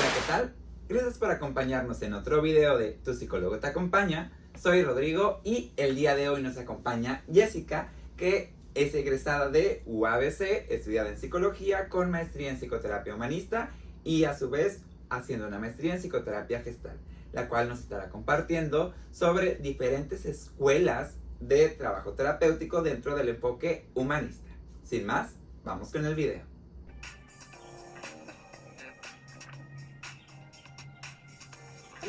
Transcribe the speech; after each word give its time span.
¿qué 0.00 0.26
tal? 0.26 0.54
Gracias 0.88 1.18
por 1.18 1.30
acompañarnos 1.30 2.00
en 2.00 2.14
otro 2.14 2.40
video 2.40 2.78
de 2.78 2.92
Tu 2.92 3.12
psicólogo 3.12 3.58
te 3.58 3.66
acompaña. 3.66 4.32
Soy 4.58 4.82
Rodrigo 4.82 5.42
y 5.44 5.72
el 5.76 5.94
día 5.94 6.16
de 6.16 6.30
hoy 6.30 6.42
nos 6.42 6.56
acompaña 6.56 7.22
Jessica, 7.30 7.92
que 8.16 8.54
es 8.74 8.94
egresada 8.94 9.50
de 9.50 9.82
UABC, 9.84 10.70
estudiada 10.70 11.10
en 11.10 11.18
psicología 11.18 11.90
con 11.90 12.10
maestría 12.10 12.48
en 12.48 12.56
psicoterapia 12.56 13.14
humanista 13.14 13.72
y 14.02 14.24
a 14.24 14.36
su 14.36 14.48
vez 14.48 14.80
haciendo 15.10 15.46
una 15.46 15.58
maestría 15.58 15.94
en 15.94 16.00
psicoterapia 16.00 16.62
gestal, 16.62 16.96
la 17.32 17.48
cual 17.48 17.68
nos 17.68 17.80
estará 17.80 18.08
compartiendo 18.08 18.94
sobre 19.10 19.56
diferentes 19.56 20.24
escuelas 20.24 21.16
de 21.40 21.68
trabajo 21.68 22.14
terapéutico 22.14 22.82
dentro 22.82 23.16
del 23.16 23.28
enfoque 23.28 23.86
humanista. 23.94 24.50
Sin 24.82 25.04
más, 25.04 25.34
vamos 25.62 25.92
con 25.92 26.06
el 26.06 26.14
video. 26.14 26.49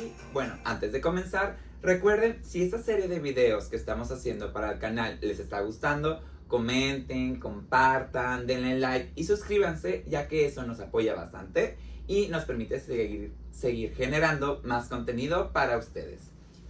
Y 0.02 0.12
bueno, 0.34 0.56
antes 0.64 0.92
de 0.92 1.02
comenzar, 1.02 1.58
recuerden, 1.82 2.40
si 2.44 2.64
esta 2.64 2.82
serie 2.82 3.08
de 3.08 3.20
videos 3.20 3.66
que 3.66 3.76
estamos 3.76 4.12
haciendo 4.12 4.52
para 4.54 4.72
el 4.72 4.80
canal 4.80 5.20
les 5.22 5.40
está 5.40 5.62
gustando, 5.62 6.22
comenten, 6.48 7.40
compartan, 7.40 8.48
denle 8.48 8.80
like 8.80 9.12
y 9.16 9.24
suscríbanse, 9.24 10.04
ya 10.08 10.28
que 10.28 10.46
eso 10.46 10.64
nos 10.64 10.80
apoya 10.80 11.16
bastante 11.16 11.78
y 12.08 12.28
nos 12.28 12.46
permite 12.46 12.80
seguir, 12.80 13.32
seguir 13.52 13.94
generando 13.96 14.62
más 14.64 14.88
contenido 14.88 15.52
para 15.52 15.78
ustedes. 15.78 16.20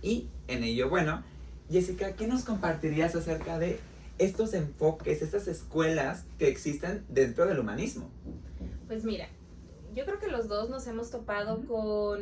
Y 0.02 0.28
en 0.48 0.64
ello, 0.64 0.90
bueno, 0.90 1.24
Jessica, 1.70 2.14
¿qué 2.16 2.28
nos 2.28 2.44
compartirías 2.44 3.16
acerca 3.16 3.58
de 3.58 3.80
estos 4.18 4.54
enfoques, 4.54 5.22
estas 5.22 5.48
escuelas 5.48 6.26
que 6.38 6.48
existen 6.48 7.06
dentro 7.10 7.46
del 7.48 7.60
humanismo? 7.60 8.10
Pues 8.88 9.04
mira, 9.04 9.30
yo 9.94 10.06
creo 10.06 10.20
que 10.20 10.28
los 10.28 10.48
dos 10.48 10.70
nos 10.70 10.88
hemos 10.88 11.12
topado 11.12 11.66
con 11.66 12.20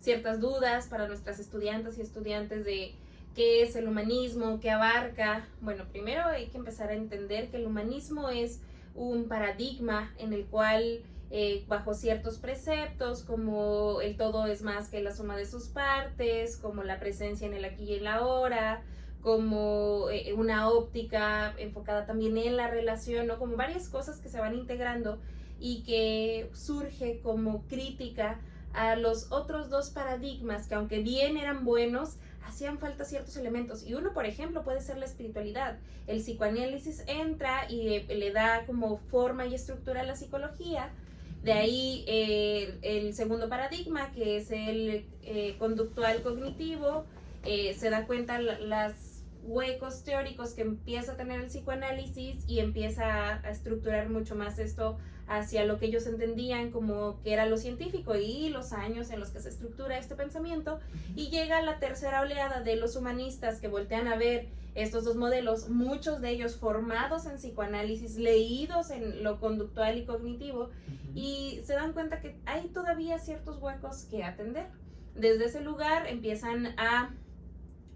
ciertas 0.00 0.40
dudas 0.40 0.88
para 0.88 1.06
nuestras 1.08 1.38
estudiantes 1.38 1.98
y 1.98 2.02
estudiantes 2.02 2.64
de 2.64 2.94
qué 3.34 3.62
es 3.62 3.76
el 3.76 3.88
humanismo, 3.88 4.60
qué 4.60 4.70
abarca. 4.70 5.46
Bueno, 5.60 5.84
primero 5.90 6.24
hay 6.24 6.48
que 6.48 6.58
empezar 6.58 6.90
a 6.90 6.94
entender 6.94 7.50
que 7.50 7.58
el 7.58 7.66
humanismo 7.66 8.28
es 8.28 8.60
un 8.94 9.28
paradigma 9.28 10.12
en 10.18 10.32
el 10.32 10.46
cual 10.46 11.02
eh, 11.30 11.64
bajo 11.68 11.94
ciertos 11.94 12.38
preceptos 12.38 13.22
como 13.22 14.00
el 14.00 14.16
todo 14.16 14.46
es 14.46 14.62
más 14.62 14.88
que 14.88 15.00
la 15.00 15.14
suma 15.14 15.36
de 15.36 15.46
sus 15.46 15.68
partes, 15.68 16.56
como 16.56 16.82
la 16.82 16.98
presencia 16.98 17.46
en 17.46 17.54
el 17.54 17.64
aquí 17.64 17.84
y 17.84 17.94
el 17.94 18.06
ahora, 18.08 18.82
como 19.22 20.08
eh, 20.10 20.32
una 20.32 20.68
óptica 20.68 21.54
enfocada 21.58 22.04
también 22.04 22.36
en 22.36 22.56
la 22.56 22.68
relación, 22.68 23.26
¿no? 23.26 23.38
como 23.38 23.56
varias 23.56 23.88
cosas 23.88 24.18
que 24.18 24.28
se 24.28 24.40
van 24.40 24.56
integrando 24.56 25.18
y 25.60 25.82
que 25.82 26.50
surge 26.54 27.20
como 27.22 27.62
crítica 27.68 28.40
a 28.72 28.96
los 28.96 29.30
otros 29.30 29.68
dos 29.68 29.90
paradigmas 29.90 30.66
que 30.66 30.74
aunque 30.74 31.00
bien 31.00 31.36
eran 31.36 31.64
buenos, 31.64 32.16
hacían 32.44 32.78
falta 32.78 33.04
ciertos 33.04 33.36
elementos. 33.36 33.86
Y 33.86 33.94
uno, 33.94 34.12
por 34.12 34.26
ejemplo, 34.26 34.62
puede 34.62 34.80
ser 34.80 34.98
la 34.98 35.06
espiritualidad. 35.06 35.78
El 36.06 36.18
psicoanálisis 36.18 37.04
entra 37.06 37.70
y 37.70 37.88
eh, 37.88 38.06
le 38.08 38.32
da 38.32 38.64
como 38.66 38.98
forma 39.10 39.46
y 39.46 39.54
estructura 39.54 40.00
a 40.00 40.04
la 40.04 40.16
psicología. 40.16 40.90
De 41.42 41.52
ahí 41.52 42.04
eh, 42.06 42.78
el 42.82 43.14
segundo 43.14 43.48
paradigma, 43.48 44.12
que 44.12 44.36
es 44.36 44.50
el 44.50 45.06
eh, 45.22 45.56
conductual 45.58 46.22
cognitivo, 46.22 47.04
se 47.42 47.88
da 47.88 48.06
cuenta 48.06 48.38
las 48.38 49.10
huecos 49.44 50.04
teóricos 50.04 50.52
que 50.52 50.60
empieza 50.60 51.12
a 51.12 51.16
tener 51.16 51.40
el 51.40 51.46
psicoanálisis 51.46 52.44
y 52.46 52.60
empieza 52.60 53.36
a, 53.36 53.50
estructurar 53.50 54.10
mucho 54.10 54.36
más 54.36 54.58
esto 54.58 54.98
hacia 55.30 55.64
lo 55.64 55.78
que 55.78 55.86
ellos 55.86 56.08
entendían 56.08 56.72
como 56.72 57.22
que 57.22 57.32
era 57.32 57.46
lo 57.46 57.56
científico 57.56 58.16
y 58.16 58.48
los 58.48 58.72
años 58.72 59.10
en 59.10 59.20
los 59.20 59.30
que 59.30 59.38
se 59.38 59.48
estructura 59.48 59.96
este 59.96 60.16
pensamiento 60.16 60.80
y 61.14 61.30
llega 61.30 61.62
la 61.62 61.78
tercera 61.78 62.20
oleada 62.22 62.62
de 62.62 62.74
los 62.74 62.96
humanistas 62.96 63.60
que 63.60 63.68
voltean 63.68 64.08
a 64.08 64.16
ver 64.16 64.48
estos 64.74 65.04
dos 65.04 65.14
modelos, 65.14 65.68
muchos 65.68 66.20
de 66.20 66.30
ellos 66.30 66.56
formados 66.56 67.26
en 67.26 67.36
psicoanálisis, 67.36 68.16
leídos 68.16 68.90
en 68.90 69.22
lo 69.22 69.38
conductual 69.38 69.98
y 69.98 70.04
cognitivo 70.04 70.70
y 71.14 71.60
se 71.64 71.74
dan 71.74 71.92
cuenta 71.92 72.20
que 72.20 72.36
hay 72.44 72.66
todavía 72.66 73.20
ciertos 73.20 73.62
huecos 73.62 74.08
que 74.10 74.24
atender. 74.24 74.66
Desde 75.14 75.44
ese 75.44 75.60
lugar 75.60 76.08
empiezan 76.08 76.74
a 76.76 77.14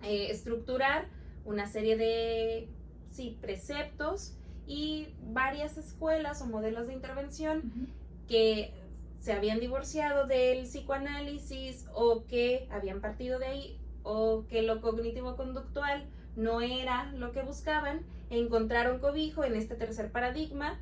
eh, 0.04 0.28
estructurar 0.30 1.08
una 1.44 1.66
serie 1.66 1.96
de 1.96 2.68
sí, 3.10 3.36
preceptos 3.40 4.36
y 4.66 5.08
varias 5.32 5.76
escuelas 5.76 6.40
o 6.42 6.46
modelos 6.46 6.86
de 6.86 6.94
intervención 6.94 7.88
que 8.28 8.72
se 9.20 9.32
habían 9.32 9.60
divorciado 9.60 10.26
del 10.26 10.64
psicoanálisis 10.64 11.86
o 11.94 12.24
que 12.24 12.68
habían 12.70 13.00
partido 13.00 13.38
de 13.38 13.46
ahí 13.46 13.78
o 14.02 14.44
que 14.48 14.62
lo 14.62 14.80
cognitivo-conductual 14.80 16.06
no 16.36 16.60
era 16.60 17.10
lo 17.12 17.32
que 17.32 17.42
buscaban, 17.42 18.00
encontraron 18.30 18.98
cobijo 18.98 19.44
en 19.44 19.54
este 19.54 19.74
tercer 19.74 20.10
paradigma 20.10 20.78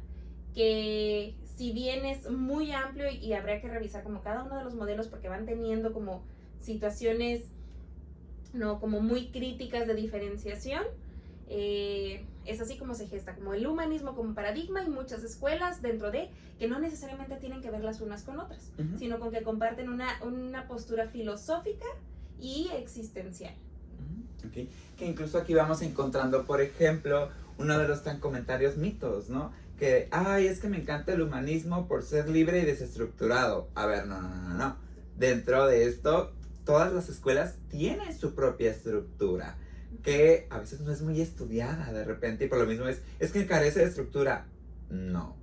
que 0.54 1.34
si 1.56 1.72
bien 1.72 2.04
es 2.04 2.30
muy 2.30 2.72
amplio 2.72 3.10
y 3.10 3.32
habría 3.32 3.60
que 3.60 3.68
revisar 3.68 4.02
como 4.02 4.22
cada 4.22 4.42
uno 4.42 4.58
de 4.58 4.64
los 4.64 4.74
modelos 4.74 5.08
porque 5.08 5.28
van 5.28 5.46
teniendo 5.46 5.92
como 5.92 6.22
situaciones 6.60 7.44
¿no? 8.52 8.80
Como 8.80 9.00
muy 9.00 9.28
críticas 9.28 9.86
de 9.86 9.94
diferenciación. 9.94 10.82
Eh, 11.48 12.24
es 12.46 12.60
así 12.60 12.76
como 12.76 12.94
se 12.94 13.06
gesta, 13.06 13.34
como 13.34 13.54
el 13.54 13.66
humanismo 13.66 14.14
como 14.14 14.34
paradigma 14.34 14.82
y 14.82 14.88
muchas 14.88 15.22
escuelas 15.24 15.82
dentro 15.82 16.10
de 16.10 16.30
que 16.58 16.68
no 16.68 16.78
necesariamente 16.78 17.36
tienen 17.36 17.60
que 17.62 17.70
ver 17.70 17.82
las 17.82 18.00
unas 18.00 18.22
con 18.22 18.38
otras, 18.38 18.70
sino 18.98 19.18
con 19.18 19.30
que 19.30 19.42
comparten 19.42 19.88
una, 19.88 20.08
una 20.22 20.66
postura 20.66 21.08
filosófica 21.08 21.86
y 22.40 22.68
existencial. 22.76 23.54
Okay. 24.48 24.68
Que 24.98 25.06
incluso 25.06 25.38
aquí 25.38 25.54
vamos 25.54 25.82
encontrando, 25.82 26.44
por 26.44 26.60
ejemplo, 26.60 27.28
uno 27.58 27.78
de 27.78 27.86
los 27.86 28.02
tan 28.02 28.18
comentarios 28.18 28.76
mitos, 28.76 29.28
¿no? 29.28 29.52
Que, 29.78 30.08
ay, 30.10 30.46
es 30.46 30.60
que 30.60 30.68
me 30.68 30.78
encanta 30.78 31.12
el 31.12 31.22
humanismo 31.22 31.86
por 31.86 32.02
ser 32.02 32.28
libre 32.28 32.60
y 32.60 32.64
desestructurado. 32.64 33.68
A 33.74 33.86
ver, 33.86 34.06
no, 34.06 34.20
no, 34.20 34.34
no, 34.34 34.54
no. 34.54 34.76
Dentro 35.16 35.66
de 35.66 35.86
esto 35.86 36.32
todas 36.64 36.92
las 36.92 37.08
escuelas 37.08 37.56
tienen 37.68 38.16
su 38.16 38.34
propia 38.34 38.70
estructura, 38.70 39.56
que 40.02 40.46
a 40.50 40.58
veces 40.58 40.80
no 40.80 40.92
es 40.92 41.02
muy 41.02 41.20
estudiada 41.20 41.92
de 41.92 42.04
repente 42.04 42.44
y 42.44 42.48
por 42.48 42.58
lo 42.58 42.66
mismo 42.66 42.86
es, 42.86 43.02
es 43.18 43.32
que 43.32 43.46
carece 43.46 43.80
de 43.80 43.86
estructura. 43.86 44.46
No, 44.90 45.36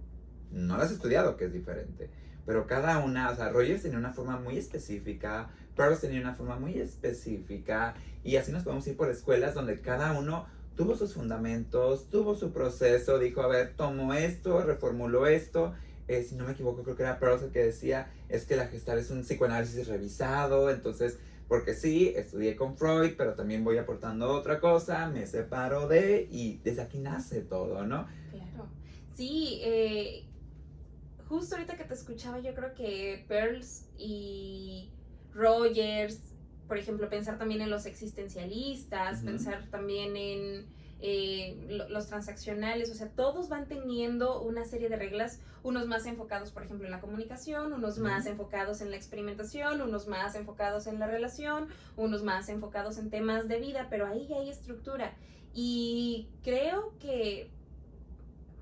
no 0.51 0.77
la 0.77 0.83
has 0.83 0.91
estudiado, 0.91 1.37
que 1.37 1.45
es 1.45 1.53
diferente. 1.53 2.09
Pero 2.45 2.67
cada 2.67 2.99
una, 2.99 3.29
o 3.29 3.35
sea, 3.35 3.49
Rogers 3.49 3.83
tenía 3.83 3.97
una 3.97 4.13
forma 4.13 4.37
muy 4.37 4.57
específica, 4.57 5.49
Peirce 5.75 6.07
tenía 6.07 6.21
una 6.21 6.33
forma 6.33 6.57
muy 6.57 6.79
específica, 6.79 7.95
y 8.23 8.35
así 8.37 8.51
nos 8.51 8.63
podemos 8.63 8.85
ir 8.87 8.97
por 8.97 9.09
escuelas 9.09 9.53
donde 9.53 9.79
cada 9.79 10.17
uno 10.17 10.47
tuvo 10.75 10.95
sus 10.95 11.13
fundamentos, 11.13 12.09
tuvo 12.09 12.35
su 12.35 12.51
proceso, 12.51 13.19
dijo, 13.19 13.41
a 13.41 13.47
ver, 13.47 13.73
tomo 13.75 14.13
esto, 14.13 14.61
reformulo 14.63 15.27
esto, 15.27 15.73
eh, 16.07 16.25
si 16.27 16.35
no 16.35 16.45
me 16.45 16.53
equivoco, 16.53 16.83
creo 16.83 16.95
que 16.95 17.03
era 17.03 17.19
Peirce 17.19 17.45
el 17.45 17.51
que 17.51 17.65
decía, 17.65 18.11
es 18.29 18.45
que 18.45 18.55
la 18.55 18.67
gestal 18.67 18.97
es 18.97 19.11
un 19.11 19.21
psicoanálisis 19.21 19.87
revisado, 19.87 20.71
entonces, 20.71 21.19
porque 21.49 21.73
sí, 21.73 22.13
estudié 22.15 22.55
con 22.55 22.77
Freud, 22.77 23.15
pero 23.17 23.33
también 23.33 23.63
voy 23.63 23.79
aportando 23.79 24.31
otra 24.31 24.59
cosa, 24.59 25.09
me 25.09 25.25
separo 25.25 25.87
de, 25.87 26.27
y 26.31 26.59
desde 26.63 26.83
aquí 26.83 26.99
nace 26.99 27.41
todo, 27.41 27.85
¿no? 27.85 28.07
Claro. 28.29 28.69
Sí, 29.15 29.59
eh, 29.63 30.25
justo 31.27 31.55
ahorita 31.55 31.75
que 31.75 31.85
te 31.85 31.95
escuchaba, 31.95 32.39
yo 32.39 32.53
creo 32.53 32.75
que 32.75 33.25
Peirce 33.27 33.87
y 33.97 34.91
Rogers, 35.33 36.19
por 36.67 36.77
ejemplo, 36.77 37.09
pensar 37.09 37.39
también 37.39 37.61
en 37.61 37.71
los 37.71 37.87
existencialistas, 37.87 39.21
pensar 39.21 39.67
también 39.71 40.15
en 40.15 40.67
eh, 41.01 41.87
los 41.89 42.07
transaccionales, 42.07 42.91
o 42.91 42.93
sea, 42.93 43.07
todos 43.07 43.47
van 43.47 43.67
teniendo 43.67 44.41
una 44.41 44.65
serie 44.65 44.89
de 44.89 44.97
reglas, 44.97 45.39
unos 45.63 45.87
más 45.87 46.05
enfocados, 46.05 46.51
por 46.51 46.63
ejemplo, 46.63 46.85
en 46.85 46.91
la 46.91 46.99
comunicación, 46.99 47.71
unos 47.71 47.99
más 47.99 48.25
enfocados 48.25 48.81
en 48.81 48.91
la 48.91 48.97
experimentación, 48.97 49.81
unos 49.81 50.07
más 50.07 50.35
enfocados 50.35 50.87
en 50.87 50.99
la 50.99 51.07
relación, 51.07 51.67
unos 51.95 52.23
más 52.23 52.49
enfocados 52.49 52.97
en 52.97 53.09
temas 53.09 53.47
de 53.47 53.59
vida, 53.59 53.87
pero 53.89 54.07
ahí 54.07 54.27
hay 54.33 54.49
estructura. 54.49 55.13
Y 55.53 56.27
creo 56.43 56.93
que, 56.99 57.49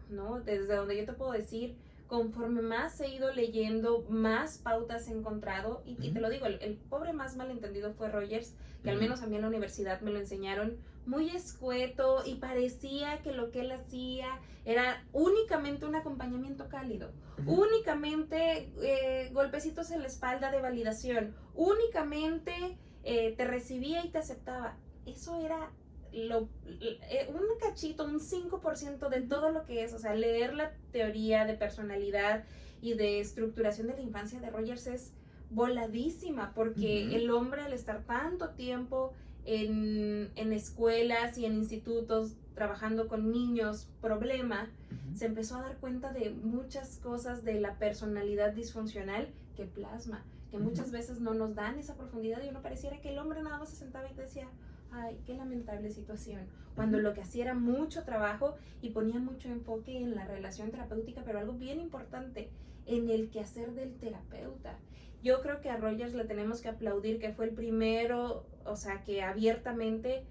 ¿no? 0.09 0.39
Desde 0.39 0.75
donde 0.75 0.95
yo 0.95 1.05
te 1.05 1.13
puedo 1.13 1.31
decir, 1.31 1.75
conforme 2.07 2.61
más 2.61 2.99
he 3.01 3.09
ido 3.09 3.33
leyendo, 3.33 4.05
más 4.09 4.57
pautas 4.57 5.07
he 5.07 5.11
encontrado. 5.11 5.81
Y, 5.85 6.11
te 6.11 6.19
lo 6.19 6.29
digo, 6.29 6.45
el, 6.45 6.75
pobre 6.89 7.13
más 7.13 7.35
malentendido 7.35 7.93
fue 7.93 8.09
Rogers, 8.09 8.53
que 8.83 8.89
al 8.89 8.99
menos 8.99 9.21
a 9.21 9.27
mí 9.27 9.35
en 9.35 9.41
la 9.41 9.47
universidad 9.47 10.01
me 10.01 10.11
lo 10.11 10.19
enseñaron 10.19 10.77
muy 11.07 11.29
escueto 11.29 12.23
y 12.25 12.35
parecía 12.35 13.21
que 13.21 13.31
lo 13.31 13.51
que 13.51 13.61
él 13.61 13.71
hacía 13.71 14.39
era 14.65 15.03
únicamente 15.13 15.85
un 15.85 15.95
acompañamiento 15.95 16.67
cálido, 16.67 17.11
únicamente 17.45 18.69
eh, 18.81 19.29
golpecitos 19.33 19.91
en 19.91 20.01
la 20.01 20.07
espalda 20.07 20.51
de 20.51 20.61
validación, 20.61 21.33
únicamente 21.55 22.77
eh, 23.03 23.33
te 23.37 23.45
recibía 23.45 24.03
y 24.05 24.09
te 24.09 24.17
aceptaba. 24.17 24.77
Eso 25.05 25.39
era 25.39 25.71
lo, 26.11 26.49
eh, 26.81 27.29
un 27.29 27.59
cachito, 27.59 28.03
un 28.03 28.19
5% 28.19 29.09
de 29.09 29.21
todo 29.21 29.51
lo 29.51 29.65
que 29.65 29.83
es, 29.83 29.93
o 29.93 29.99
sea, 29.99 30.13
leer 30.13 30.53
la 30.53 30.73
teoría 30.91 31.45
de 31.45 31.53
personalidad 31.53 32.43
y 32.81 32.95
de 32.95 33.21
estructuración 33.21 33.87
de 33.87 33.93
la 33.93 34.01
infancia 34.01 34.41
de 34.41 34.49
Rogers 34.49 34.87
es 34.87 35.13
voladísima, 35.49 36.51
porque 36.53 37.15
el 37.15 37.31
hombre 37.31 37.61
al 37.61 37.71
estar 37.71 38.03
tanto 38.03 38.49
tiempo 38.49 39.13
en, 39.47 40.29
en, 40.35 40.53
escuelas 40.53 41.37
y 41.37 41.45
en 41.45 41.55
institutos 41.55 42.33
trabajando 42.53 43.07
con 43.07 43.31
niños 43.31 43.87
problema, 44.01 44.69
se 45.15 45.25
empezó 45.25 45.55
a 45.55 45.61
dar 45.61 45.77
cuenta 45.77 46.11
de 46.11 46.31
muchas 46.31 46.97
cosas 46.97 47.43
de 47.43 47.59
la 47.59 47.75
personalidad 47.79 48.53
disfuncional 48.53 49.29
que 49.55 49.65
plasma, 49.65 50.23
que 50.51 50.59
muchas 50.59 50.91
veces 50.91 51.19
no 51.21 51.33
nos 51.33 51.55
dan 51.55 51.79
esa 51.79 51.95
profundidad 51.95 52.43
y 52.43 52.49
uno 52.49 52.61
pareciera 52.61 53.01
que 53.01 53.09
el 53.09 53.19
hombre 53.19 53.41
nada 53.41 53.57
más 53.57 53.69
se 53.69 53.75
sentaba 53.75 54.09
y 54.09 54.13
decía, 54.15 54.47
ay, 54.91 55.17
qué 55.25 55.33
lamentable 55.35 55.91
situación, 55.91 56.41
cuando 56.75 56.99
lo 56.99 57.13
que 57.13 57.21
hacía 57.21 57.45
era 57.45 57.53
mucho 57.53 58.03
trabajo 58.03 58.55
y 58.81 58.91
ponía 58.91 59.19
mucho 59.19 59.49
enfoque 59.49 59.97
en 59.97 60.15
la 60.15 60.25
relación 60.25 60.71
terapéutica, 60.71 61.23
pero 61.25 61.39
algo 61.39 61.53
bien 61.53 61.79
importante, 61.79 62.49
en 62.85 63.09
el 63.09 63.29
quehacer 63.29 63.73
del 63.73 63.95
terapeuta. 63.95 64.77
Yo 65.23 65.41
creo 65.41 65.61
que 65.61 65.69
a 65.69 65.77
Rogers 65.77 66.13
le 66.13 66.25
tenemos 66.25 66.61
que 66.61 66.69
aplaudir 66.69 67.19
que 67.19 67.33
fue 67.33 67.45
el 67.45 67.51
primero, 67.51 68.45
o 68.65 68.75
sea, 68.75 69.03
que 69.03 69.23
abiertamente 69.23 70.25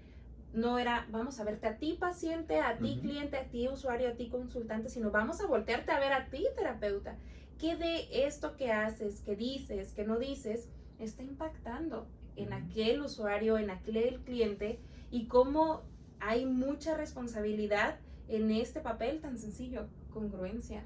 no 0.53 0.79
era, 0.79 1.07
vamos 1.11 1.39
a 1.39 1.43
verte 1.43 1.67
a 1.67 1.77
ti 1.77 1.97
paciente, 1.99 2.59
a 2.59 2.77
ti 2.77 2.99
cliente, 3.01 3.37
a 3.37 3.49
ti 3.49 3.67
usuario, 3.67 4.09
a 4.09 4.13
ti 4.13 4.29
consultante, 4.29 4.89
sino 4.89 5.11
vamos 5.11 5.41
a 5.41 5.45
voltearte 5.45 5.91
a 5.91 5.99
ver 5.99 6.13
a 6.13 6.29
ti 6.29 6.45
terapeuta. 6.55 7.15
¿Qué 7.59 7.75
de 7.75 8.25
esto 8.25 8.55
que 8.55 8.71
haces, 8.71 9.21
que 9.21 9.35
dices, 9.35 9.93
que 9.93 10.05
no 10.05 10.17
dices, 10.17 10.69
está 10.99 11.23
impactando 11.23 12.07
en 12.35 12.53
aquel 12.53 13.01
usuario, 13.01 13.57
en 13.57 13.69
aquel 13.69 14.19
cliente 14.23 14.79
y 15.11 15.27
cómo 15.27 15.83
hay 16.19 16.45
mucha 16.45 16.95
responsabilidad 16.95 17.99
en 18.27 18.51
este 18.51 18.79
papel 18.79 19.19
tan 19.19 19.37
sencillo, 19.37 19.87
congruencia, 20.11 20.83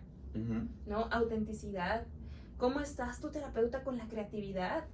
¿no? 0.85 1.07
Autenticidad. 1.11 2.05
¿Cómo 2.61 2.79
estás 2.79 3.19
tu 3.19 3.31
terapeuta 3.31 3.83
con 3.83 3.97
la 3.97 4.07
creatividad? 4.07 4.85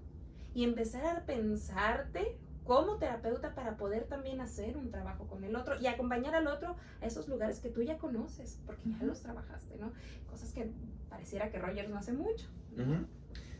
Y 0.56 0.64
empezar 0.64 1.06
a 1.06 1.26
pensarte 1.26 2.38
como 2.64 2.96
terapeuta 2.96 3.56
para 3.56 3.76
poder 3.76 4.06
también 4.06 4.40
hacer 4.40 4.78
un 4.78 4.90
trabajo 4.90 5.28
con 5.28 5.44
el 5.44 5.54
otro 5.54 5.78
y 5.78 5.88
acompañar 5.88 6.34
al 6.34 6.48
otro 6.48 6.78
a 7.02 7.06
esos 7.06 7.28
lugares 7.28 7.60
que 7.60 7.68
tú 7.68 7.82
ya 7.82 7.98
conoces, 7.98 8.58
porque 8.66 8.84
ya 8.90 9.06
los 9.06 9.20
trabajaste, 9.20 9.76
¿no? 9.80 9.92
Cosas 10.32 10.54
que 10.54 10.72
pareciera 11.10 11.52
que 11.52 11.60
Rogers 11.60 11.90
no 11.90 11.98
hace 11.98 12.14
mucho. 12.14 12.48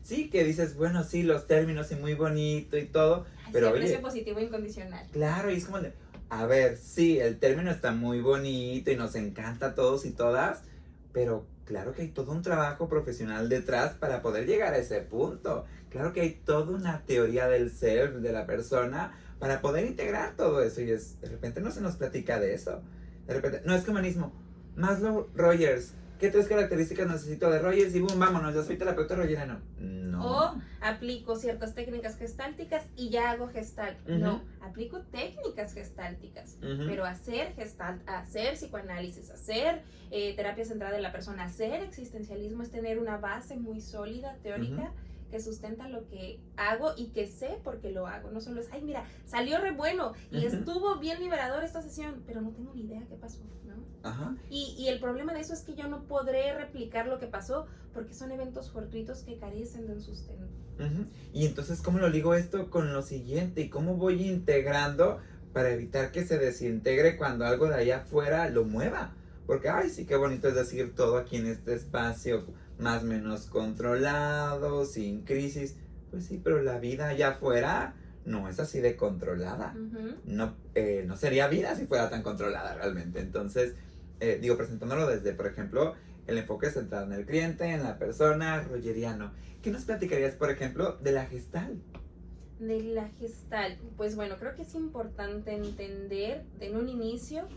Sí, 0.02 0.30
que 0.30 0.42
dices, 0.42 0.74
bueno, 0.74 1.04
sí, 1.04 1.22
los 1.22 1.46
términos 1.46 1.92
y 1.92 1.96
muy 1.96 2.14
bonito 2.14 2.78
y 2.78 2.86
todo, 2.86 3.26
pero 3.52 3.72
oye, 3.72 3.98
positivo 3.98 4.40
incondicional. 4.40 5.06
Claro, 5.10 5.50
y 5.50 5.56
es 5.56 5.66
como 5.66 5.80
de, 5.82 5.92
a 6.30 6.46
ver, 6.46 6.78
sí, 6.78 7.20
el 7.20 7.38
término 7.38 7.70
está 7.70 7.92
muy 7.92 8.22
bonito 8.22 8.90
y 8.90 8.96
nos 8.96 9.14
encanta 9.16 9.66
a 9.66 9.74
todos 9.74 10.06
y 10.06 10.12
todas, 10.12 10.62
pero 11.12 11.44
claro 11.68 11.92
que 11.92 12.00
hay 12.00 12.08
todo 12.08 12.32
un 12.32 12.40
trabajo 12.40 12.88
profesional 12.88 13.50
detrás 13.50 13.92
para 13.92 14.22
poder 14.22 14.46
llegar 14.46 14.72
a 14.72 14.78
ese 14.78 15.02
punto. 15.02 15.66
Claro 15.90 16.14
que 16.14 16.22
hay 16.22 16.30
toda 16.30 16.74
una 16.74 17.04
teoría 17.04 17.46
del 17.46 17.70
ser, 17.70 18.20
de 18.20 18.32
la 18.32 18.46
persona, 18.46 19.12
para 19.38 19.60
poder 19.60 19.86
integrar 19.86 20.34
todo 20.34 20.62
eso. 20.62 20.80
Y 20.80 20.90
es, 20.90 21.20
de 21.20 21.28
repente 21.28 21.60
no 21.60 21.70
se 21.70 21.82
nos 21.82 21.96
platica 21.96 22.40
de 22.40 22.54
eso. 22.54 22.80
De 23.26 23.34
repente, 23.34 23.60
no 23.66 23.74
es 23.74 23.84
que 23.84 23.90
humanismo. 23.90 24.32
Maslow 24.76 25.28
Rogers, 25.34 25.92
¿qué 26.18 26.30
tres 26.30 26.48
características 26.48 27.08
necesito 27.08 27.50
de 27.50 27.58
Rogers? 27.58 27.94
Y 27.94 28.00
boom, 28.00 28.18
vámonos, 28.18 28.54
yo 28.54 28.62
soy 28.62 28.76
terapeuta 28.76 29.14
rogeriano. 29.14 29.60
No. 29.78 30.24
O 30.24 30.54
aplico 30.80 31.36
ciertas 31.36 31.74
técnicas 31.74 32.16
gestálticas 32.16 32.84
y 32.96 33.10
ya 33.10 33.30
hago 33.30 33.48
gestalt. 33.48 33.98
No, 34.06 34.42
aplico 34.60 35.00
técnicas 35.00 35.74
gestálticas. 35.74 36.58
Pero 36.60 37.04
hacer 37.04 37.54
gestalt, 37.54 38.02
hacer 38.08 38.54
psicoanálisis, 38.54 39.30
hacer 39.30 39.82
eh, 40.10 40.34
terapia 40.34 40.64
centrada 40.64 40.96
en 40.96 41.02
la 41.02 41.12
persona, 41.12 41.44
hacer 41.44 41.82
existencialismo 41.82 42.62
es 42.62 42.70
tener 42.70 42.98
una 42.98 43.18
base 43.18 43.56
muy 43.56 43.80
sólida, 43.80 44.36
teórica 44.42 44.92
que 45.30 45.40
sustenta 45.40 45.88
lo 45.88 46.08
que 46.08 46.40
hago 46.56 46.92
y 46.96 47.08
que 47.08 47.26
sé 47.26 47.58
porque 47.62 47.90
lo 47.90 48.06
hago. 48.06 48.30
No 48.30 48.40
solo 48.40 48.60
es, 48.60 48.68
ay, 48.72 48.82
mira, 48.82 49.04
salió 49.26 49.58
re 49.58 49.72
bueno 49.72 50.12
y 50.30 50.44
estuvo 50.44 50.98
bien 50.98 51.20
liberador 51.20 51.64
esta 51.64 51.82
sesión, 51.82 52.22
pero 52.26 52.40
no 52.40 52.50
tengo 52.50 52.72
ni 52.74 52.82
idea 52.82 53.02
qué 53.08 53.16
pasó, 53.16 53.40
¿no? 53.64 54.08
Ajá. 54.08 54.36
Y, 54.48 54.74
y, 54.78 54.88
el 54.88 55.00
problema 55.00 55.34
de 55.34 55.40
eso 55.40 55.52
es 55.52 55.62
que 55.62 55.74
yo 55.74 55.88
no 55.88 56.04
podré 56.04 56.54
replicar 56.54 57.08
lo 57.08 57.18
que 57.18 57.26
pasó 57.26 57.66
porque 57.92 58.14
son 58.14 58.30
eventos 58.30 58.70
fortuitos 58.70 59.22
que 59.22 59.38
carecen 59.38 59.86
de 59.86 59.94
un 59.94 60.00
sustento. 60.00 60.46
Y 61.32 61.46
entonces, 61.46 61.82
¿cómo 61.82 61.98
lo 61.98 62.10
digo 62.10 62.34
esto 62.34 62.70
con 62.70 62.92
lo 62.92 63.02
siguiente? 63.02 63.62
¿Y 63.62 63.68
cómo 63.68 63.96
voy 63.96 64.28
integrando 64.28 65.18
para 65.52 65.70
evitar 65.70 66.12
que 66.12 66.24
se 66.24 66.38
desintegre 66.38 67.16
cuando 67.16 67.44
algo 67.46 67.68
de 67.68 67.74
allá 67.74 67.98
afuera 67.98 68.48
lo 68.48 68.64
mueva? 68.64 69.12
Porque, 69.46 69.68
ay, 69.68 69.88
sí, 69.88 70.06
qué 70.06 70.14
bonito 70.14 70.46
es 70.46 70.54
decir 70.54 70.94
todo 70.94 71.16
aquí 71.16 71.36
en 71.36 71.46
este 71.46 71.74
espacio 71.74 72.44
más 72.78 73.02
o 73.02 73.06
menos 73.06 73.46
controlado, 73.46 74.84
sin 74.84 75.22
crisis. 75.22 75.76
Pues 76.10 76.26
sí, 76.26 76.40
pero 76.42 76.62
la 76.62 76.78
vida 76.78 77.08
allá 77.08 77.30
afuera 77.30 77.94
no 78.24 78.48
es 78.48 78.60
así 78.60 78.80
de 78.80 78.96
controlada. 78.96 79.74
no, 80.24 80.54
eh, 80.74 81.04
no 81.06 81.16
sería 81.16 81.48
vida 81.48 81.74
si 81.74 81.86
fuera 81.86 82.10
tan 82.10 82.22
controlada 82.22 82.74
realmente. 82.74 83.20
Entonces, 83.20 83.74
eh, 84.20 84.38
digo, 84.40 84.56
presentándolo 84.56 85.06
desde, 85.06 85.32
por 85.32 85.46
ejemplo, 85.46 85.94
el 86.26 86.38
enfoque 86.38 86.70
centrado 86.70 87.06
en 87.06 87.12
el 87.12 87.26
cliente, 87.26 87.64
en 87.66 87.82
la 87.82 87.98
persona, 87.98 88.62
rogeriano. 88.62 89.32
¿Qué 89.62 89.70
nos 89.70 89.84
platicarías, 89.84 90.34
por 90.34 90.50
ejemplo, 90.50 90.96
de 91.02 91.12
la 91.12 91.26
gestal? 91.26 91.80
De 92.60 92.82
la 92.82 93.08
gestal. 93.08 93.78
Pues 93.96 94.14
bueno, 94.14 94.36
creo 94.38 94.54
que 94.54 94.62
es 94.62 94.74
importante 94.74 95.54
entender 95.54 96.44
en 96.60 96.76
un 96.76 96.88
inicio 96.88 97.48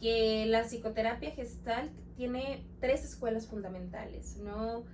que 0.00 0.46
la 0.46 0.64
psicoterapia 0.64 1.30
gestalt 1.32 1.92
tiene 2.16 2.64
tres 2.80 3.04
escuelas 3.04 3.46
fundamentales, 3.46 4.36
¿no? 4.38 4.84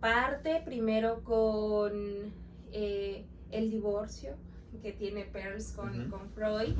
Parte 0.00 0.62
primero 0.64 1.22
con 1.22 2.32
eh, 2.72 3.24
el 3.50 3.70
divorcio 3.70 4.36
que 4.82 4.92
tiene 4.92 5.24
Peirce 5.24 5.74
con, 5.76 6.10
con 6.10 6.30
Freud, 6.30 6.74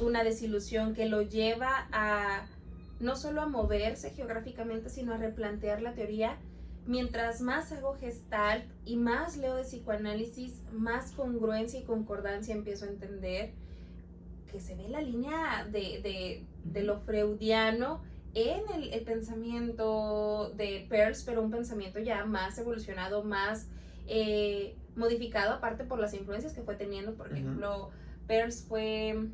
una 0.00 0.24
desilusión 0.24 0.94
que 0.94 1.06
lo 1.06 1.22
lleva 1.22 1.88
a 1.92 2.46
no 3.02 3.16
solo 3.16 3.42
a 3.42 3.46
moverse 3.46 4.10
geográficamente, 4.10 4.88
sino 4.88 5.12
a 5.12 5.16
replantear 5.16 5.82
la 5.82 5.92
teoría. 5.94 6.38
Mientras 6.86 7.40
más 7.40 7.70
hago 7.72 7.94
gestalt 7.94 8.64
y 8.84 8.96
más 8.96 9.36
leo 9.36 9.56
de 9.56 9.62
psicoanálisis, 9.62 10.62
más 10.72 11.12
congruencia 11.12 11.80
y 11.80 11.84
concordancia 11.84 12.54
empiezo 12.54 12.86
a 12.86 12.88
entender 12.88 13.52
que 14.50 14.60
se 14.60 14.76
ve 14.76 14.88
la 14.88 15.00
línea 15.00 15.66
de, 15.70 16.44
lo 16.74 17.00
freudiano 17.00 18.02
en 18.34 18.62
el, 18.74 19.02
pensamiento 19.02 20.52
de 20.56 20.86
Peirce, 20.88 21.22
pero 21.26 21.42
un 21.42 21.50
pensamiento 21.50 21.98
ya 21.98 22.24
más 22.24 22.56
evolucionado, 22.58 23.22
más 23.22 23.68
eh, 24.06 24.74
modificado, 24.96 25.52
aparte 25.52 25.84
por 25.84 25.98
las 25.98 26.14
influencias 26.14 26.52
que 26.52 26.62
fue 26.62 26.76
teniendo. 26.76 27.14
Por 27.14 27.30
ejemplo, 27.30 27.90
Peirce 28.26 28.66
fue 28.66 29.28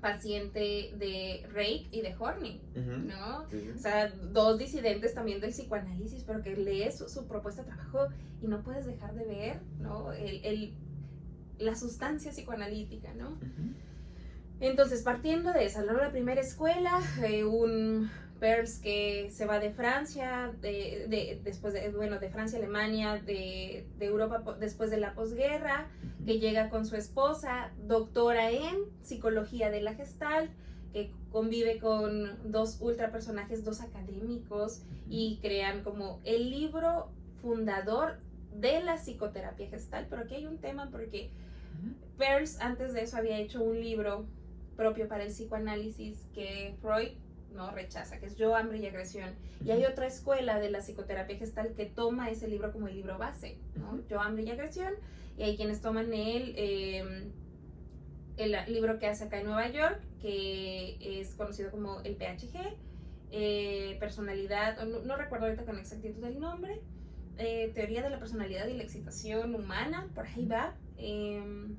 paciente 0.00 0.94
de 0.96 1.46
Reik 1.52 1.88
y 1.92 2.00
de 2.02 2.14
Horning, 2.18 2.58
¿no? 3.06 3.44
O 3.74 3.78
sea, 3.78 4.08
dos 4.08 4.58
disidentes 4.58 5.14
también 5.14 5.40
del 5.40 5.50
psicoanálisis, 5.50 6.24
pero 6.24 6.42
que 6.42 6.56
lees 6.56 6.98
su, 6.98 7.26
propuesta 7.26 7.62
de 7.62 7.68
trabajo 7.68 8.08
y 8.42 8.46
no 8.46 8.62
puedes 8.62 8.86
dejar 8.86 9.14
de 9.14 9.24
ver, 9.24 9.60
¿no? 9.80 10.12
El, 10.12 10.74
la 11.58 11.74
sustancia 11.74 12.30
psicoanalítica, 12.30 13.12
¿no? 13.14 13.38
Entonces, 14.60 15.02
partiendo 15.02 15.52
de 15.52 15.64
esa, 15.66 15.84
la 15.84 16.10
primera 16.10 16.40
escuela, 16.40 17.00
eh, 17.22 17.44
un 17.44 18.10
Peirce 18.40 18.80
que 18.80 19.30
se 19.30 19.46
va 19.46 19.58
de 19.58 19.70
Francia, 19.70 20.52
de, 20.60 21.40
después 21.44 21.74
de, 21.74 21.88
bueno, 21.90 22.18
de 22.18 22.28
Francia, 22.30 22.58
Alemania, 22.58 23.20
de, 23.24 23.86
Europa 24.00 24.56
después 24.58 24.90
de 24.90 24.98
la 24.98 25.14
posguerra, 25.14 25.88
que 26.24 26.38
llega 26.38 26.70
con 26.70 26.86
su 26.86 26.96
esposa, 26.96 27.70
doctora 27.86 28.50
en 28.50 28.76
psicología 29.02 29.70
de 29.70 29.80
la 29.80 29.94
Gestalt, 29.94 30.50
que 30.92 31.12
convive 31.30 31.78
con 31.78 32.50
dos 32.50 32.78
ultra 32.80 33.10
personajes, 33.10 33.64
dos 33.64 33.80
académicos, 33.80 34.82
y 35.08 35.38
crean 35.40 35.82
como 35.82 36.20
el 36.24 36.50
libro 36.50 37.10
fundador 37.42 38.18
de 38.54 38.82
la 38.82 38.96
psicoterapia 38.96 39.68
gestal. 39.68 40.06
Pero 40.08 40.22
aquí 40.22 40.36
hay 40.36 40.46
un 40.46 40.58
tema 40.58 40.88
porque 40.90 41.30
Peirce 42.16 42.60
antes 42.62 42.92
de 42.92 43.02
eso 43.02 43.16
había 43.16 43.38
hecho 43.38 43.62
un 43.62 43.80
libro 43.80 44.26
propio 44.78 45.08
para 45.08 45.24
el 45.24 45.30
psicoanálisis 45.30 46.24
que 46.32 46.76
Freud 46.80 47.10
no 47.52 47.72
rechaza, 47.72 48.20
que 48.20 48.26
es 48.26 48.36
Yo, 48.36 48.54
Hambre 48.54 48.78
y 48.78 48.86
Agresión. 48.86 49.34
Y 49.64 49.72
hay 49.72 49.84
otra 49.84 50.06
escuela 50.06 50.60
de 50.60 50.70
la 50.70 50.78
psicoterapia 50.78 51.36
gestal 51.36 51.74
que 51.74 51.84
toma 51.84 52.30
ese 52.30 52.46
libro 52.46 52.72
como 52.72 52.86
el 52.86 52.94
libro 52.94 53.18
base, 53.18 53.58
¿no? 53.74 54.00
Yo, 54.08 54.20
Hambre 54.20 54.44
y 54.44 54.50
Agresión, 54.50 54.94
y 55.36 55.42
hay 55.42 55.56
quienes 55.56 55.82
toman 55.82 56.14
él, 56.14 56.54
em, 56.56 57.32
el 58.36 58.56
libro 58.72 59.00
que 59.00 59.08
hace 59.08 59.24
acá 59.24 59.40
en 59.40 59.46
Nueva 59.46 59.68
York, 59.68 60.00
que 60.22 61.20
es 61.20 61.34
conocido 61.34 61.72
como 61.72 62.00
el 62.02 62.14
PHG, 62.14 62.76
eh, 63.32 63.96
personalidad, 63.98 64.86
no, 64.86 65.16
recuerdo 65.16 65.46
ahorita 65.46 65.64
con 65.64 65.76
exactitud 65.76 66.22
el 66.24 66.38
nombre, 66.38 66.80
eh, 67.36 67.72
teoría 67.74 68.02
de 68.02 68.10
la 68.10 68.20
personalidad 68.20 68.68
y 68.68 68.74
la 68.74 68.84
excitación 68.84 69.56
humana, 69.56 70.08
por 70.14 70.26
ahí 70.26 70.46
va. 70.46 70.76
Em, 70.96 71.76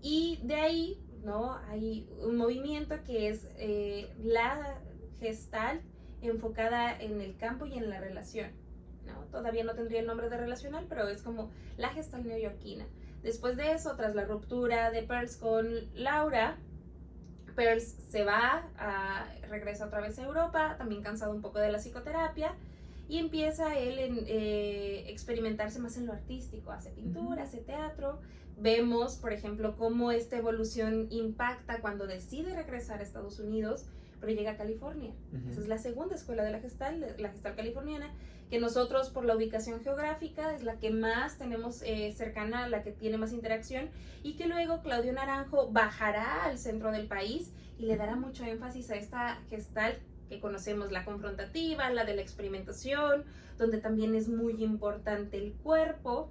y 0.00 0.40
de 0.42 0.54
ahí 0.54 0.98
¿no? 1.24 1.56
Hay 1.68 2.08
un 2.20 2.36
movimiento 2.36 2.96
que 3.04 3.28
es 3.28 3.48
eh, 3.56 4.12
la 4.22 4.78
gestal 5.20 5.80
enfocada 6.22 6.98
en 6.98 7.20
el 7.20 7.36
campo 7.36 7.66
y 7.66 7.74
en 7.74 7.90
la 7.90 8.00
relación, 8.00 8.50
¿no? 9.06 9.24
Todavía 9.30 9.64
no 9.64 9.74
tendría 9.74 10.00
el 10.00 10.06
nombre 10.06 10.28
de 10.28 10.36
relacional, 10.36 10.86
pero 10.88 11.08
es 11.08 11.22
como 11.22 11.50
la 11.76 11.90
gestal 11.90 12.26
neoyorquina. 12.26 12.86
Después 13.22 13.56
de 13.56 13.72
eso, 13.72 13.96
tras 13.96 14.14
la 14.14 14.24
ruptura 14.24 14.90
de 14.90 15.02
Pearls 15.02 15.36
con 15.36 15.66
Laura, 15.94 16.56
Pearls 17.56 17.96
se 18.08 18.22
va, 18.22 18.68
a, 18.78 19.26
regresa 19.48 19.86
otra 19.86 20.00
vez 20.00 20.18
a 20.18 20.24
Europa, 20.24 20.76
también 20.78 21.02
cansado 21.02 21.34
un 21.34 21.42
poco 21.42 21.58
de 21.58 21.72
la 21.72 21.78
psicoterapia, 21.78 22.54
y 23.08 23.18
empieza 23.18 23.76
él 23.76 23.98
en 23.98 24.18
eh, 24.26 25.04
experimentarse 25.08 25.80
más 25.80 25.96
en 25.96 26.06
lo 26.06 26.12
artístico, 26.12 26.70
hace 26.70 26.90
pintura, 26.90 27.42
hace 27.42 27.58
teatro. 27.58 28.20
Vemos, 28.60 29.16
por 29.16 29.32
ejemplo, 29.32 29.76
cómo 29.76 30.10
esta 30.10 30.36
evolución 30.36 31.06
impacta 31.10 31.80
cuando 31.80 32.06
decide 32.06 32.54
regresar 32.54 33.00
a 33.00 33.02
Estados 33.04 33.38
Unidos, 33.38 33.86
pero 34.20 34.32
llega 34.32 34.52
a 34.52 34.56
California. 34.56 35.12
Esa 35.48 35.60
es 35.60 35.68
la 35.68 35.78
segunda 35.78 36.16
escuela 36.16 36.42
de 36.42 36.50
la 36.50 36.58
gestal, 36.58 37.14
la 37.18 37.28
gestal 37.28 37.54
californiana, 37.54 38.12
que 38.50 38.58
nosotros 38.58 39.10
por 39.10 39.24
la 39.24 39.36
ubicación 39.36 39.80
geográfica 39.80 40.54
es 40.54 40.64
la 40.64 40.78
que 40.78 40.90
más 40.90 41.38
tenemos 41.38 41.82
eh, 41.82 42.12
cercana, 42.16 42.68
la 42.68 42.82
que 42.82 42.90
tiene 42.90 43.16
más 43.16 43.32
interacción, 43.32 43.90
y 44.22 44.34
que 44.34 44.46
luego 44.46 44.82
Claudio 44.82 45.12
Naranjo 45.12 45.70
bajará 45.70 46.44
al 46.44 46.58
centro 46.58 46.90
del 46.90 47.06
país 47.06 47.52
y 47.78 47.86
le 47.86 47.96
dará 47.96 48.16
mucho 48.16 48.44
énfasis 48.44 48.90
a 48.90 48.96
esta 48.96 49.36
gestal 49.50 49.98
que 50.28 50.40
conocemos, 50.40 50.92
la 50.92 51.04
confrontativa, 51.04 51.88
la 51.90 52.04
de 52.04 52.16
la 52.16 52.22
experimentación, 52.22 53.24
donde 53.56 53.78
también 53.78 54.14
es 54.14 54.28
muy 54.28 54.62
importante 54.62 55.38
el 55.38 55.52
cuerpo. 55.52 56.30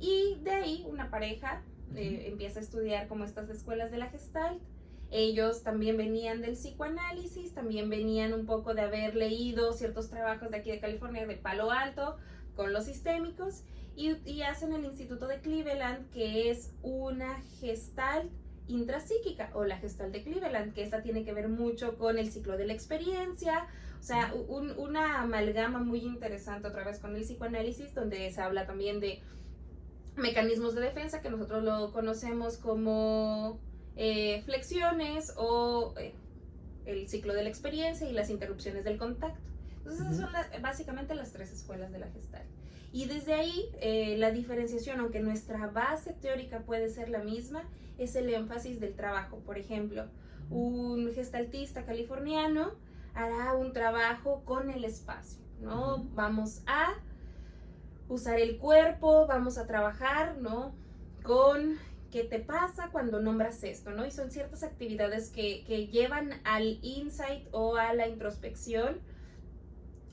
Y 0.00 0.38
de 0.42 0.50
ahí 0.50 0.86
una 0.88 1.10
pareja 1.10 1.62
eh, 1.94 2.24
empieza 2.26 2.60
a 2.60 2.62
estudiar 2.62 3.06
como 3.08 3.24
estas 3.24 3.50
escuelas 3.50 3.90
de 3.90 3.98
la 3.98 4.08
Gestalt. 4.08 4.60
Ellos 5.10 5.62
también 5.62 5.96
venían 5.96 6.40
del 6.40 6.54
psicoanálisis, 6.54 7.52
también 7.52 7.90
venían 7.90 8.32
un 8.32 8.46
poco 8.46 8.74
de 8.74 8.82
haber 8.82 9.16
leído 9.16 9.72
ciertos 9.72 10.08
trabajos 10.08 10.50
de 10.50 10.56
aquí 10.56 10.70
de 10.70 10.80
California, 10.80 11.26
de 11.26 11.36
Palo 11.36 11.70
Alto, 11.70 12.16
con 12.54 12.72
los 12.72 12.84
sistémicos, 12.84 13.64
y, 13.96 14.16
y 14.24 14.42
hacen 14.42 14.72
el 14.72 14.84
Instituto 14.84 15.26
de 15.26 15.40
Cleveland, 15.40 16.08
que 16.10 16.50
es 16.50 16.72
una 16.82 17.40
gestalt 17.60 18.30
intrapsíquica 18.68 19.50
o 19.54 19.64
la 19.64 19.78
gestal 19.78 20.12
de 20.12 20.22
Cleveland, 20.22 20.72
que 20.74 20.82
esta 20.82 21.02
tiene 21.02 21.24
que 21.24 21.32
ver 21.32 21.48
mucho 21.48 21.98
con 21.98 22.18
el 22.18 22.30
ciclo 22.30 22.56
de 22.56 22.66
la 22.66 22.72
experiencia, 22.72 23.66
o 23.98 24.02
sea, 24.02 24.32
una 24.48 25.20
amalgama 25.20 25.80
muy 25.80 26.00
interesante 26.00 26.68
otra 26.68 26.84
vez 26.84 26.98
con 27.00 27.14
el 27.16 27.22
psicoanálisis, 27.22 27.94
donde 27.94 28.30
se 28.30 28.40
habla 28.40 28.66
también 28.66 29.00
de 29.00 29.20
mecanismos 30.20 30.74
de 30.74 30.82
defensa 30.82 31.20
que 31.20 31.30
nosotros 31.30 31.62
lo 31.64 31.92
conocemos 31.92 32.56
como 32.56 33.58
eh, 33.96 34.42
flexiones 34.44 35.34
o 35.36 35.94
eh, 35.98 36.14
el 36.86 37.08
ciclo 37.08 37.34
de 37.34 37.42
la 37.42 37.48
experiencia 37.48 38.08
y 38.08 38.12
las 38.12 38.30
interrupciones 38.30 38.84
del 38.84 38.98
contacto. 38.98 39.40
Entonces, 39.78 40.06
esas 40.06 40.16
son 40.18 40.62
básicamente 40.62 41.14
las 41.14 41.32
tres 41.32 41.52
escuelas 41.52 41.90
de 41.90 41.98
la 41.98 42.08
gestal. 42.08 42.44
Y 42.92 43.06
desde 43.06 43.34
ahí, 43.34 43.66
eh, 43.80 44.16
la 44.18 44.30
diferenciación, 44.30 45.00
aunque 45.00 45.20
nuestra 45.20 45.68
base 45.68 46.12
teórica 46.12 46.60
puede 46.60 46.88
ser 46.88 47.08
la 47.08 47.20
misma, 47.20 47.62
es 47.98 48.16
el 48.16 48.32
énfasis 48.32 48.80
del 48.80 48.94
trabajo. 48.94 49.38
Por 49.38 49.58
ejemplo, 49.58 50.06
un 50.50 51.10
gestaltista 51.14 51.84
californiano 51.84 52.72
hará 53.14 53.54
un 53.54 53.72
trabajo 53.72 54.42
con 54.44 54.70
el 54.70 54.84
espacio, 54.84 55.40
¿no? 55.60 56.04
Vamos 56.14 56.62
a 56.66 56.94
usar 58.10 58.38
el 58.38 58.58
cuerpo, 58.58 59.26
vamos 59.26 59.56
a 59.56 59.66
trabajar, 59.66 60.36
¿no? 60.38 60.74
Con 61.22 61.78
qué 62.10 62.24
te 62.24 62.40
pasa 62.40 62.90
cuando 62.90 63.20
nombras 63.20 63.62
esto, 63.62 63.92
¿no? 63.92 64.04
Y 64.04 64.10
son 64.10 64.30
ciertas 64.30 64.62
actividades 64.62 65.30
que, 65.30 65.64
que 65.64 65.86
llevan 65.86 66.32
al 66.44 66.78
insight 66.82 67.46
o 67.52 67.76
a 67.76 67.94
la 67.94 68.08
introspección 68.08 68.98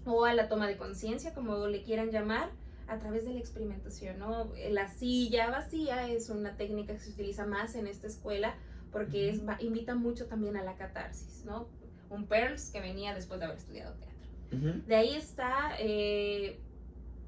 o 0.05 0.25
a 0.25 0.33
la 0.33 0.47
toma 0.47 0.67
de 0.67 0.77
conciencia, 0.77 1.33
como 1.33 1.67
le 1.67 1.83
quieran 1.83 2.11
llamar, 2.11 2.49
a 2.87 2.99
través 2.99 3.25
de 3.25 3.33
la 3.33 3.39
experimentación, 3.39 4.19
¿no? 4.19 4.51
La 4.69 4.87
silla 4.87 5.49
vacía 5.49 6.07
es 6.07 6.29
una 6.29 6.55
técnica 6.55 6.93
que 6.93 6.99
se 6.99 7.09
utiliza 7.09 7.45
más 7.45 7.75
en 7.75 7.87
esta 7.87 8.07
escuela 8.07 8.55
porque 8.91 9.29
es, 9.29 9.41
invita 9.59 9.95
mucho 9.95 10.27
también 10.27 10.55
a 10.55 10.63
la 10.63 10.75
catarsis, 10.75 11.43
¿no? 11.45 11.67
Un 12.09 12.27
Pearls 12.27 12.69
que 12.69 12.79
venía 12.79 13.13
después 13.13 13.39
de 13.39 13.47
haber 13.47 13.57
estudiado 13.57 13.93
teatro. 13.95 14.17
De 14.87 14.95
ahí 14.95 15.13
está 15.13 15.75
eh, 15.77 16.57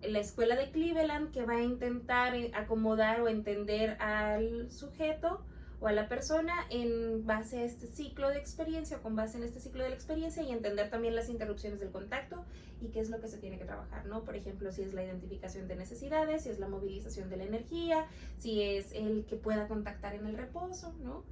la 0.02 0.20
escuela 0.20 0.56
de 0.56 0.72
Cleveland 0.72 1.32
que 1.32 1.44
va 1.46 1.56
a 1.56 1.62
intentar 1.62 2.36
eh, 2.36 2.52
acomodar 2.54 3.22
o 3.22 3.28
entender 3.28 3.98
al 4.02 4.72
sujeto 4.72 5.42
o 5.82 5.88
a 5.88 5.92
la 5.94 6.10
persona 6.10 6.54
en 6.70 7.26
base 7.26 7.60
a 7.60 7.64
este 7.64 7.88
ciclo 7.88 8.30
de 8.30 8.38
experiencia 8.38 8.98
o 8.98 9.02
con 9.02 9.16
base 9.16 9.38
en 9.38 9.44
este 9.44 9.60
ciclo 9.60 9.84
de 9.84 9.90
la 9.90 9.96
experiencia 9.96 10.44
y 10.44 10.52
entender 10.52 10.90
también 10.90 11.16
las 11.16 11.30
interrupciones 11.30 11.80
del 11.80 11.90
contacto 11.90 12.44
y 12.82 12.88
qué 12.88 13.00
es 13.00 13.10
lo 13.10 13.20
que 13.20 13.28
se 13.28 13.38
tiene 13.38 13.58
que 13.58 13.66
trabajar, 13.66 14.06
¿no? 14.06 14.24
Por 14.24 14.36
ejemplo, 14.36 14.72
si 14.72 14.82
es 14.82 14.94
la 14.94 15.04
identificación 15.04 15.68
de 15.68 15.76
necesidades, 15.76 16.44
si 16.44 16.50
es 16.50 16.60
la 16.60 16.68
movilización 16.68 17.30
de 17.30 17.38
la 17.38 17.44
energía, 17.44 18.06
si 18.38 18.62
es 18.62 18.92
el 18.94 19.26
que 19.26 19.36
pueda 19.36 19.68
contactar 19.68 20.16
en 20.16 20.26
el 20.26 20.38
reposo, 20.38 20.94
¿no? 21.04 21.24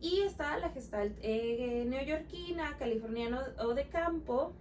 Y 0.00 0.22
está 0.22 0.58
la 0.58 0.70
gestalt 0.70 1.16
eh, 1.22 1.84
neoyorquina, 1.88 2.76
californiana 2.78 3.54
o 3.58 3.74
de 3.74 3.88
campo, 3.88 4.52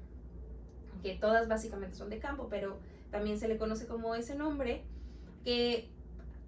que 1.01 1.15
todas 1.15 1.47
básicamente 1.47 1.95
son 1.95 2.09
de 2.09 2.19
campo, 2.19 2.47
pero 2.49 2.77
también 3.11 3.39
se 3.39 3.47
le 3.47 3.57
conoce 3.57 3.87
como 3.87 4.15
ese 4.15 4.35
nombre, 4.35 4.83
que 5.43 5.89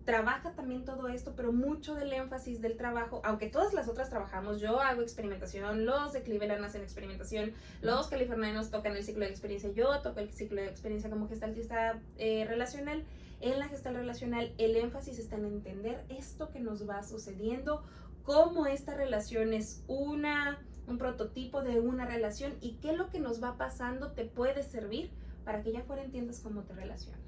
trabaja 0.05 0.51
también 0.51 0.83
todo 0.83 1.07
esto, 1.07 1.33
pero 1.35 1.53
mucho 1.53 1.95
del 1.95 2.11
énfasis 2.11 2.61
del 2.61 2.75
trabajo, 2.75 3.21
aunque 3.23 3.47
todas 3.47 3.73
las 3.73 3.87
otras 3.87 4.09
trabajamos, 4.09 4.59
yo 4.59 4.81
hago 4.81 5.01
experimentación, 5.01 5.85
los 5.85 6.13
de 6.13 6.23
Cleveland 6.23 6.63
hacen 6.63 6.81
experimentación, 6.81 7.53
los 7.81 8.07
californianos 8.07 8.69
tocan 8.69 8.95
el 8.95 9.03
ciclo 9.03 9.25
de 9.25 9.31
experiencia, 9.31 9.71
yo 9.71 10.01
toco 10.01 10.19
el 10.19 10.29
ciclo 10.31 10.61
de 10.61 10.67
experiencia 10.67 11.09
como 11.09 11.27
gestaltista 11.29 11.99
eh, 12.17 12.45
relacional. 12.47 13.03
En 13.39 13.59
la 13.59 13.67
gestal 13.67 13.95
relacional, 13.95 14.53
el 14.57 14.75
énfasis 14.77 15.19
está 15.19 15.35
en 15.35 15.45
entender 15.45 16.03
esto 16.09 16.49
que 16.49 16.61
nos 16.61 16.87
va 16.89 17.03
sucediendo, 17.03 17.83
cómo 18.23 18.67
esta 18.67 18.95
relación 18.95 19.53
es 19.53 19.83
una, 19.87 20.59
un 20.87 20.97
prototipo 20.97 21.61
de 21.61 21.79
una 21.79 22.05
relación 22.05 22.53
y 22.61 22.77
qué 22.81 22.91
es 22.91 22.97
lo 22.97 23.09
que 23.09 23.19
nos 23.19 23.43
va 23.43 23.57
pasando 23.57 24.11
te 24.11 24.23
puede 24.23 24.63
servir 24.63 25.11
para 25.43 25.61
que 25.61 25.71
ya 25.71 25.81
fuera 25.81 26.03
entiendas 26.03 26.39
cómo 26.39 26.63
te 26.63 26.73
relacionas. 26.73 27.21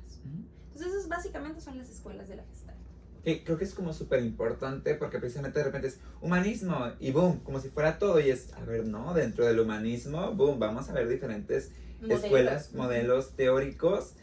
Entonces, 0.67 0.93
esas 0.93 1.07
básicamente 1.07 1.61
son 1.61 1.77
las 1.77 1.89
escuelas 1.89 2.27
de 2.27 2.35
la 2.35 2.43
gestalt. 2.43 2.77
creo 3.23 3.57
que 3.57 3.63
es 3.63 3.73
como 3.73 3.93
súper 3.93 4.23
importante 4.23 4.95
porque 4.95 5.19
precisamente 5.19 5.59
de 5.59 5.65
repente 5.65 5.87
es 5.87 5.99
humanismo 6.21 6.91
y 6.99 7.11
boom, 7.11 7.39
como 7.39 7.59
si 7.59 7.69
fuera 7.69 7.97
todo 7.97 8.19
y 8.19 8.29
es, 8.29 8.53
a 8.53 8.59
ver, 8.65 8.85
no, 8.85 9.13
dentro 9.13 9.45
del 9.45 9.59
humanismo, 9.59 10.33
boom, 10.33 10.59
vamos 10.59 10.89
a 10.89 10.93
ver 10.93 11.07
diferentes 11.07 11.71
escuelas, 12.09 12.73
modelos 12.73 13.35
teóricos 13.35 14.13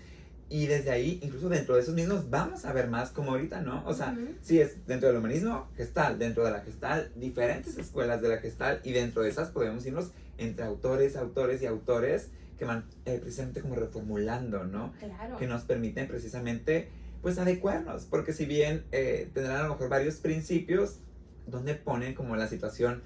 y 0.52 0.66
desde 0.66 0.90
ahí, 0.90 1.18
incluso 1.22 1.48
dentro 1.48 1.76
de 1.76 1.80
esos 1.80 1.94
mismos, 1.94 2.28
vamos 2.28 2.66
a 2.66 2.74
ver 2.74 2.88
más 2.88 3.10
como 3.10 3.30
ahorita, 3.30 3.62
¿no? 3.62 3.82
O 3.86 3.94
sea, 3.94 4.14
sí 4.42 4.60
es 4.60 4.86
dentro 4.86 5.08
del 5.08 5.16
humanismo, 5.16 5.66
gestal, 5.76 6.18
dentro 6.18 6.44
de 6.44 6.50
la 6.50 6.60
gestal, 6.60 7.10
diferentes 7.16 7.78
escuelas 7.78 8.20
de 8.20 8.28
la 8.28 8.36
gestal 8.36 8.82
y 8.84 8.92
dentro 8.92 9.22
de 9.22 9.30
esas 9.30 9.48
podemos 9.48 9.86
irnos 9.86 10.10
entre 10.36 10.66
autores, 10.66 11.16
autores 11.16 11.62
y 11.62 11.66
autores 11.66 12.28
que 12.62 12.66
van 12.66 12.84
eh, 13.06 13.18
precisamente 13.20 13.60
como 13.60 13.74
reformulando, 13.74 14.62
¿no? 14.62 14.92
Claro. 15.00 15.36
Que 15.36 15.48
nos 15.48 15.64
permiten 15.64 16.06
precisamente, 16.06 16.90
pues, 17.20 17.36
adecuarnos, 17.38 18.04
porque 18.04 18.32
si 18.32 18.46
bien 18.46 18.84
eh, 18.92 19.28
tendrán 19.34 19.56
a 19.56 19.62
lo 19.64 19.70
mejor 19.70 19.88
varios 19.88 20.18
principios, 20.18 21.00
donde 21.48 21.74
ponen 21.74 22.14
como 22.14 22.36
la 22.36 22.46
situación 22.46 23.02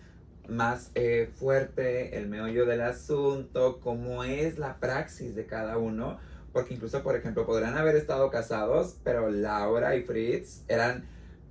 más 0.47 0.91
eh, 0.95 1.31
fuerte, 1.37 2.19
el 2.19 2.29
meollo 2.29 2.67
del 2.67 2.83
asunto, 2.83 3.81
cómo 3.81 4.25
es 4.25 4.59
la 4.59 4.77
praxis 4.77 5.35
de 5.35 5.47
cada 5.47 5.79
uno, 5.79 6.19
porque 6.53 6.75
incluso, 6.75 7.03
por 7.03 7.17
ejemplo, 7.17 7.47
podrán 7.47 7.79
haber 7.79 7.97
estado 7.97 8.31
casados, 8.31 8.99
pero 9.05 9.31
Laura 9.31 9.97
y 9.97 10.03
Fritz 10.03 10.65
eran 10.69 11.07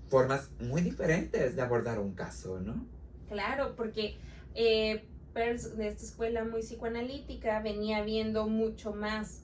formas 0.09 0.51
muy 0.59 0.83
diferentes 0.83 1.55
de 1.55 1.61
abordar 1.63 1.97
un 1.97 2.13
caso, 2.13 2.59
¿no? 2.59 2.85
Claro, 3.27 3.73
porque 3.75 4.19
eh, 4.53 5.05
de 5.35 5.89
esta 5.89 6.05
escuela 6.05 6.45
muy 6.45 6.61
psicoanalítica 6.61 7.61
venía 7.61 8.01
viendo 8.03 8.47
mucho 8.47 8.93
más 8.93 9.41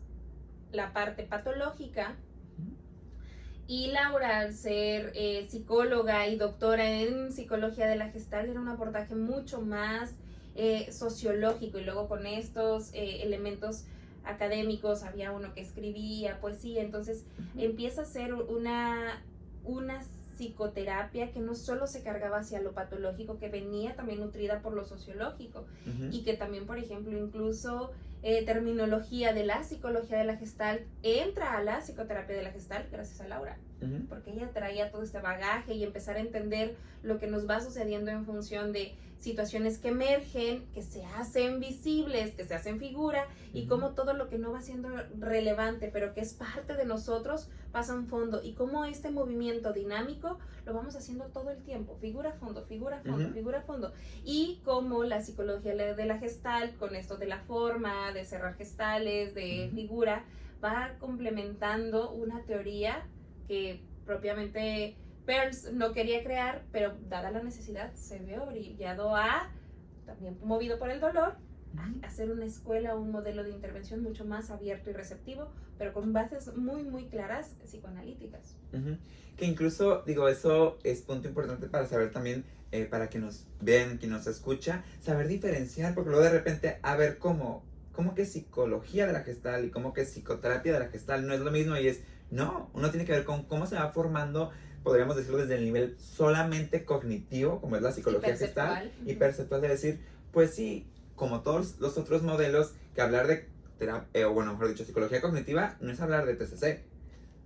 la 0.72 0.94
parte 0.94 1.24
patológica 1.24 2.16
y 3.68 3.88
Laura, 3.88 4.40
al 4.40 4.54
ser 4.54 5.14
eh, 5.16 5.48
psicóloga 5.50 6.28
y 6.28 6.36
doctora 6.36 6.90
en 6.90 7.32
psicología 7.32 7.88
de 7.88 7.96
la 7.96 8.10
gestal, 8.10 8.50
era 8.50 8.60
un 8.60 8.68
abordaje 8.68 9.16
mucho 9.16 9.62
más 9.62 10.12
eh, 10.56 10.92
sociológico. 10.92 11.78
Y 11.78 11.86
luego 11.86 12.10
con 12.10 12.26
estos 12.26 12.94
eh, 12.94 13.24
elementos 13.24 13.86
académicos, 14.26 15.04
había 15.04 15.32
uno 15.32 15.54
que 15.54 15.62
escribía 15.62 16.42
poesía, 16.42 16.82
entonces 16.82 17.24
empieza 17.58 18.02
a 18.02 18.06
ser 18.06 18.34
una, 18.34 19.24
una 19.64 20.04
psicoterapia 20.42 21.32
que 21.32 21.40
no 21.40 21.54
solo 21.54 21.86
se 21.86 22.02
cargaba 22.02 22.40
hacia 22.40 22.62
lo 22.62 22.74
patológico, 22.74 23.38
que 23.38 23.50
venía 23.50 23.96
también 23.96 24.20
nutrida 24.20 24.62
por 24.62 24.74
lo 24.74 24.86
sociológico 24.86 25.66
y 26.12 26.24
que 26.24 26.36
también, 26.36 26.66
por 26.66 26.80
ejemplo, 26.80 27.16
incluso 27.16 27.92
eh, 28.24 28.44
terminología 28.44 29.34
de 29.34 29.46
la 29.46 29.64
psicología 29.64 30.18
de 30.18 30.24
la 30.26 30.38
gestal 30.38 30.86
entra 31.04 31.58
a 31.58 31.64
la 31.64 31.82
psicoterapia 31.82 32.36
de 32.36 32.42
la 32.42 32.52
gestal 32.52 32.88
gracias 32.92 33.22
a 33.22 33.28
Laura, 33.28 33.58
porque 34.10 34.32
ella 34.32 34.50
traía 34.54 34.92
todo 34.92 35.04
este 35.04 35.20
bagaje 35.20 35.74
y 35.74 35.84
empezar 35.84 36.18
a 36.18 36.20
entender 36.20 36.76
lo 37.04 37.20
que 37.20 37.28
nos 37.28 37.50
va 37.50 37.62
sucediendo 37.62 38.12
en 38.12 38.26
función 38.26 38.72
de 38.72 38.96
situaciones 39.22 39.78
que 39.78 39.90
emergen, 39.90 40.66
que 40.74 40.82
se 40.82 41.06
hacen 41.06 41.60
visibles, 41.60 42.34
que 42.36 42.44
se 42.44 42.56
hacen 42.56 42.80
figura 42.80 43.28
y 43.54 43.68
cómo 43.68 43.92
todo 43.92 44.14
lo 44.14 44.30
que 44.30 44.40
no 44.40 44.52
va 44.52 44.62
siendo 44.62 44.90
relevante, 45.20 45.90
pero 45.94 46.14
que 46.14 46.22
es 46.22 46.34
parte 46.34 46.76
de 46.76 46.86
nosotros, 46.86 47.48
pasa 47.72 47.94
a 47.94 47.96
un 47.98 48.08
fondo. 48.08 48.42
Y 48.44 48.54
cómo 48.54 48.84
este 48.84 49.12
movimiento 49.12 49.74
dinámico 49.74 50.40
lo 50.66 50.74
vamos 50.74 50.96
haciendo 50.96 51.26
todo 51.26 51.52
el 51.52 51.62
tiempo, 51.64 51.96
figura 52.02 52.34
fondo, 52.34 52.66
figura 52.66 53.00
fondo, 53.02 53.30
figura 53.32 53.62
fondo. 53.62 53.94
Y 54.26 54.60
cómo 54.66 55.04
la 55.04 55.22
psicología 55.22 55.76
de 55.76 56.06
la 56.06 56.18
gestal 56.18 56.76
con 56.78 56.96
esto 56.96 57.18
de 57.18 57.28
la 57.28 57.40
forma, 57.42 58.12
de 58.14 58.26
cerrar 58.26 58.56
gestales, 58.56 59.36
de 59.36 59.70
figura, 59.74 60.26
va 60.64 60.96
complementando 61.00 62.12
una 62.12 62.42
teoría 62.44 63.04
que 63.52 63.82
propiamente 64.06 64.96
Pearls 65.26 65.74
no 65.74 65.92
quería 65.92 66.24
crear, 66.24 66.64
pero 66.72 66.94
dada 67.10 67.32
la 67.32 67.44
necesidad, 67.44 67.94
se 67.96 68.18
ve 68.20 68.40
brillado 68.40 69.14
a, 69.14 69.52
también 70.06 70.38
movido 70.42 70.80
por 70.80 70.90
el 70.90 71.02
dolor, 71.02 71.34
a 71.76 72.08
hacer 72.08 72.32
una 72.32 72.46
escuela, 72.46 72.96
un 72.96 73.12
modelo 73.12 73.44
de 73.44 73.50
intervención 73.50 74.04
mucho 74.04 74.24
más 74.24 74.52
abierto 74.52 74.90
y 74.90 74.94
receptivo, 74.94 75.50
pero 75.78 75.92
con 75.92 76.14
bases 76.14 76.56
muy, 76.56 76.84
muy 76.84 77.08
claras 77.08 77.58
psicoanalíticas. 77.66 78.56
Que 79.36 79.46
incluso, 79.46 80.04
digo, 80.06 80.30
eso 80.30 80.78
es 80.86 81.02
punto 81.02 81.28
importante 81.28 81.68
para 81.68 81.86
saber 81.88 82.14
también, 82.14 82.46
eh, 82.72 82.86
para 82.86 83.10
que 83.10 83.20
nos 83.20 83.48
vean, 83.60 83.98
que 83.98 84.08
nos 84.08 84.28
escucha, 84.28 84.86
saber 85.02 85.28
diferenciar, 85.28 85.94
porque 85.94 86.12
luego 86.12 86.24
de 86.24 86.32
repente, 86.32 86.80
a 86.84 86.96
ver 86.96 87.18
cómo, 87.18 87.66
cómo 87.92 88.16
que 88.16 88.26
psicología 88.26 89.08
de 89.08 89.12
la 89.12 89.24
gestal 89.24 89.66
y 89.66 89.72
cómo 89.72 89.92
que 89.92 90.04
psicoterapia 90.04 90.72
de 90.72 90.80
la 90.80 90.88
gestal 90.88 91.28
no 91.28 91.34
es 91.34 91.42
lo 91.42 91.52
mismo 91.52 91.76
y 91.76 91.90
es, 91.90 92.00
no, 92.32 92.70
uno 92.74 92.90
tiene 92.90 93.06
que 93.06 93.12
ver 93.12 93.26
con 93.26 93.44
cómo 93.44 93.68
se 93.68 93.76
va 93.76 93.92
formando 93.92 94.52
podríamos 94.84 95.16
decirlo 95.16 95.38
desde 95.38 95.56
el 95.56 95.64
nivel 95.64 95.96
solamente 96.00 96.86
cognitivo, 96.86 97.62
como 97.62 97.76
es 97.76 97.82
la 97.82 97.92
psicología 97.92 98.36
gestal, 98.36 98.92
y 99.06 99.14
perceptual 99.14 99.62
de 99.62 99.68
decir, 99.68 100.00
pues 100.32 100.54
sí, 100.54 100.88
como 101.16 101.42
todos 101.42 101.80
los 101.80 101.98
otros 101.98 102.24
modelos, 102.24 102.74
que 102.96 103.02
hablar 103.02 103.28
de 103.28 103.48
terapia, 103.78 104.08
eh, 104.14 104.26
o 104.26 104.34
bueno, 104.34 104.54
mejor 104.54 104.70
dicho, 104.70 104.84
psicología 104.84 105.22
cognitiva 105.22 105.78
no 105.82 105.92
es 105.92 106.02
hablar 106.02 106.26
de 106.26 106.36
TCC. 106.36 106.84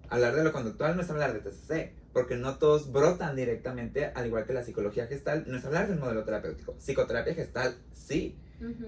Hablar 0.09 0.35
de 0.35 0.43
lo 0.43 0.53
conductual 0.53 0.95
no 0.95 1.01
es 1.01 1.09
hablar 1.09 1.33
de 1.33 1.39
TCC, 1.39 1.91
porque 2.13 2.35
no 2.35 2.57
todos 2.57 2.91
brotan 2.91 3.35
directamente, 3.35 4.05
al 4.05 4.27
igual 4.27 4.45
que 4.45 4.53
la 4.53 4.63
psicología 4.63 5.07
gestal, 5.07 5.45
no 5.47 5.57
es 5.57 5.65
hablar 5.65 5.89
del 5.89 5.99
modelo 5.99 6.23
terapéutico. 6.23 6.73
Psicoterapia 6.79 7.33
gestal, 7.33 7.75
sí. 7.91 8.37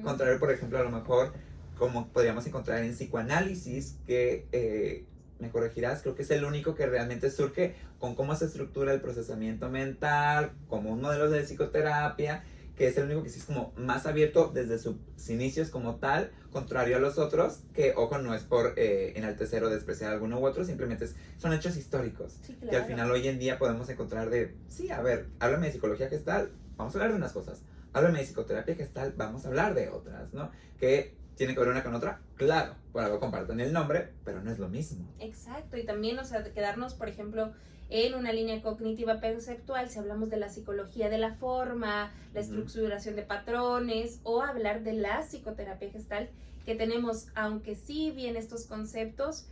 Contrario, 0.03 0.39
por 0.39 0.51
ejemplo, 0.51 0.79
a 0.79 0.83
lo 0.83 0.91
mejor, 0.91 1.33
como 1.77 2.07
podríamos 2.07 2.45
encontrar 2.47 2.83
en 2.83 2.93
psicoanálisis, 2.93 3.97
que 4.05 4.47
eh, 4.51 5.05
me 5.39 5.49
corregirás, 5.49 6.01
creo 6.01 6.15
que 6.15 6.23
es 6.23 6.31
el 6.31 6.43
único 6.45 6.75
que 6.75 6.85
realmente 6.85 7.29
surge 7.29 7.75
con 7.99 8.15
cómo 8.15 8.35
se 8.35 8.45
estructura 8.45 8.93
el 8.93 9.01
procesamiento 9.01 9.69
mental, 9.69 10.51
como 10.67 10.91
un 10.91 11.01
modelo 11.01 11.29
de 11.29 11.43
psicoterapia, 11.43 12.43
que 12.77 12.87
es 12.87 12.97
el 12.97 13.05
único 13.05 13.23
que 13.23 13.29
sí 13.29 13.39
es 13.39 13.45
como 13.45 13.73
más 13.75 14.05
abierto 14.05 14.51
desde 14.53 14.77
sus 14.77 14.95
inicios 15.29 15.69
como 15.69 15.95
tal, 15.95 16.31
contrario 16.51 16.97
a 16.97 16.99
los 16.99 17.17
otros, 17.17 17.61
que 17.73 17.93
ojo, 17.95 18.19
no 18.19 18.35
es 18.35 18.43
por 18.43 18.73
eh, 18.77 19.13
enaltecer 19.15 19.63
o 19.63 19.69
despreciar 19.69 20.13
alguno 20.13 20.39
u 20.39 20.45
otro, 20.45 20.63
simplemente 20.63 21.07
son 21.37 21.53
hechos 21.53 21.75
históricos, 21.75 22.39
que 22.69 22.75
al 22.75 22.85
final 22.85 23.09
hoy 23.09 23.27
en 23.27 23.39
día 23.39 23.57
podemos 23.57 23.89
encontrar 23.89 24.29
de, 24.29 24.55
sí, 24.69 24.91
a 24.91 25.01
ver, 25.01 25.27
háblame 25.39 25.67
de 25.67 25.73
psicología 25.73 26.07
gestal, 26.07 26.51
vamos 26.77 26.93
a 26.93 26.99
hablar 26.99 27.11
de 27.11 27.17
unas 27.17 27.33
cosas, 27.33 27.63
háblame 27.93 28.19
de 28.19 28.25
psicoterapia 28.25 28.75
gestal, 28.75 29.13
vamos 29.17 29.45
a 29.45 29.47
hablar 29.47 29.73
de 29.73 29.89
otras, 29.89 30.33
¿no? 30.33 30.51
Que 30.79 31.15
tiene 31.37 31.53
que 31.53 31.59
ver 31.59 31.69
una 31.69 31.83
con 31.83 31.95
otra, 31.95 32.19
claro, 32.35 32.75
por 32.91 33.03
algo 33.03 33.19
comparten 33.19 33.59
el 33.59 33.71
nombre, 33.71 34.09
pero 34.25 34.41
no 34.41 34.51
es 34.51 34.59
lo 34.59 34.67
mismo. 34.67 35.07
Exacto, 35.19 35.77
y 35.77 35.85
también, 35.85 36.17
o 36.19 36.25
sea, 36.25 36.43
quedarnos, 36.43 36.95
por 36.95 37.07
ejemplo, 37.07 37.53
en 37.89 38.15
una 38.15 38.33
línea 38.33 38.61
cognitiva 38.61 39.21
perceptual, 39.21 39.89
si 39.89 39.99
hablamos 39.99 40.29
de 40.29 40.37
la 40.37 40.49
psicología 40.49 41.09
de 41.09 41.19
la 41.19 41.35
forma, 41.35 42.11
la 42.33 42.39
estructuración 42.41 43.15
de 43.15 43.21
patrones, 43.21 44.19
o 44.23 44.41
hablar 44.41 44.83
de 44.83 44.93
la 44.93 45.21
psicoterapia 45.21 45.91
gestal, 45.91 46.29
que 46.65 46.75
tenemos, 46.75 47.27
aunque 47.35 47.75
sí 47.75 48.11
bien 48.11 48.35
estos 48.35 48.65
conceptos, 48.65 49.45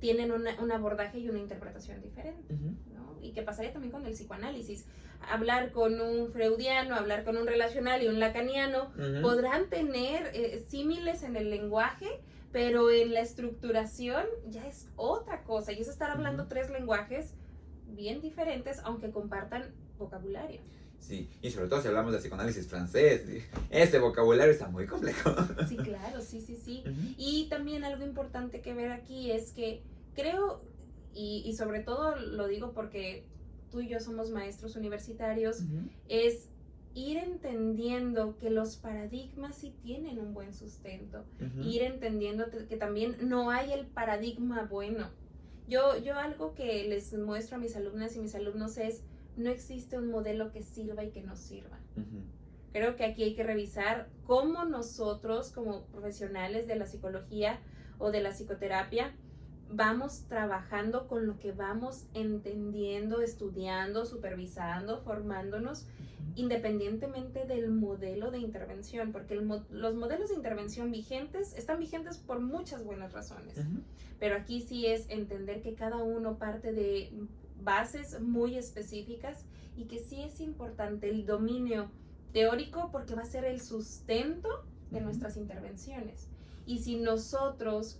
tienen 0.00 0.32
un 0.32 0.72
abordaje 0.72 1.18
y 1.18 1.28
una 1.28 1.38
interpretación 1.38 2.02
diferente. 2.02 2.54
¿no? 2.94 3.16
Y 3.22 3.32
qué 3.32 3.42
pasaría 3.42 3.72
también 3.72 3.92
con 3.92 4.04
el 4.04 4.14
psicoanálisis 4.14 4.84
hablar 5.20 5.72
con 5.72 6.00
un 6.00 6.30
freudiano, 6.32 6.94
hablar 6.94 7.24
con 7.24 7.36
un 7.36 7.46
relacional 7.46 8.02
y 8.02 8.08
un 8.08 8.20
lacaniano, 8.20 8.92
podrán 9.22 9.68
tener 9.68 10.30
eh, 10.34 10.64
símiles 10.68 11.22
en 11.22 11.36
el 11.36 11.50
lenguaje, 11.50 12.20
pero 12.52 12.90
en 12.90 13.12
la 13.12 13.20
estructuración 13.20 14.24
ya 14.48 14.66
es 14.66 14.88
otra 14.96 15.42
cosa. 15.42 15.72
Y 15.72 15.80
es 15.80 15.88
estar 15.88 16.10
hablando 16.10 16.46
tres 16.46 16.70
lenguajes 16.70 17.34
bien 17.88 18.20
diferentes, 18.20 18.80
aunque 18.84 19.10
compartan 19.10 19.74
vocabulario. 19.98 20.60
Sí, 20.98 21.28
y 21.42 21.50
sobre 21.50 21.68
todo 21.68 21.82
si 21.82 21.88
hablamos 21.88 22.12
de 22.12 22.18
psicoanálisis 22.18 22.66
francés, 22.66 23.22
ese 23.70 23.98
vocabulario 23.98 24.52
está 24.52 24.68
muy 24.68 24.86
complejo. 24.86 25.30
Sí, 25.68 25.76
claro, 25.76 26.20
sí, 26.20 26.40
sí, 26.40 26.56
sí. 26.56 26.82
Y 27.16 27.48
también 27.48 27.84
algo 27.84 28.04
importante 28.04 28.60
que 28.60 28.74
ver 28.74 28.90
aquí 28.90 29.30
es 29.30 29.52
que 29.52 29.82
creo, 30.14 30.62
y, 31.14 31.42
y 31.46 31.54
sobre 31.54 31.80
todo 31.80 32.16
lo 32.16 32.48
digo 32.48 32.72
porque 32.72 33.24
tú 33.70 33.80
y 33.80 33.88
yo 33.88 34.00
somos 34.00 34.30
maestros 34.30 34.76
universitarios, 34.76 35.62
es 36.08 36.48
ir 36.94 37.18
entendiendo 37.18 38.38
que 38.38 38.50
los 38.50 38.76
paradigmas 38.76 39.56
sí 39.56 39.74
tienen 39.82 40.18
un 40.18 40.32
buen 40.32 40.54
sustento, 40.54 41.24
ir 41.62 41.82
entendiendo 41.82 42.46
que 42.68 42.76
también 42.76 43.16
no 43.22 43.50
hay 43.50 43.72
el 43.72 43.86
paradigma 43.86 44.64
bueno. 44.64 45.10
Yo, 45.68 45.98
yo 45.98 46.16
algo 46.16 46.54
que 46.54 46.88
les 46.88 47.12
muestro 47.18 47.56
a 47.56 47.60
mis 47.60 47.76
alumnas 47.76 48.16
y 48.16 48.20
mis 48.20 48.34
alumnos 48.34 48.78
es, 48.78 49.02
no 49.36 49.50
existe 49.50 49.98
un 49.98 50.10
modelo 50.10 50.52
que 50.52 50.62
sirva 50.62 51.04
y 51.04 51.10
que 51.10 51.22
no 51.22 51.36
sirva. 51.36 51.78
Creo 52.72 52.96
que 52.96 53.04
aquí 53.04 53.22
hay 53.22 53.34
que 53.34 53.42
revisar 53.42 54.08
cómo 54.24 54.64
nosotros 54.64 55.50
como 55.50 55.86
profesionales 55.86 56.66
de 56.66 56.76
la 56.76 56.86
psicología 56.86 57.60
o 57.98 58.10
de 58.10 58.22
la 58.22 58.30
psicoterapia 58.30 59.14
vamos 59.70 60.24
trabajando 60.28 61.08
con 61.08 61.26
lo 61.26 61.38
que 61.38 61.52
vamos 61.52 62.06
entendiendo, 62.14 63.20
estudiando, 63.20 64.06
supervisando, 64.06 65.00
formándonos, 65.00 65.86
independientemente 66.34 67.46
del 67.46 67.70
modelo 67.70 68.30
de 68.30 68.38
intervención, 68.38 69.12
porque 69.12 69.34
los 69.34 69.94
modelos 69.94 70.28
de 70.28 70.36
intervención 70.36 70.92
vigentes 70.92 71.56
están 71.56 71.78
vigentes 71.78 72.18
por 72.18 72.40
muchas 72.40 72.84
buenas 72.84 73.12
razones, 73.12 73.58
pero 74.18 74.36
aquí 74.36 74.60
sí 74.60 74.86
es 74.86 75.08
entender 75.08 75.62
que 75.62 75.74
cada 75.74 75.96
uno 75.96 76.38
parte 76.38 76.72
de 76.72 77.12
bases 77.62 78.20
muy 78.20 78.56
específicas 78.56 79.44
y 79.76 79.84
que 79.84 79.98
sí 79.98 80.22
es 80.22 80.40
importante 80.40 81.08
el 81.08 81.26
dominio 81.26 81.90
teórico 82.32 82.90
porque 82.92 83.14
va 83.14 83.22
a 83.22 83.26
ser 83.26 83.44
el 83.44 83.60
sustento 83.60 84.48
de 84.90 85.00
nuestras 85.00 85.36
intervenciones. 85.36 86.28
Y 86.66 86.78
si 86.78 86.96
nosotros 86.96 87.98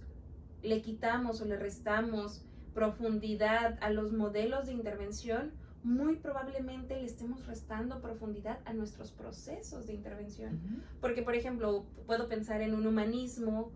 le 0.66 0.82
quitamos 0.82 1.40
o 1.40 1.44
le 1.44 1.56
restamos 1.56 2.44
profundidad 2.74 3.78
a 3.80 3.90
los 3.90 4.12
modelos 4.12 4.66
de 4.66 4.72
intervención, 4.72 5.52
muy 5.82 6.16
probablemente 6.16 6.96
le 6.96 7.06
estemos 7.06 7.46
restando 7.46 8.00
profundidad 8.00 8.58
a 8.64 8.72
nuestros 8.72 9.12
procesos 9.12 9.86
de 9.86 9.94
intervención. 9.94 10.60
Porque, 11.00 11.22
por 11.22 11.34
ejemplo, 11.34 11.86
puedo 12.06 12.28
pensar 12.28 12.60
en 12.60 12.74
un 12.74 12.86
humanismo 12.86 13.70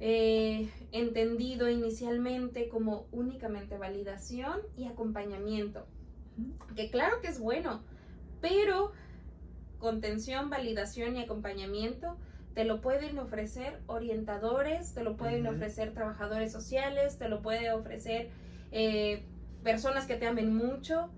eh, 0.00 0.70
entendido 0.92 1.68
inicialmente 1.68 2.68
como 2.68 3.08
únicamente 3.10 3.76
validación 3.76 4.60
y 4.76 4.84
acompañamiento. 4.84 5.86
Que 6.76 6.88
claro 6.88 7.20
que 7.20 7.26
es 7.26 7.40
bueno, 7.40 7.82
pero 8.40 8.92
contención, 9.78 10.50
validación 10.50 11.16
y 11.16 11.22
acompañamiento 11.22 12.16
te 12.54 12.64
lo 12.64 12.80
pueden 12.80 13.18
ofrecer 13.18 13.80
orientadores, 13.86 14.94
te 14.94 15.02
lo 15.02 15.16
pueden 15.16 15.46
ofrecer 15.46 15.94
trabajadores 15.94 16.52
sociales, 16.52 17.18
te 17.18 17.28
lo 17.28 17.40
puede 17.40 17.72
ofrecer 17.72 18.30
eh, 18.72 19.24
personas 19.62 20.06
que 20.06 20.16
te 20.16 20.26
amen 20.26 20.54
mucho. 20.54 21.10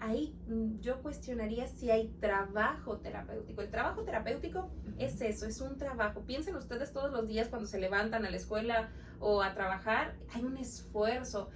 Ahí 0.00 0.34
mm, 0.48 0.80
yo 0.80 1.02
cuestionaría 1.02 1.66
si 1.66 1.90
hay 1.90 2.08
trabajo 2.20 2.98
terapéutico. 2.98 3.62
El 3.62 3.70
trabajo 3.70 4.02
terapéutico 4.02 4.70
es 4.98 5.20
eso, 5.20 5.46
es 5.46 5.60
un 5.60 5.78
trabajo. 5.78 6.20
Piensen 6.22 6.56
ustedes 6.56 6.92
todos 6.92 7.10
los 7.10 7.26
días 7.26 7.48
cuando 7.48 7.66
se 7.66 7.80
levantan 7.80 8.24
a 8.24 8.30
la 8.30 8.36
escuela 8.36 8.90
o 9.20 9.42
a 9.42 9.54
trabajar, 9.54 10.14
hay 10.34 10.44
un 10.44 10.56
esfuerzo. 10.56 11.50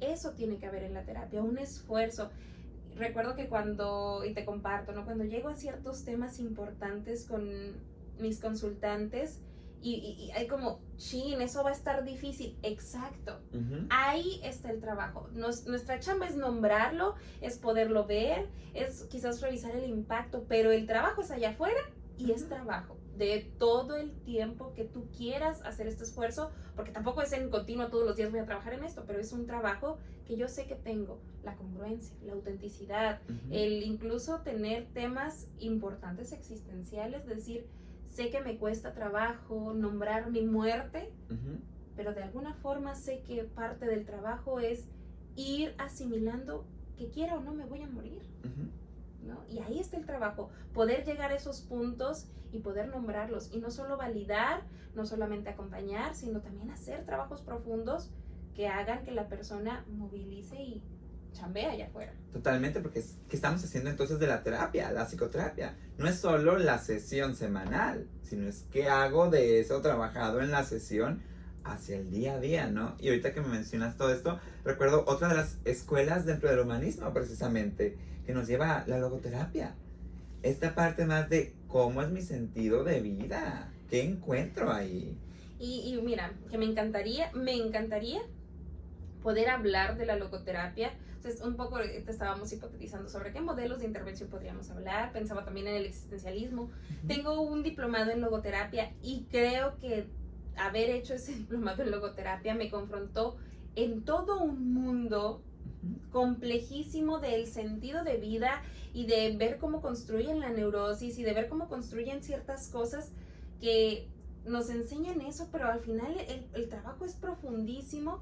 Eso 0.00 0.32
tiene 0.32 0.58
que 0.58 0.66
haber 0.66 0.82
en 0.82 0.94
la 0.94 1.04
terapia, 1.04 1.42
un 1.42 1.58
esfuerzo 1.58 2.30
recuerdo 2.96 3.34
que 3.34 3.48
cuando, 3.48 4.24
y 4.24 4.32
te 4.32 4.44
comparto, 4.44 4.92
¿no? 4.92 5.04
Cuando 5.04 5.24
llego 5.24 5.48
a 5.48 5.54
ciertos 5.54 6.04
temas 6.04 6.38
importantes 6.40 7.26
con 7.26 7.74
mis 8.18 8.40
consultantes 8.40 9.40
y, 9.82 10.30
hay 10.34 10.48
como, 10.48 10.80
chin, 10.96 11.40
eso 11.40 11.62
va 11.62 11.70
a 11.70 11.72
estar 11.72 12.04
difícil. 12.04 12.58
Exacto. 12.62 13.38
Ahí 13.88 14.40
está 14.42 14.70
el 14.70 14.80
trabajo. 14.80 15.28
nuestra 15.32 16.00
chamba 16.00 16.26
es 16.26 16.36
nombrarlo, 16.36 17.14
es 17.40 17.58
poderlo 17.58 18.06
ver, 18.06 18.48
es 18.74 19.04
quizás 19.04 19.40
revisar 19.40 19.76
el 19.76 19.88
impacto, 19.88 20.44
pero 20.48 20.72
el 20.72 20.86
trabajo 20.86 21.20
es 21.20 21.30
allá 21.30 21.50
afuera 21.50 21.80
y 22.18 22.32
es 22.32 22.48
trabajo. 22.48 22.96
de 23.16 23.50
todo 23.58 23.96
el 23.96 24.12
tiempo 24.24 24.74
que 24.74 24.84
tú 24.84 25.06
quieras 25.16 25.62
hacer 25.62 25.86
este 25.86 26.04
esfuerzo, 26.04 26.50
porque 26.74 26.92
tampoco 26.92 27.22
es 27.22 27.32
en 27.32 27.48
continuo 27.48 27.88
todos 27.88 28.04
los 28.04 28.16
días 28.16 28.30
voy 28.30 28.40
a 28.40 28.44
trabajar 28.44 28.74
en 28.74 28.84
esto, 28.84 29.04
pero 29.06 29.20
es 29.20 29.32
un 29.32 29.46
trabajo 29.46 29.96
que 30.26 30.36
yo 30.36 30.48
sé 30.48 30.66
que 30.66 30.74
tengo, 30.74 31.18
la 31.42 31.54
congruencia, 31.56 32.14
la 32.26 32.34
autenticidad, 32.34 33.22
el 33.50 33.82
incluso 33.84 34.40
tener 34.40 34.86
temas 34.92 35.48
importantes 35.58 36.32
existenciales, 36.32 37.24
decir, 37.26 37.66
sé 38.16 38.30
que 38.30 38.40
me 38.40 38.56
cuesta 38.56 38.94
trabajo 38.94 39.74
nombrar 39.74 40.30
mi 40.30 40.40
muerte, 40.40 41.12
pero 41.96 42.14
de 42.14 42.22
alguna 42.22 42.54
forma 42.54 42.94
sé 42.94 43.20
que 43.20 43.44
parte 43.44 43.84
del 43.84 44.06
trabajo 44.06 44.58
es 44.58 44.88
ir 45.36 45.74
asimilando 45.76 46.64
que 46.96 47.10
quiera 47.10 47.34
o 47.34 47.42
no 47.42 47.52
me 47.52 47.66
voy 47.66 47.82
a 47.82 47.88
morir. 47.88 48.22
Y 49.50 49.58
ahí 49.58 49.78
está 49.80 49.98
el 49.98 50.06
trabajo, 50.06 50.48
poder 50.72 51.04
llegar 51.04 51.30
a 51.30 51.34
esos 51.34 51.60
puntos 51.60 52.26
y 52.52 52.60
poder 52.60 52.88
nombrarlos 52.88 53.52
y 53.52 53.58
no 53.58 53.70
solo 53.70 53.98
validar, 53.98 54.62
no 54.94 55.04
solamente 55.04 55.50
acompañar, 55.50 56.14
sino 56.14 56.40
también 56.40 56.70
hacer 56.70 57.04
trabajos 57.04 57.42
profundos 57.42 58.10
que 58.54 58.66
hagan 58.66 59.04
que 59.04 59.10
la 59.10 59.28
persona 59.28 59.84
movilice 59.88 60.56
y 60.56 60.82
chambea 61.36 61.70
allá 61.70 61.86
afuera. 61.86 62.12
Totalmente, 62.32 62.80
porque 62.80 63.02
¿qué 63.28 63.36
estamos 63.36 63.62
haciendo 63.62 63.90
entonces 63.90 64.18
de 64.18 64.26
la 64.26 64.42
terapia, 64.42 64.90
la 64.92 65.06
psicoterapia? 65.06 65.76
No 65.98 66.08
es 66.08 66.18
solo 66.18 66.58
la 66.58 66.78
sesión 66.78 67.36
semanal, 67.36 68.08
sino 68.22 68.48
es 68.48 68.64
qué 68.70 68.88
hago 68.88 69.30
de 69.30 69.60
eso 69.60 69.80
trabajado 69.80 70.40
en 70.40 70.50
la 70.50 70.64
sesión 70.64 71.22
hacia 71.64 71.96
el 71.96 72.10
día 72.10 72.34
a 72.34 72.40
día, 72.40 72.68
¿no? 72.68 72.96
Y 72.98 73.08
ahorita 73.08 73.32
que 73.32 73.40
me 73.40 73.48
mencionas 73.48 73.96
todo 73.96 74.12
esto, 74.12 74.38
recuerdo 74.64 75.04
otra 75.06 75.28
de 75.28 75.34
las 75.34 75.58
escuelas 75.64 76.24
dentro 76.24 76.48
del 76.48 76.60
humanismo, 76.60 77.12
precisamente, 77.12 77.96
que 78.24 78.32
nos 78.32 78.46
lleva 78.46 78.78
a 78.78 78.86
la 78.86 78.98
logoterapia. 78.98 79.74
Esta 80.42 80.74
parte 80.74 81.06
más 81.06 81.28
de 81.28 81.54
cómo 81.66 82.02
es 82.02 82.10
mi 82.10 82.22
sentido 82.22 82.84
de 82.84 83.00
vida, 83.00 83.72
qué 83.90 84.02
encuentro 84.02 84.72
ahí. 84.72 85.18
Y, 85.58 85.98
mira, 86.04 86.32
que 86.50 86.58
me 86.58 86.66
encantaría, 86.66 87.32
me 87.32 87.54
encantaría 87.54 88.20
poder 89.26 89.48
hablar 89.48 89.98
de 89.98 90.06
la 90.06 90.14
logoterapia. 90.14 90.92
Entonces, 91.16 91.42
un 91.42 91.56
poco 91.56 91.78
te 91.78 92.08
estábamos 92.08 92.52
hipotetizando 92.52 93.08
sobre 93.08 93.32
qué 93.32 93.40
modelos 93.40 93.80
de 93.80 93.86
intervención 93.86 94.28
podríamos 94.28 94.70
hablar. 94.70 95.12
Pensaba 95.12 95.44
también 95.44 95.66
en 95.66 95.74
el 95.74 95.84
existencialismo. 95.84 96.70
Tengo 97.08 97.40
un 97.40 97.64
diplomado 97.64 98.12
en 98.12 98.20
logoterapia 98.20 98.92
y 99.02 99.26
creo 99.28 99.78
que 99.80 100.06
haber 100.56 100.90
hecho 100.90 101.14
ese 101.14 101.34
diplomado 101.40 101.82
en 101.82 101.90
logoterapia 101.90 102.54
me 102.54 102.70
confrontó 102.70 103.36
en 103.74 104.04
todo 104.04 104.38
un 104.38 104.72
mundo 104.72 105.42
complejísimo 106.12 107.18
del 107.18 107.48
sentido 107.48 108.04
de 108.04 108.18
vida 108.18 108.62
y 108.94 109.06
de 109.06 109.36
ver 109.36 109.58
cómo 109.58 109.82
construyen 109.82 110.38
la 110.38 110.50
neurosis 110.50 111.18
y 111.18 111.24
de 111.24 111.34
ver 111.34 111.48
cómo 111.48 111.68
construyen 111.68 112.22
ciertas 112.22 112.68
cosas 112.68 113.10
que 113.60 114.06
nos 114.46 114.70
enseñan 114.70 115.20
eso, 115.20 115.48
pero 115.52 115.66
al 115.66 115.80
final 115.80 116.16
el, 116.54 116.68
trabajo 116.68 117.04
es 117.04 117.14
profundísimo 117.14 118.20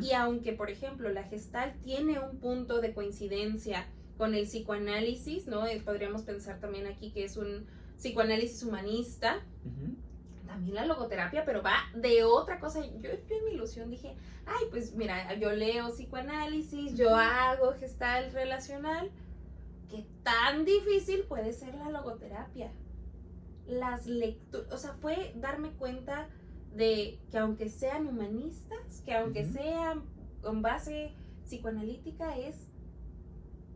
y 0.00 0.12
aunque, 0.12 0.52
por 0.52 0.70
ejemplo, 0.70 1.10
la 1.10 1.24
gestal 1.24 1.74
tiene 1.82 2.18
un 2.18 2.38
punto 2.38 2.80
de 2.80 2.92
coincidencia 2.92 3.86
con 4.16 4.34
el 4.34 4.44
psicoanálisis, 4.44 5.46
¿no? 5.46 5.66
Eh, 5.66 5.82
podríamos 5.84 6.22
pensar 6.22 6.60
también 6.60 6.86
aquí 6.86 7.10
que 7.10 7.24
es 7.24 7.36
un 7.36 7.66
psicoanálisis 7.96 8.62
humanista, 8.62 9.40
también 10.46 10.76
la 10.76 10.86
logoterapia, 10.86 11.44
pero 11.44 11.62
va 11.62 11.76
de 11.94 12.22
otra 12.22 12.60
cosa. 12.60 12.80
Yo, 13.00 13.10
en 13.10 13.44
mi 13.44 13.52
ilusión 13.52 13.90
dije, 13.90 14.14
ay, 14.46 14.66
pues 14.70 14.94
mira, 14.94 15.34
yo 15.34 15.52
leo 15.52 15.90
psicoanálisis, 15.90 16.94
yo 16.96 17.14
hago 17.16 17.72
gestal 17.74 18.32
relacional. 18.32 19.10
¿Qué 19.90 20.06
tan 20.22 20.64
difícil 20.64 21.24
puede 21.24 21.52
ser 21.52 21.74
la 21.74 21.90
logoterapia? 21.90 22.70
Las 23.66 24.06
lecturas, 24.06 24.72
o 24.72 24.78
sea, 24.78 24.94
fue 24.94 25.32
darme 25.36 25.70
cuenta 25.72 26.28
de 26.74 27.20
que 27.30 27.38
aunque 27.38 27.68
sean 27.68 28.06
humanistas, 28.06 29.02
que 29.04 29.14
aunque 29.14 29.46
sean 29.46 30.02
con 30.42 30.60
base 30.60 31.12
psicoanalítica, 31.44 32.36
es 32.36 32.68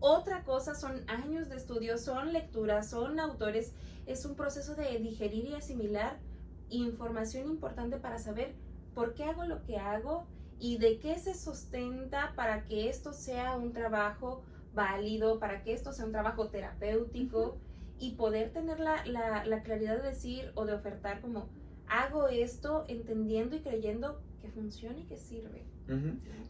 otra 0.01 0.45
cosa, 0.45 0.75
son 0.75 1.09
años 1.09 1.49
de 1.49 1.57
estudio, 1.57 1.99
son 1.99 2.33
lecturas, 2.33 2.91
son 2.91 3.19
autores, 3.19 3.73
es 4.07 4.25
un 4.25 4.37
proceso 4.37 4.75
de 4.75 4.99
digerir 4.99 5.47
y 5.47 5.55
asimilar 5.55 6.19
información 6.71 7.49
importante 7.49 7.97
para 7.97 8.19
saber 8.19 8.55
por 8.95 9.15
qué 9.15 9.25
hago 9.25 9.45
lo 9.45 9.65
que 9.65 9.79
hago 9.79 10.27
y 10.61 10.79
de 10.79 10.99
qué 10.99 11.19
se 11.19 11.35
sustenta 11.35 12.33
para 12.37 12.65
que 12.65 12.89
esto 12.89 13.13
sea 13.13 13.57
un 13.57 13.73
trabajo 13.73 14.43
válido, 14.75 15.39
para 15.39 15.63
que 15.63 15.73
esto 15.73 15.93
sea 15.93 16.05
un 16.05 16.13
trabajo 16.13 16.49
terapéutico 16.49 17.59
y 17.99 18.13
poder 18.13 18.53
tener 18.53 18.81
la, 18.81 19.05
la, 19.07 19.63
claridad 19.63 20.01
de 20.01 20.09
decir 20.09 20.51
o 20.55 20.65
de 20.65 20.75
ofertar 20.75 21.21
como 21.21 21.49
hago 21.89 22.29
esto 22.29 22.85
entendiendo 22.89 23.57
y 23.57 23.61
creyendo 23.61 24.21
que 24.41 24.49
funciona 24.49 24.99
y 24.99 25.05
que 25.05 25.17
sirve. 25.17 25.65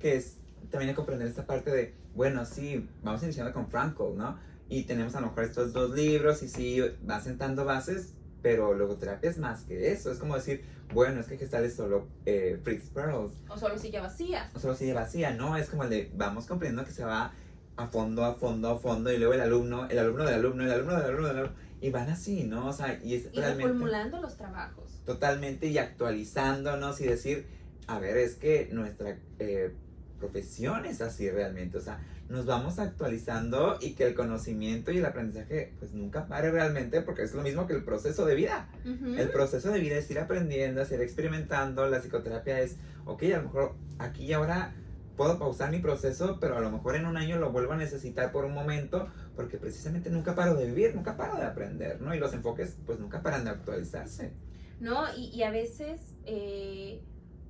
Que 0.01 0.17
es 0.17 0.39
también 0.71 0.95
comprender 0.95 1.29
esta 1.29 1.47
parte 1.47 1.71
de, 1.71 1.95
bueno, 2.15 2.45
sí, 2.45 2.89
vamos 3.03 3.23
iniciando 3.23 3.53
con 3.53 3.69
Franco, 3.69 4.15
¿no? 4.17 4.39
Y 4.69 4.83
tenemos 4.83 5.15
a 5.15 5.21
lo 5.21 5.29
mejor 5.29 5.45
estos 5.45 5.73
dos 5.73 5.93
libros 5.93 6.43
y 6.43 6.49
sí, 6.49 6.81
va 7.09 7.21
sentando 7.21 7.65
bases, 7.65 8.15
pero 8.43 8.75
logoterapia 8.75 9.31
es 9.31 9.39
más 9.39 9.63
que 9.63 9.93
eso. 9.93 10.11
Es 10.11 10.19
como 10.19 10.35
decir, 10.35 10.65
bueno, 10.93 11.21
es 11.21 11.27
que 11.27 11.39
Gestalt 11.39 11.67
es 11.67 11.75
solo 11.75 12.09
eh, 12.27 12.61
Fritz 12.63 12.91
Pearls. 12.91 13.33
O 13.49 13.57
solo 13.57 13.79
silla 13.79 14.03
vacía. 14.03 14.51
O 14.55 14.59
solo 14.59 14.75
silla 14.75 14.95
vacía, 14.95 15.33
no. 15.33 15.57
Es 15.57 15.71
como 15.71 15.85
el 15.85 15.91
de, 15.91 16.13
vamos 16.15 16.47
comprendiendo 16.47 16.85
que 16.85 16.93
se 16.93 17.05
va 17.05 17.33
a 17.79 17.87
fondo, 17.87 18.25
a 18.25 18.35
fondo, 18.35 18.69
a 18.71 18.79
fondo. 18.79 19.11
Y 19.13 19.19
luego 19.19 19.35
el 19.35 19.41
alumno, 19.41 19.89
el 19.89 19.99
alumno 19.99 20.25
del 20.25 20.35
alumno, 20.35 20.65
el 20.65 20.73
alumno 20.73 20.97
del 20.97 21.05
alumno, 21.05 21.29
del 21.29 21.37
alumno. 21.39 21.57
Y 21.81 21.91
van 21.91 22.11
así, 22.11 22.43
¿no? 22.43 22.67
O 22.67 22.73
sea, 22.73 22.99
y 23.03 23.15
es 23.15 23.29
y 23.33 23.41
reformulando 23.41 24.21
los 24.21 24.37
trabajos. 24.37 25.01
Totalmente 25.07 25.69
y 25.69 25.79
actualizándonos 25.79 27.01
y 27.01 27.07
decir, 27.07 27.47
a 27.87 28.01
ver, 28.01 28.17
es 28.17 28.35
que 28.35 28.69
nuestra 28.73 29.17
eh, 29.39 29.73
profesión 30.19 30.87
es 30.87 31.01
así 31.01 31.31
realmente. 31.31 31.79
O 31.79 31.81
sea, 31.81 32.01
nos 32.29 32.47
vamos 32.47 32.81
actualizando 32.81 33.79
y 33.81 33.93
que 33.93 34.09
el 34.09 34.15
conocimiento 34.15 34.91
y 34.91 34.99
el 34.99 35.07
aprendizaje 35.07 35.73
pues 35.79 35.93
nunca 35.93 36.27
pare 36.27 36.51
realmente 36.51 37.01
porque 37.01 37.23
es 37.23 37.33
lo 37.33 37.43
mismo 37.43 37.69
que 37.69 37.75
el 37.75 37.85
proceso 37.85 38.27
de 38.27 38.35
vida. 38.35 38.69
El 38.85 39.31
proceso 39.31 39.71
de 39.71 39.79
vida 39.79 39.97
es 39.97 40.11
ir 40.11 40.19
aprendiendo, 40.19 40.83
es 40.83 40.91
ir 40.91 41.01
experimentando, 41.01 41.87
la 41.89 42.01
psicoterapia 42.01 42.61
es, 42.61 42.77
ok, 43.07 43.23
a 43.23 43.37
lo 43.37 43.43
mejor 43.45 43.75
aquí 43.99 44.25
y 44.25 44.33
ahora 44.33 44.75
puedo 45.19 45.39
pausar 45.39 45.71
mi 45.71 45.81
proceso, 45.81 46.39
pero 46.41 46.57
a 46.57 46.61
lo 46.61 46.71
mejor 46.71 46.97
en 46.97 47.05
un 47.05 47.19
año 47.19 47.37
lo 47.39 47.53
vuelvo 47.53 47.73
a 47.73 47.77
necesitar 47.77 48.33
por 48.33 48.47
un 48.47 48.55
momento 48.55 49.09
porque 49.37 49.59
precisamente 49.59 50.09
nunca 50.09 50.35
paro 50.35 50.55
de 50.55 50.65
vivir, 50.65 50.95
nunca 50.95 51.19
paro 51.19 51.37
de 51.37 51.45
aprender, 51.45 52.01
¿no? 52.01 52.15
Y 52.15 52.19
los 52.19 52.33
enfoques 52.33 52.79
pues 52.87 52.99
nunca 52.99 53.21
paran 53.21 53.45
de 53.45 53.51
actualizarse. 53.51 54.33
No, 54.81 55.05
y, 55.15 55.27
y 55.27 55.43
a 55.43 55.51
veces... 55.51 56.15
Eh 56.25 57.03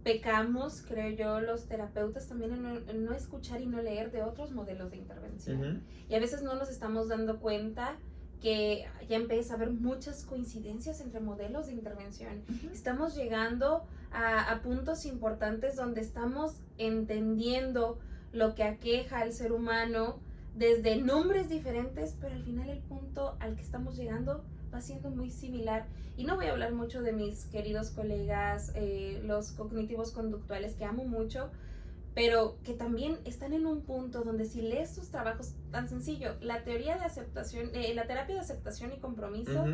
pecamos, 0.09 0.83
creo 0.89 1.11
yo, 1.11 1.41
los 1.41 1.67
terapeutas 1.67 2.29
también 2.29 2.53
en 2.89 3.05
no, 3.05 3.13
escuchar 3.13 3.61
y 3.61 3.67
no 3.67 3.83
leer 3.83 4.11
de 4.11 4.23
otros 4.23 4.53
modelos 4.53 4.91
de 4.91 4.97
intervención. 4.97 5.83
Y 6.09 6.15
a 6.15 6.19
veces 6.19 6.43
no 6.43 6.55
nos 6.55 6.71
estamos 6.71 7.09
dando 7.09 7.41
cuenta 7.41 7.99
que 8.41 8.87
ya 9.09 9.17
empieza 9.17 9.55
a 9.55 9.57
haber 9.57 9.71
muchas 9.71 10.25
coincidencias 10.25 11.01
entre 11.01 11.21
modelos 11.21 11.67
de 11.67 11.73
intervención. 11.73 12.43
Estamos 12.73 13.15
llegando 13.17 13.85
a, 14.13 14.51
a, 14.51 14.63
puntos 14.63 15.07
importantes 15.07 15.77
donde 15.77 16.01
estamos 16.01 16.57
entendiendo 16.77 17.99
lo 18.33 18.55
que 18.55 18.65
aqueja 18.65 19.21
al 19.21 19.33
ser 19.33 19.53
humano 19.53 20.19
desde 20.55 20.97
nombres 20.97 21.49
diferentes, 21.49 22.17
pero 22.21 22.35
al 22.35 22.43
final 22.43 22.69
el 22.69 22.81
punto 22.81 23.37
al 23.41 23.57
que 23.57 23.63
estamos 23.63 23.97
llegando 23.97 24.45
va 24.73 24.81
siendo 24.81 25.11
muy 25.11 25.31
similar. 25.31 25.87
Y 26.17 26.25
no 26.25 26.37
voy 26.37 26.47
a 26.47 26.53
hablar 26.53 26.73
mucho 26.73 27.01
de 27.01 27.13
mis 27.13 27.45
queridos 27.47 27.91
colegas, 27.91 28.73
eh, 28.75 29.23
los 29.25 29.53
cognitivos 29.53 30.11
conductuales, 30.11 30.75
que 30.75 30.85
amo 30.85 31.05
mucho, 31.05 31.51
pero 32.19 32.59
que 32.65 32.75
también 32.75 33.17
están 33.25 33.53
en 33.53 33.65
un 33.65 33.83
punto 33.83 34.25
donde 34.25 34.45
si 34.45 34.61
lees 34.61 34.93
sus 34.93 35.09
trabajos 35.09 35.55
tan 35.71 35.89
sencillo, 35.89 36.35
la 36.41 36.65
teoría 36.65 36.99
de 36.99 37.05
aceptación, 37.05 37.71
eh, 37.75 37.95
la 37.95 38.09
terapia 38.09 38.35
de 38.35 38.41
aceptación 38.41 38.93
y 38.93 38.99
compromiso, 38.99 39.67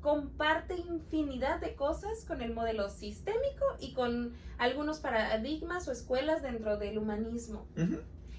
comparte 0.00 0.74
infinidad 0.74 1.60
de 1.60 1.76
cosas 1.76 2.24
con 2.26 2.42
el 2.42 2.52
modelo 2.52 2.90
sistémico 2.90 3.64
y 3.78 3.92
con 3.92 4.32
algunos 4.58 4.98
paradigmas 4.98 5.86
o 5.86 5.92
escuelas 5.92 6.42
dentro 6.42 6.78
del 6.78 6.98
humanismo 6.98 7.64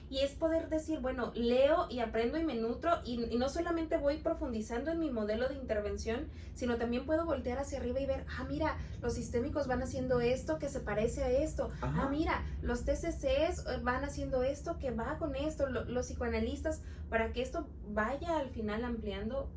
y 0.10 0.20
es 0.20 0.32
poder 0.32 0.70
decir, 0.70 1.00
bueno, 1.00 1.32
leo 1.36 1.88
y 1.90 2.00
aprendo 2.00 2.38
y 2.40 2.44
me 2.44 2.56
nutro 2.56 2.92
y, 3.06 3.18
no 3.38 3.48
solamente 3.48 3.98
voy 3.98 4.18
profundizando 4.18 4.92
en 4.92 5.00
mi 5.00 5.12
modelo 5.12 5.48
de 5.48 5.56
intervención, 5.56 6.28
sino 6.56 6.78
también 6.78 7.06
puedo 7.06 7.26
voltear 7.26 7.60
hacia 7.60 7.80
arriba 7.80 8.00
y 8.00 8.08
ver, 8.08 8.26
ah, 8.38 8.46
mira, 8.50 8.78
los 9.02 9.14
sistémicos 9.14 9.68
van 9.68 9.84
haciendo 9.84 10.20
esto 10.20 10.58
que 10.58 10.68
se 10.68 10.80
parece 10.80 11.24
a 11.24 11.30
esto, 11.30 11.70
ah, 11.82 12.08
mira, 12.10 12.44
los 12.62 12.86
TCCs 12.86 13.66
eh, 13.68 13.80
van 13.84 14.04
haciendo 14.04 14.44
esto 14.44 14.80
que 14.80 14.92
va 14.92 15.18
con 15.20 15.36
esto, 15.36 15.70
los 15.70 16.08
psicoanalistas, 16.08 16.82
para 17.10 17.32
que 17.32 17.42
esto 17.42 17.68
vaya 17.90 18.40
al 18.40 18.50
final 18.50 18.84
ampliando 18.84 19.50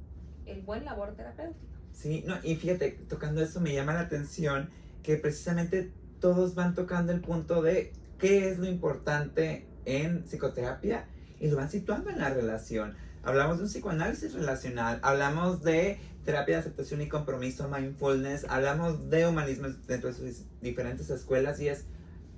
el 0.44 0.60
buen 0.60 0.84
labor 0.84 1.14
terapéutico. 1.14 1.72
Sí, 1.92 2.24
no, 2.26 2.36
y 2.42 2.56
fíjate, 2.56 2.90
tocando 3.08 3.42
eso 3.42 3.60
me 3.60 3.74
llama 3.74 3.94
la 3.94 4.00
atención 4.00 4.70
que 5.02 5.16
precisamente 5.16 5.92
todos 6.20 6.54
van 6.54 6.74
tocando 6.74 7.12
el 7.12 7.20
punto 7.20 7.62
de 7.62 7.92
qué 8.18 8.48
es 8.48 8.58
lo 8.58 8.66
importante 8.66 9.66
en 9.84 10.24
psicoterapia 10.24 11.06
y 11.40 11.48
lo 11.48 11.56
van 11.56 11.70
situando 11.70 12.10
en 12.10 12.18
la 12.18 12.30
relación. 12.30 12.94
hablamos 13.24 13.58
de 13.58 13.64
un 13.64 13.68
psicoanálisis 13.68 14.32
relacional, 14.34 14.98
hablamos 15.02 15.62
de 15.62 16.00
terapia 16.24 16.56
de 16.56 16.60
aceptación 16.60 17.02
y 17.02 17.08
compromiso, 17.08 17.68
mindfulness, 17.68 18.46
hablamos 18.48 19.10
de 19.10 19.26
humanismo 19.26 19.68
dentro 19.86 20.10
de 20.10 20.14
sus 20.16 20.42
diferentes 20.60 21.10
escuelas 21.10 21.60
y 21.60 21.68
es, 21.68 21.84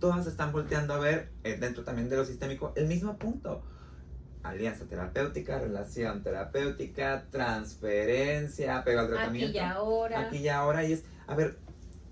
todas 0.01 0.27
están 0.27 0.53
volteando 0.53 0.95
a 0.95 0.99
ver, 0.99 1.31
eh, 1.45 1.57
dentro 1.59 1.85
también 1.85 2.09
de 2.09 2.17
lo 2.17 2.25
sistémico, 2.25 2.73
el 2.77 2.87
mismo 2.87 3.17
punto. 3.19 3.63
Alianza 4.43 4.85
terapéutica, 4.85 5.59
relación 5.59 6.23
terapéutica, 6.23 7.25
transferencia, 7.31 8.79
apego 8.79 9.01
al 9.01 9.09
tratamiento. 9.09 9.49
Aquí 9.49 9.57
y 9.57 9.61
ahora. 9.61 10.21
Aquí 10.21 10.37
y 10.37 10.49
ahora. 10.49 10.85
Y 10.85 10.93
es, 10.93 11.03
a 11.27 11.35
ver, 11.35 11.57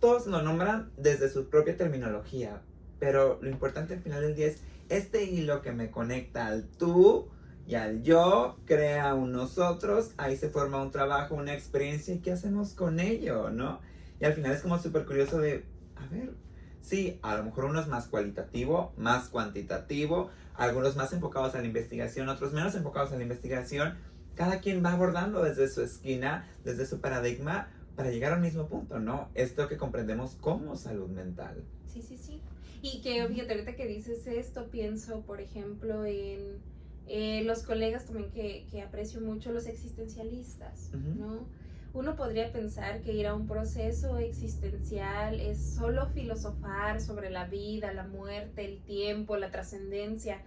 todos 0.01 0.27
lo 0.27 0.41
nombran 0.41 0.91
desde 0.97 1.29
su 1.29 1.51
propia 1.51 1.77
terminología, 1.77 2.63
pero 2.99 3.39
lo 3.43 3.51
importante 3.51 3.93
al 3.95 4.01
final 4.01 4.23
del 4.23 4.35
día 4.35 4.47
es 4.47 4.63
este 4.89 5.25
hilo 5.25 5.63
que 5.63 5.73
me 5.73 5.91
conecta 5.91 6.47
al 6.47 6.69
tú, 6.69 7.29
y 7.67 7.75
al 7.77 8.03
yo 8.03 8.59
crea 8.65 9.15
un 9.15 9.33
nosotros, 9.33 10.13
ahí 10.17 10.37
se 10.37 10.51
forma 10.51 10.83
un 10.83 10.91
trabajo, 10.91 11.35
una 11.35 11.55
experiencia, 11.55 12.15
¿y 12.15 12.19
qué 12.19 12.33
hacemos 12.33 12.75
con 12.75 13.01
ello, 13.01 13.51
no? 13.51 13.81
Y 14.21 14.25
al 14.25 14.35
final 14.35 14.53
es 14.53 14.63
como 14.63 14.79
súper 14.79 15.05
curioso 15.05 15.39
de, 15.39 15.65
a 15.97 16.07
ver, 16.07 16.33
sí, 16.81 17.19
a 17.23 17.37
lo 17.37 17.45
mejor 17.45 17.67
uno 17.67 17.81
es 17.81 17.87
más 17.87 18.09
cualitativo, 18.09 18.93
más 18.97 19.29
cuantitativo, 19.29 20.31
algunos 20.55 20.97
más 20.97 21.13
enfocados 21.13 21.55
a 21.55 21.61
la 21.61 21.67
investigación, 21.67 22.29
otros 22.29 22.53
menos 22.53 22.75
enfocados 22.75 23.13
a 23.13 23.17
la 23.17 23.23
investigación. 23.23 23.97
Cada 24.35 24.61
quien 24.61 24.85
va 24.85 24.93
abordando 24.93 25.43
desde 25.43 25.69
su 25.69 25.83
esquina, 25.83 26.49
desde 26.65 26.87
su 26.87 27.01
paradigma, 27.01 27.69
para 27.97 28.11
llegar 28.11 28.33
al 28.33 28.41
mismo 28.41 28.67
punto, 28.69 28.99
¿no? 28.99 29.29
Esto 29.35 29.69
que 29.69 29.77
comprendemos 29.77 30.37
como 30.41 30.77
salud 30.77 31.11
mental. 31.11 31.63
Sí, 31.87 32.01
sí, 32.01 32.17
sí. 32.17 32.41
Y 32.83 33.01
que, 33.01 33.25
fíjate, 33.29 33.53
ahorita 33.53 33.77
que 33.77 33.87
dices 33.87 34.27
esto, 34.27 34.69
pienso, 34.69 35.23
por 35.23 35.41
ejemplo, 35.41 36.05
en 36.05 36.59
eh, 37.07 37.45
los 37.45 37.63
colegas 37.63 38.07
también 38.07 38.33
que, 38.33 38.67
que, 38.71 38.83
aprecio 38.83 39.21
mucho, 39.21 39.53
los 39.53 39.67
existencialistas, 39.67 40.91
¿no? 40.93 41.47
Uno 41.95 42.17
podría 42.17 42.51
pensar 42.53 43.03
que 43.03 43.13
ir 43.13 43.29
a 43.29 43.35
un 43.35 43.47
proceso 43.47 44.19
existencial 44.19 45.39
es 45.41 45.75
solo 45.75 46.09
filosofar 46.09 47.01
sobre 47.01 47.31
la 47.31 47.47
vida, 47.47 47.93
la 47.93 48.07
muerte, 48.07 48.65
el 48.65 48.83
tiempo, 48.83 49.37
la 49.37 49.53
trascendencia, 49.53 50.41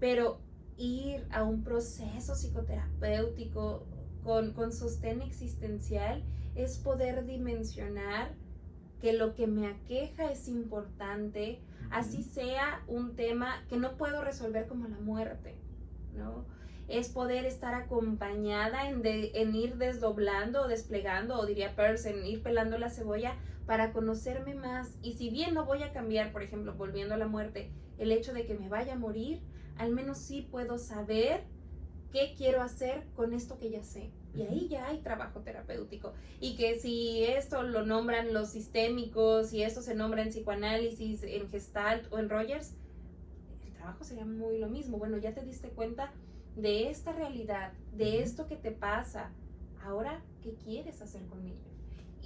pero 0.00 0.40
ir 0.78 1.26
a 1.30 1.44
un 1.44 1.62
proceso 1.62 2.34
psicoterapéutico 2.34 3.86
con, 4.24 4.52
con 4.52 4.72
sostén 4.72 5.22
existencial 5.22 6.24
es 6.54 6.78
poder 6.78 7.24
dimensionar 7.24 8.34
que 9.00 9.12
lo 9.12 9.34
que 9.34 9.46
me 9.46 9.66
aqueja 9.66 10.30
es 10.30 10.48
importante, 10.48 11.60
así 11.90 12.22
sea 12.22 12.82
un 12.86 13.14
tema 13.16 13.64
que 13.68 13.76
no 13.76 13.96
puedo 13.96 14.22
resolver 14.22 14.66
como 14.66 14.88
la 14.88 14.98
muerte, 14.98 15.54
¿no? 16.16 16.44
Es 16.88 17.08
poder 17.08 17.44
estar 17.44 17.74
acompañada 17.74 18.88
en, 18.88 19.02
en 19.04 19.54
ir 19.54 19.76
desdoblando 19.76 20.62
o 20.62 20.68
desplegando, 20.68 21.38
o 21.38 21.46
diría 21.46 21.76
Peirce, 21.76 22.10
en 22.10 22.24
ir 22.24 22.42
pelando 22.42 22.78
la 22.78 22.90
cebolla 22.90 23.36
para 23.66 23.92
conocerme 23.92 24.54
más. 24.54 24.96
Y 25.02 25.12
si 25.12 25.28
bien 25.28 25.52
no 25.52 25.66
voy 25.66 25.82
a 25.82 25.92
cambiar, 25.92 26.32
por 26.32 26.42
ejemplo, 26.42 26.74
volviendo 26.74 27.14
a 27.14 27.18
la 27.18 27.28
muerte, 27.28 27.70
el 27.98 28.12
hecho 28.12 28.32
de 28.32 28.46
que 28.46 28.54
me 28.54 28.70
vaya 28.70 28.94
a 28.94 28.98
morir, 28.98 29.42
al 29.76 29.92
menos 29.92 30.18
sí 30.18 30.48
puedo 30.50 30.78
saber 30.78 31.44
qué 32.10 32.34
quiero 32.36 32.62
hacer 32.62 33.06
con 33.14 33.34
esto 33.34 33.58
que 33.58 33.70
ya 33.70 33.82
sé. 33.82 34.10
Y 34.38 34.42
ahí 34.42 34.68
ya 34.68 34.86
hay 34.86 34.98
trabajo 34.98 35.40
terapéutico. 35.40 36.12
Y 36.40 36.56
que 36.56 36.78
si 36.78 37.24
esto 37.24 37.62
lo 37.62 37.84
nombran 37.84 38.32
los 38.32 38.50
sistémicos, 38.50 39.52
y 39.52 39.62
esto 39.62 39.82
se 39.82 39.94
nombra 39.94 40.22
en 40.22 40.28
psicoanálisis, 40.28 41.22
en 41.24 41.48
Gestalt 41.48 42.06
o 42.12 42.18
en 42.18 42.28
Rogers, 42.28 42.74
sería 44.04 44.24
muy 44.24 44.58
lo 44.58 44.68
mismo. 44.68 44.98
Bueno, 44.98 45.18
ya 45.18 45.34
te 45.34 45.42
diste 45.42 45.68
cuenta 45.68 46.12
de 46.56 46.90
esta 46.90 47.12
realidad, 47.12 47.72
de 47.96 48.22
esto 48.22 48.46
que 48.46 48.56
te 48.56 48.70
pasa. 48.70 49.30
Ahora, 49.82 50.20
¿qué 50.42 50.54
quieres 50.54 51.00
hacer 51.00 51.22
con 51.26 51.44
ello? 51.44 51.56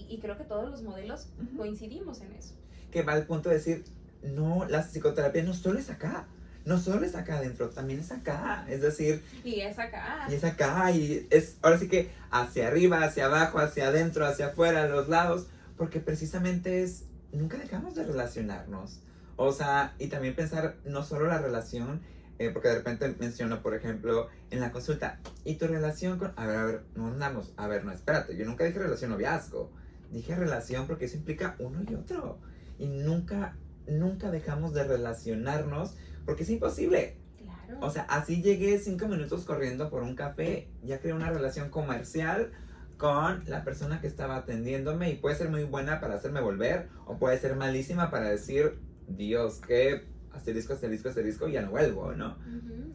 Y, 0.08 0.18
creo 0.18 0.36
que 0.36 0.44
todos 0.44 0.68
los 0.70 0.82
modelos 0.82 1.28
coincidimos 1.56 2.22
en 2.22 2.32
eso. 2.32 2.54
Que 2.90 3.02
va 3.02 3.12
al 3.12 3.26
punto 3.26 3.50
de 3.50 3.56
decir, 3.56 3.84
no, 4.22 4.66
la 4.66 4.82
psicoterapia 4.82 5.42
no 5.42 5.54
solo 5.54 5.78
es 5.78 5.90
acá. 5.90 6.26
No 6.64 6.78
solo 6.78 7.04
es 7.04 7.14
acá 7.14 7.38
adentro, 7.38 7.70
también 7.70 8.00
es 8.00 8.12
acá. 8.12 8.64
Es 8.68 8.80
decir. 8.82 9.22
Y 9.44 9.60
es 9.60 9.78
acá. 9.78 10.26
Y 10.28 10.34
es 10.34 10.44
acá. 10.44 10.90
Y 10.92 11.26
es 11.30 11.56
ahora 11.62 11.78
sí 11.78 11.88
que 11.88 12.10
hacia 12.30 12.68
arriba, 12.68 13.02
hacia 13.02 13.26
abajo, 13.26 13.58
hacia 13.58 13.88
adentro, 13.88 14.26
hacia 14.26 14.48
afuera, 14.48 14.84
a 14.84 14.86
los 14.88 15.08
lados. 15.08 15.46
Porque 15.76 16.00
precisamente 16.00 16.82
es. 16.82 17.04
Nunca 17.32 17.56
dejamos 17.58 17.94
de 17.94 18.04
relacionarnos. 18.04 19.00
O 19.36 19.52
sea, 19.52 19.94
y 19.98 20.08
también 20.08 20.36
pensar 20.36 20.76
no 20.84 21.02
solo 21.02 21.26
la 21.26 21.38
relación, 21.38 22.00
eh, 22.38 22.50
porque 22.50 22.68
de 22.68 22.76
repente 22.76 23.14
menciono, 23.18 23.62
por 23.62 23.74
ejemplo, 23.74 24.28
en 24.50 24.60
la 24.60 24.70
consulta, 24.70 25.20
y 25.44 25.56
tu 25.56 25.66
relación 25.66 26.18
con, 26.18 26.32
a 26.36 26.46
ver, 26.46 26.56
a 26.56 26.64
ver, 26.64 26.82
no 26.94 27.08
andamos, 27.08 27.52
a 27.56 27.66
ver, 27.66 27.84
no, 27.84 27.92
espérate, 27.92 28.36
yo 28.36 28.44
nunca 28.44 28.64
dije 28.64 28.78
relación 28.78 29.10
noviazgo, 29.10 29.70
dije 30.10 30.36
relación 30.36 30.86
porque 30.86 31.06
eso 31.06 31.16
implica 31.16 31.56
uno 31.58 31.82
y 31.88 31.94
otro. 31.94 32.38
Y 32.78 32.86
nunca, 32.86 33.56
nunca 33.86 34.30
dejamos 34.30 34.74
de 34.74 34.84
relacionarnos 34.84 35.96
porque 36.24 36.42
es 36.42 36.50
imposible. 36.50 37.16
Claro. 37.38 37.78
O 37.80 37.90
sea, 37.90 38.02
así 38.04 38.42
llegué 38.42 38.78
cinco 38.78 39.08
minutos 39.08 39.44
corriendo 39.44 39.90
por 39.90 40.02
un 40.02 40.14
café, 40.14 40.68
ya 40.82 41.00
creé 41.00 41.14
una 41.14 41.30
relación 41.30 41.70
comercial 41.70 42.52
con 42.98 43.42
la 43.48 43.64
persona 43.64 44.00
que 44.00 44.06
estaba 44.06 44.36
atendiéndome 44.36 45.10
y 45.10 45.16
puede 45.16 45.34
ser 45.34 45.48
muy 45.48 45.64
buena 45.64 46.00
para 46.00 46.14
hacerme 46.14 46.40
volver 46.40 46.88
o 47.06 47.18
puede 47.18 47.36
ser 47.38 47.56
malísima 47.56 48.10
para 48.10 48.30
decir 48.30 48.78
Dios, 49.08 49.56
que 49.56 50.04
asterisco, 50.32 50.74
asterisco, 50.74 51.08
asterisco, 51.08 51.48
ya 51.48 51.62
no 51.62 51.70
vuelvo, 51.70 52.12
¿no? 52.12 52.36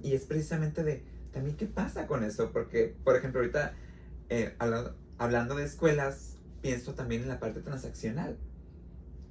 Y 0.02 0.14
es 0.14 0.26
precisamente 0.26 0.84
de, 0.84 1.04
también, 1.32 1.58
¿qué 1.58 1.66
pasa 1.66 2.08
con 2.08 2.24
eso? 2.24 2.52
Porque, 2.52 2.96
por 3.04 3.16
ejemplo, 3.16 3.42
ahorita, 3.42 3.74
eh, 4.30 4.56
hablando 5.18 5.56
de 5.56 5.66
escuelas, 5.66 6.38
pienso 6.62 6.94
también 6.94 7.24
en 7.24 7.28
la 7.28 7.40
parte 7.40 7.62
transaccional. 7.62 8.38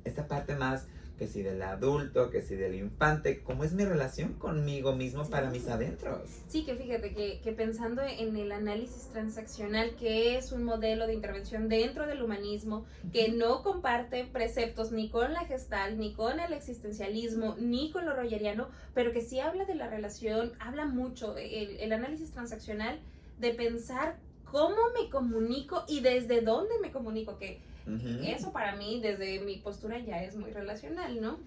Esta 0.04 0.28
parte 0.28 0.56
más 0.56 0.86
que 1.18 1.26
si 1.26 1.42
del 1.42 1.62
adulto, 1.62 2.30
que 2.30 2.42
si 2.42 2.56
del 2.56 2.74
infante, 2.74 3.42
cómo 3.42 3.64
es 3.64 3.72
mi 3.72 3.84
relación 3.84 4.34
conmigo 4.34 4.94
mismo 4.94 5.24
para 5.28 5.50
mis 5.50 5.66
adentros. 5.68 6.20
Sí, 6.48 6.64
que 6.64 6.74
fíjate 6.74 7.14
que, 7.14 7.40
que, 7.40 7.52
pensando 7.52 8.02
en 8.02 8.36
el 8.36 8.52
análisis 8.52 9.08
transaccional, 9.12 9.96
que 9.96 10.36
es 10.36 10.52
un 10.52 10.64
modelo 10.64 11.06
de 11.06 11.14
intervención 11.14 11.68
dentro 11.68 12.06
del 12.06 12.22
humanismo, 12.22 12.84
que 13.12 13.28
no 13.30 13.62
comparte 13.62 14.24
preceptos 14.24 14.92
ni 14.92 15.08
con 15.08 15.32
la 15.32 15.44
gestal, 15.46 15.98
ni 15.98 16.12
con 16.12 16.38
el 16.38 16.52
existencialismo, 16.52 17.56
ni 17.58 17.90
con 17.90 18.04
lo 18.04 18.14
rogeriano, 18.14 18.68
pero 18.94 19.12
que 19.12 19.22
sí 19.22 19.40
habla 19.40 19.64
de 19.64 19.74
la 19.74 19.88
relación, 19.88 20.52
habla 20.58 20.86
mucho, 20.86 21.36
el, 21.36 21.78
el 21.80 21.92
análisis 21.92 22.30
transaccional, 22.32 22.98
de 23.38 23.52
pensar 23.52 24.16
cómo 24.44 24.76
me 24.98 25.10
comunico 25.10 25.84
y 25.88 26.00
desde 26.00 26.40
dónde 26.40 26.74
me 26.80 26.92
comunico, 26.92 27.38
que 27.38 27.60
eso 28.24 28.52
para 28.52 28.74
mí, 28.76 29.00
desde 29.00 29.40
mi 29.40 29.58
postura, 29.58 29.98
ya 29.98 30.22
es 30.22 30.36
muy 30.36 30.50
relacional, 30.52 31.20
¿no? 31.20 31.38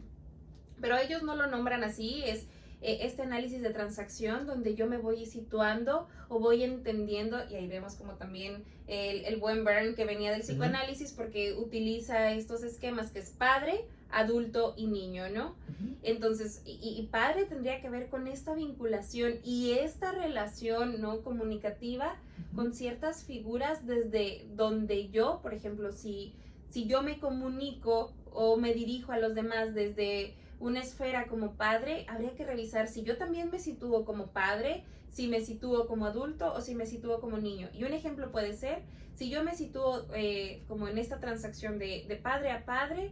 Pero 0.79 0.97
ellos 0.97 1.23
no 1.23 1.35
lo 1.35 1.47
nombran 1.47 1.83
así, 1.83 2.23
es 2.25 2.47
eh, 2.81 2.99
este 3.01 3.23
análisis 3.23 3.61
de 3.61 3.71
transacción 3.71 4.47
donde 4.47 4.75
yo 4.75 4.87
me 4.87 4.97
voy 4.97 5.25
situando 5.25 6.07
o 6.29 6.39
voy 6.39 6.63
entendiendo, 6.63 7.37
y 7.49 7.55
ahí 7.55 7.67
vemos 7.67 7.95
como 7.95 8.13
también 8.13 8.63
el, 8.87 9.25
el 9.25 9.37
buen 9.37 9.65
Bern 9.65 9.95
que 9.95 10.05
venía 10.05 10.31
del 10.31 10.41
psicoanálisis 10.41 11.11
porque 11.11 11.53
utiliza 11.53 12.31
estos 12.31 12.63
esquemas 12.63 13.11
que 13.11 13.19
es 13.19 13.31
padre, 13.31 13.85
adulto 14.11 14.73
y 14.75 14.87
niño, 14.87 15.29
¿no? 15.29 15.55
Entonces, 16.03 16.61
y, 16.65 16.95
y, 16.99 17.07
padre 17.07 17.45
tendría 17.45 17.81
que 17.81 17.89
ver 17.89 18.09
con 18.09 18.27
esta 18.27 18.53
vinculación 18.53 19.35
y 19.43 19.71
esta 19.73 20.11
relación, 20.11 20.99
¿no? 20.99 21.21
Comunicativa 21.21 22.15
con 22.55 22.73
ciertas 22.73 23.23
figuras 23.23 23.85
desde 23.85 24.47
donde 24.55 25.09
yo, 25.09 25.39
por 25.41 25.53
ejemplo, 25.53 25.91
si, 25.91 26.33
si 26.69 26.87
yo 26.87 27.01
me 27.03 27.19
comunico 27.19 28.13
o 28.31 28.57
me 28.57 28.73
dirijo 28.73 29.11
a 29.11 29.19
los 29.19 29.35
demás 29.35 29.73
desde 29.73 30.33
una 30.59 30.81
esfera 30.81 31.27
como 31.27 31.53
padre, 31.53 32.05
habría 32.09 32.35
que 32.35 32.45
revisar 32.45 32.87
si 32.87 33.03
yo 33.03 33.17
también 33.17 33.49
me 33.51 33.59
sitúo 33.59 34.05
como 34.05 34.27
padre, 34.27 34.83
si 35.11 35.27
me 35.27 35.41
sitúo 35.41 35.87
como 35.87 36.05
adulto 36.05 36.53
o 36.53 36.61
si 36.61 36.75
me 36.75 36.85
sitúo 36.85 37.21
como 37.21 37.37
niño. 37.37 37.69
Y 37.73 37.83
un 37.83 37.93
ejemplo 37.93 38.31
puede 38.31 38.53
ser, 38.53 38.83
si 39.15 39.29
yo 39.29 39.43
me 39.43 39.55
sitúo 39.55 40.05
eh, 40.13 40.63
como 40.67 40.87
en 40.87 40.97
esta 40.97 41.19
transacción 41.19 41.79
de, 41.79 42.05
de, 42.07 42.15
padre 42.15 42.51
a 42.51 42.65
padre, 42.65 43.11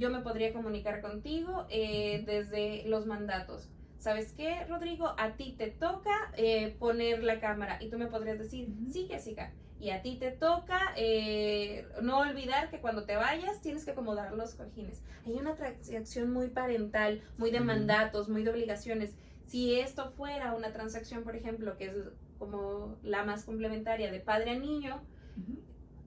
yo 0.00 0.10
me 0.10 0.20
podría 0.20 0.52
comunicar 0.52 1.02
contigo 1.02 1.66
eh, 1.68 2.24
desde 2.26 2.84
los 2.88 3.06
mandatos. 3.06 3.68
¿Sabes 3.98 4.32
qué, 4.32 4.64
Rodrigo? 4.64 5.14
A 5.18 5.36
ti 5.36 5.54
te 5.58 5.70
toca 5.70 6.32
eh, 6.36 6.74
poner 6.78 7.22
la 7.22 7.38
cámara 7.38 7.76
y 7.82 7.90
tú 7.90 7.98
me 7.98 8.06
podrías 8.06 8.38
decir, 8.38 8.68
sí, 8.90 9.06
Jessica. 9.08 9.52
Y 9.78 9.90
a 9.90 10.00
ti 10.02 10.16
te 10.16 10.30
toca 10.30 10.94
eh, 10.96 11.86
no 12.02 12.18
olvidar 12.18 12.70
que 12.70 12.80
cuando 12.80 13.04
te 13.04 13.16
vayas 13.16 13.60
tienes 13.60 13.84
que 13.84 13.90
acomodar 13.90 14.32
los 14.32 14.54
cojines. 14.54 15.02
Hay 15.26 15.34
una 15.34 15.54
transacción 15.54 16.32
muy 16.32 16.48
parental, 16.48 17.22
muy 17.36 17.50
de 17.50 17.60
mandatos, 17.60 18.30
muy 18.30 18.42
de 18.42 18.50
obligaciones. 18.50 19.14
Si 19.44 19.78
esto 19.78 20.12
fuera 20.12 20.54
una 20.54 20.72
transacción, 20.72 21.22
por 21.22 21.36
ejemplo, 21.36 21.76
que 21.76 21.86
es 21.86 21.96
como 22.38 22.96
la 23.02 23.24
más 23.24 23.44
complementaria 23.44 24.10
de 24.10 24.20
padre 24.20 24.52
a 24.52 24.58
niño, 24.58 25.02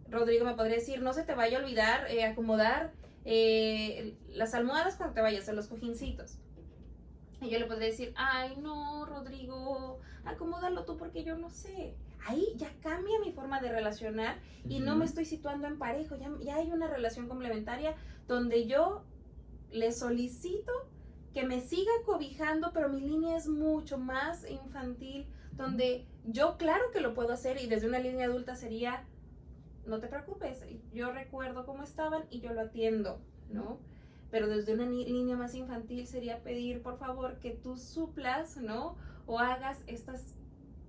Rodrigo 0.10 0.45
me 0.45 0.56
podría 0.56 0.77
decir, 0.77 1.01
no 1.01 1.13
se 1.13 1.23
te 1.23 1.36
vaya 1.36 1.58
a 1.58 1.62
olvidar 1.62 2.10
eh, 2.10 2.23
acomodar 2.23 2.91
las 3.25 4.53
almohadas 4.53 4.95
cuando 4.95 5.15
te 5.15 5.21
vayas 5.21 5.47
a 5.49 5.53
los 5.53 5.67
cojincitos. 5.67 6.38
Y 7.41 7.49
yo 7.49 7.59
le 7.59 7.65
podría 7.65 7.88
decir, 7.88 8.13
ay, 8.15 8.55
no, 8.62 9.05
Rodrigo, 9.05 9.99
acomódalo 10.23 10.86
tú 10.86 10.97
porque 10.97 11.23
yo 11.23 11.38
no 11.38 11.49
sé. 11.49 11.95
Ahí 12.25 12.53
ya 12.55 12.71
cambia 12.81 13.19
mi 13.19 13.33
forma 13.33 13.59
de 13.59 13.69
relacionar 13.69 14.38
y 14.67 14.79
no 14.79 14.95
me 14.95 15.03
estoy 15.03 15.25
situando 15.25 15.67
en 15.67 15.77
parejo, 15.77 16.15
ya, 16.15 16.31
ya 16.41 16.55
hay 16.55 16.71
una 16.71 16.88
relación 16.88 17.27
complementaria 17.27 17.95
donde 18.27 18.65
yo 18.65 19.03
le 19.71 19.91
solicito 19.91 20.71
que 21.33 21.43
me 21.43 21.59
siga 21.59 21.91
cobijando, 22.05 22.71
pero 22.73 22.89
mi 22.89 23.01
línea 23.01 23.36
es 23.36 23.47
mucho 23.47 23.97
más 23.97 24.49
infantil, 24.49 25.27
donde 25.53 26.05
yo 26.25 26.57
claro 26.57 26.91
que 26.91 27.01
lo 27.01 27.13
puedo 27.13 27.33
hacer 27.33 27.62
y 27.62 27.67
desde 27.67 27.88
una 27.88 27.99
línea 27.99 28.27
adulta 28.27 28.55
sería, 28.55 29.03
no 29.86 30.00
te 30.00 30.08
preocupes, 30.08 30.63
yo 30.93 31.12
recuerdo 31.12 31.65
cómo 31.65 31.84
estaban 31.84 32.24
y 32.30 32.39
yo 32.39 32.54
lo 32.54 32.62
atiendo, 32.62 33.19
¿no? 33.52 33.80
Pero 34.32 34.48
desde 34.48 34.74
una 34.74 34.86
línea 34.86 35.36
más 35.36 35.54
infantil 35.54 36.08
sería 36.08 36.41
pedir, 36.41 36.82
por 36.82 36.98
favor, 36.98 37.39
que 37.39 37.52
tú 37.52 37.78
suplas, 37.78 38.58
¿no? 38.58 38.96
O 39.28 39.39
hagas 39.39 39.84
estas 39.88 40.36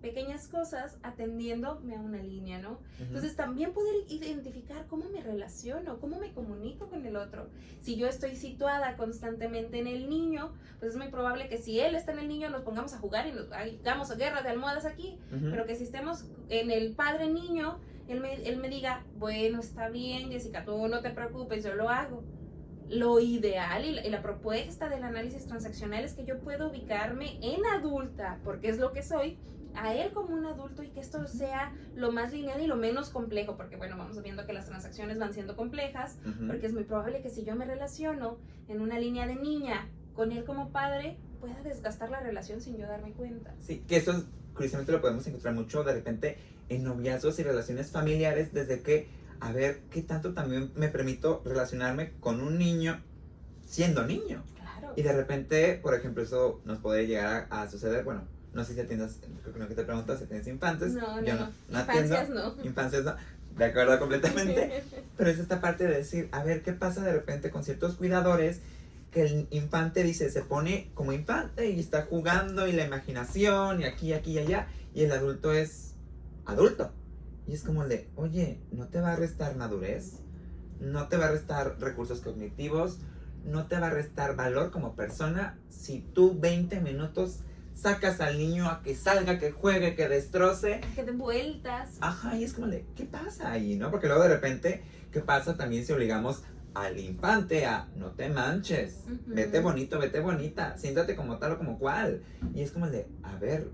pequeñas 0.05 0.49
cosas 0.49 0.99
atendiéndome 1.03 1.97
a 1.97 2.01
una 2.01 2.23
línea, 2.23 2.59
¿no? 2.59 2.79
Entonces 3.01 3.37
también 3.37 3.73
poder 3.73 3.95
identificar 4.11 4.87
cómo 4.87 5.09
me 5.09 5.23
relaciono, 5.23 5.99
cómo 5.99 6.19
me 6.19 6.31
comunico 6.33 6.89
con 6.89 7.07
el 7.07 7.17
otro. 7.17 7.49
Si 7.81 7.97
yo 7.97 8.07
estoy 8.07 8.37
situada 8.37 8.99
constantemente 8.99 9.79
en 9.79 9.87
el 9.87 10.11
niño, 10.11 10.53
pues 10.79 10.93
es 10.93 10.99
muy 10.99 11.09
probable 11.09 11.49
que 11.49 11.57
si 11.57 11.81
él 11.81 11.95
está 11.95 12.13
en 12.13 12.19
el 12.19 12.29
niño 12.29 12.51
nos 12.51 12.63
pongamos 12.63 12.93
a 12.93 12.99
jugar 12.99 13.27
y 13.27 13.33
nos 13.33 13.51
hagamos 13.51 14.15
guerra 14.19 14.43
de 14.43 14.51
almohadas 14.51 14.85
aquí, 14.85 15.19
pero 15.31 15.65
que 15.65 15.75
si 15.75 15.85
estemos 15.85 16.27
en 16.51 16.71
el 16.71 16.95
padre 16.95 17.31
niño, 17.31 17.79
él 18.09 18.21
me, 18.21 18.35
él 18.35 18.57
me 18.59 18.69
diga, 18.69 19.05
bueno, 19.17 19.61
está 19.61 19.89
bien, 19.89 20.31
Jessica, 20.31 20.65
tú 20.65 20.89
no 20.89 21.01
te 21.01 21.11
preocupes, 21.11 21.65
yo 21.65 21.75
lo 21.75 21.89
hago 21.89 22.23
lo 22.89 23.19
ideal 23.19 23.85
y 23.85 23.93
la, 23.93 24.07
y 24.07 24.11
la, 24.11 24.21
propuesta 24.21 24.91
del 24.91 25.05
análisis 25.05 25.47
transaccional 25.47 26.05
es 26.05 26.13
que 26.13 26.27
yo 26.27 26.39
puedo 26.41 26.69
ubicarme 26.69 27.39
en 27.41 27.65
adulta, 27.65 28.39
porque 28.45 28.69
es 28.69 28.79
lo 28.79 28.93
que 28.93 29.03
soy, 29.03 29.39
a 29.75 29.95
él 29.95 30.13
como 30.13 30.35
un 30.35 30.47
adulto 30.47 30.83
y 30.83 30.89
que 30.89 31.01
esto 31.01 31.27
sea 31.27 31.75
lo 31.95 32.13
más 32.13 32.33
lineal 32.33 32.61
y 32.61 32.67
lo 32.67 32.77
menos 32.77 33.11
complejo, 33.11 33.57
porque 33.57 33.77
bueno, 33.77 33.97
vamos 33.97 34.23
viendo 34.23 34.47
que 34.47 34.53
las 34.53 34.67
transacciones 34.67 35.19
van 35.19 35.33
siendo 35.33 35.57
complejas, 35.57 36.19
porque 36.47 36.67
es 36.67 36.73
muy 36.73 36.85
probable 36.85 37.23
que 37.23 37.31
si 37.31 37.45
yo 37.45 37.57
me 37.57 37.65
relaciono 37.65 38.39
en 38.69 38.81
una 38.81 38.99
línea 38.99 39.27
de 39.27 39.37
niña 39.37 39.89
con 40.15 40.31
él 40.31 40.45
como 40.45 40.71
padre, 40.71 41.19
pueda 41.41 41.61
desgastar 41.63 42.11
la 42.11 42.21
relación 42.21 42.61
sin 42.61 42.77
yo 42.77 42.87
darme 42.87 43.13
cuenta. 43.13 43.55
Sí, 43.61 43.83
que 43.87 43.97
eso 43.97 44.25
curiosamente 44.55 44.93
lo 44.93 45.01
podemos 45.01 45.27
encontrar 45.27 45.55
mucho 45.55 45.83
de 45.83 45.95
repente 45.95 46.39
en 46.69 46.85
noviazgos 46.85 47.39
y 47.39 47.43
relaciones 47.43 47.91
familiares, 47.91 48.53
desde 48.53 48.81
que, 48.81 49.09
a 49.41 49.53
ver, 49.53 49.81
¿qué 49.91 50.03
tanto 50.03 50.35
también 50.35 50.73
me 50.77 50.89
permito 50.89 51.43
relacionarme 51.45 52.13
con 52.21 52.41
un 52.41 52.59
niño 52.59 53.03
siendo 53.67 54.07
niño? 54.07 54.43
Claro. 54.57 54.93
Y 54.97 55.03
de 55.03 55.13
repente, 55.13 55.79
por 55.83 55.95
ejemplo, 55.95 56.23
eso 56.23 56.61
nos 56.65 56.79
puede 56.79 57.07
llegar 57.07 57.47
a 57.51 57.69
suceder, 57.69 58.05
bueno, 58.05 58.23
no 58.55 58.65
sé 58.65 58.75
si 58.75 58.81
atiendas, 58.81 59.19
creo 59.53 59.69
que 59.69 59.75
te 59.75 59.85
preguntas 59.85 60.21
si 60.21 60.27
tienes 60.27 60.47
infantes. 60.47 60.93
No, 60.93 61.21
no, 61.21 61.35
no. 61.35 61.53
no. 61.69 61.81
Infancias 61.81 62.31
no. 62.31 62.55
Infancias 62.63 63.05
no. 63.05 63.17
De 63.57 63.65
acuerdo 63.65 63.99
completamente. 63.99 64.83
Pero 65.17 65.31
es 65.31 65.39
esta 65.39 65.61
parte 65.61 65.87
de 65.87 65.97
decir, 65.97 66.29
a 66.33 66.43
ver, 66.43 66.63
¿qué 66.63 66.73
pasa 66.73 67.03
de 67.03 67.13
repente 67.13 67.51
con 67.51 67.65
ciertos 67.65 67.97
cuidadores? 67.97 68.61
Que 69.11 69.23
el 69.23 69.49
infante 69.51 70.03
dice, 70.03 70.31
se 70.31 70.43
pone 70.43 70.91
como 70.95 71.13
infante 71.13 71.71
y 71.71 71.81
está 71.81 72.03
jugando 72.03 72.67
y 72.67 72.73
la 72.73 72.85
imaginación 72.85 73.81
y 73.81 73.85
aquí, 73.85 74.13
aquí 74.13 74.33
y 74.33 74.39
allá. 74.39 74.69
Y 74.95 75.03
el 75.03 75.13
adulto 75.13 75.53
es 75.53 75.94
adulto. 76.47 76.93
Y 77.47 77.53
es 77.55 77.63
como 77.63 77.87
de, 77.87 78.09
oye, 78.17 78.61
¿no 78.73 78.89
te 78.89 79.01
va 79.01 79.13
a 79.13 79.17
restar 79.17 79.57
madurez? 79.57 80.21
¿No 80.81 81.09
te 81.09 81.17
va 81.17 81.27
a 81.27 81.31
restar 81.31 81.77
recursos 81.79 82.21
cognitivos? 82.21 82.99
¿No 83.45 83.67
te 83.67 83.79
va 83.79 83.89
a 83.89 83.91
restar 83.91 84.37
valor 84.37 84.71
como 84.71 84.95
persona 84.95 85.59
si 85.69 86.01
tú 86.01 86.39
20 86.41 86.81
minutos 86.81 87.41
sacas 87.75 88.21
al 88.21 88.39
niño 88.39 88.69
a 88.69 88.83
que 88.83 88.95
salga, 88.95 89.39
que 89.39 89.51
juegue, 89.51 89.95
que 89.95 90.09
destroce. 90.09 90.81
Que 90.95 91.05
den 91.05 91.19
vueltas. 91.19 91.99
Ajá, 92.01 92.37
y 92.37 92.45
es 92.45 92.55
como 92.55 92.69
de, 92.69 92.87
¿qué 92.95 93.05
pasa 93.05 93.51
ahí, 93.51 93.77
no? 93.77 93.91
Porque 93.91 94.07
luego 94.07 94.23
de 94.23 94.29
repente, 94.31 94.85
¿qué 95.13 95.21
pasa 95.21 95.57
también 95.57 95.85
si 95.85 95.93
obligamos 95.93 96.43
al 96.75 96.99
infante 96.99 97.67
a 97.67 97.89
no 97.95 98.13
te 98.13 98.29
manches, 98.29 99.05
vete 99.27 99.61
bonito, 99.61 99.99
vete 99.99 100.21
bonita, 100.21 100.77
siéntate 100.77 101.15
como 101.15 101.39
tal 101.39 101.53
o 101.53 101.59
como 101.59 101.79
cual? 101.79 102.23
Y 102.55 102.63
es 102.63 102.71
como 102.71 102.89
de, 102.89 103.07
a 103.23 103.37
ver, 103.37 103.71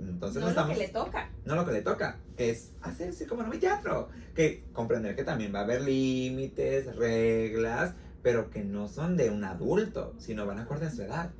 entonces 0.00 0.42
no, 0.42 0.50
lo 0.50 0.68
que 0.68 0.76
le 0.76 0.88
toca. 0.88 1.30
No 1.44 1.54
lo 1.54 1.64
que 1.64 1.72
le 1.72 1.82
toca, 1.82 2.18
es 2.36 2.72
hacerse 2.82 3.26
como 3.26 3.42
en 3.42 3.50
un 3.50 3.60
teatro. 3.60 4.08
Que 4.34 4.64
comprender 4.72 5.14
que 5.14 5.24
también 5.24 5.54
va 5.54 5.60
a 5.60 5.62
haber 5.62 5.82
límites, 5.82 6.96
reglas, 6.96 7.94
pero 8.22 8.50
que 8.50 8.64
no 8.64 8.88
son 8.88 9.16
de 9.16 9.30
un 9.30 9.44
adulto, 9.44 10.14
sino 10.18 10.46
van 10.46 10.58
acorde 10.58 10.86
a 10.86 10.90
su 10.90 11.02
edad. 11.02 11.30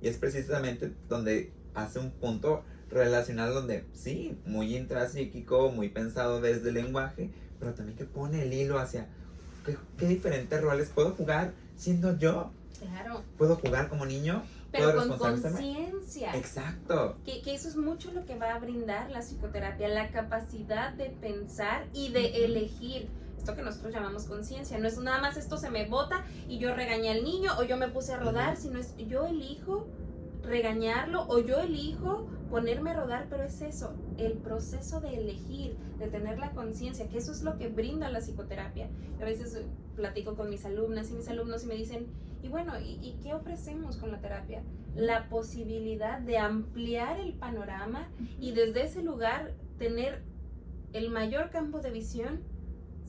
Y 0.00 0.08
es 0.08 0.18
precisamente 0.18 0.92
donde 1.08 1.52
hace 1.74 1.98
un 1.98 2.10
punto 2.10 2.64
relacional 2.90 3.52
donde 3.52 3.84
sí, 3.92 4.38
muy 4.46 4.76
intrapsíquico, 4.76 5.70
muy 5.70 5.88
pensado 5.88 6.40
desde 6.40 6.68
el 6.68 6.74
lenguaje, 6.74 7.30
pero 7.58 7.74
también 7.74 7.96
que 7.96 8.04
pone 8.04 8.42
el 8.42 8.52
hilo 8.52 8.78
hacia 8.78 9.08
qué, 9.96 10.06
diferentes 10.06 10.60
roles 10.60 10.90
puedo 10.90 11.10
jugar 11.12 11.52
siendo 11.76 12.16
yo. 12.18 12.52
Claro. 12.78 13.22
Puedo 13.38 13.56
jugar 13.56 13.88
como 13.88 14.06
niño. 14.06 14.42
Pero 14.78 14.96
con 14.96 15.18
conciencia. 15.18 16.34
Exacto. 16.34 17.16
Que, 17.24 17.42
que, 17.42 17.54
eso 17.54 17.68
es 17.68 17.76
mucho 17.76 18.12
lo 18.12 18.24
que 18.24 18.36
va 18.36 18.54
a 18.54 18.58
brindar 18.58 19.10
la 19.10 19.20
psicoterapia, 19.20 19.88
la 19.88 20.10
capacidad 20.10 20.92
de 20.92 21.10
pensar 21.10 21.86
y 21.92 22.10
de 22.10 22.44
elegir 22.44 23.08
esto 23.38 23.54
que 23.54 23.62
nosotros 23.62 23.92
llamamos 23.92 24.24
conciencia. 24.24 24.78
No 24.78 24.88
es 24.88 24.98
nada 24.98 25.20
más 25.20 25.36
esto 25.36 25.58
se 25.58 25.70
me 25.70 25.86
bota 25.86 26.24
y 26.48 26.58
yo 26.58 26.74
regañé 26.74 27.10
al 27.10 27.24
niño 27.24 27.52
o 27.58 27.62
yo 27.62 27.76
me 27.76 27.88
puse 27.88 28.14
a 28.14 28.16
rodar, 28.16 28.56
sino 28.56 28.78
es 28.78 28.96
yo 28.96 29.26
elijo 29.26 29.86
regañarlo 30.42 31.26
o 31.28 31.38
yo 31.38 31.60
elijo 31.60 32.26
ponerme 32.50 32.90
a 32.90 32.94
rodar, 32.94 33.26
pero 33.28 33.44
es 33.44 33.60
eso, 33.62 33.94
el 34.16 34.34
proceso 34.34 35.00
de 35.00 35.14
elegir, 35.14 35.76
de 35.98 36.06
tener 36.08 36.38
la 36.38 36.52
conciencia, 36.52 37.08
que 37.08 37.18
eso 37.18 37.32
es 37.32 37.42
lo 37.42 37.58
que 37.58 37.68
brinda 37.68 38.10
la 38.10 38.20
psicoterapia. 38.20 38.88
A 39.20 39.24
veces 39.24 39.60
platico 39.94 40.34
con 40.36 40.50
mis 40.50 40.64
alumnas 40.64 41.10
y 41.10 41.14
mis 41.14 41.28
alumnos 41.28 41.64
y 41.64 41.66
me 41.66 41.74
dicen, 41.74 42.06
y 42.42 42.48
bueno, 42.48 42.78
¿y, 42.78 42.98
¿y, 43.02 43.18
qué 43.22 43.32
ofrecemos 43.32 43.96
con 43.96 44.10
la 44.12 44.20
terapia? 44.20 44.62
La 44.94 45.28
posibilidad 45.28 46.20
de 46.20 46.38
ampliar 46.38 47.18
el 47.18 47.32
panorama 47.32 48.10
y 48.38 48.52
desde 48.52 48.84
ese 48.84 49.02
lugar 49.02 49.54
tener 49.78 50.22
el 50.92 51.10
mayor 51.10 51.50
campo 51.50 51.80
de 51.80 51.90
visión 51.90 52.42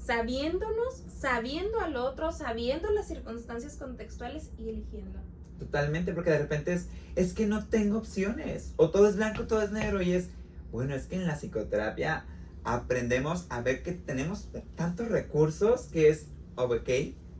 sabiéndonos, 0.05 1.03
sabiendo 1.19 1.79
al 1.79 1.95
otro, 1.95 2.31
sabiendo 2.31 2.91
las 2.91 3.07
circunstancias 3.07 3.75
contextuales 3.77 4.51
y 4.57 4.69
eligiendo. 4.69 5.19
Totalmente, 5.59 6.13
porque 6.13 6.31
de 6.31 6.39
repente 6.39 6.73
es, 6.73 6.87
es 7.15 7.33
que 7.33 7.47
no 7.47 7.65
tengo 7.67 7.97
opciones, 7.97 8.73
o 8.75 8.89
todo 8.89 9.07
es 9.07 9.15
blanco, 9.15 9.47
todo 9.47 9.61
es 9.61 9.71
negro, 9.71 10.01
y 10.01 10.13
es, 10.13 10.29
bueno, 10.71 10.93
es 10.93 11.07
que 11.07 11.15
en 11.15 11.25
la 11.25 11.35
psicoterapia 11.35 12.25
aprendemos 12.63 13.45
a 13.49 13.61
ver 13.61 13.83
que 13.83 13.93
tenemos 13.93 14.49
tantos 14.75 15.07
recursos 15.07 15.85
que 15.85 16.09
es, 16.09 16.27
ok, 16.55 16.89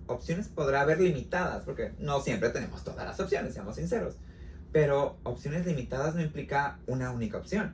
opciones 0.08 0.48
podrá 0.48 0.82
haber 0.82 1.00
limitadas, 1.00 1.64
porque 1.64 1.94
no 2.00 2.22
siempre 2.22 2.50
tenemos 2.50 2.84
todas 2.84 3.06
las 3.06 3.20
opciones, 3.20 3.54
seamos 3.54 3.76
sinceros, 3.76 4.16
pero 4.72 5.18
opciones 5.24 5.66
limitadas 5.66 6.16
no 6.16 6.22
implica 6.22 6.80
una 6.88 7.12
única 7.12 7.38
opción, 7.38 7.74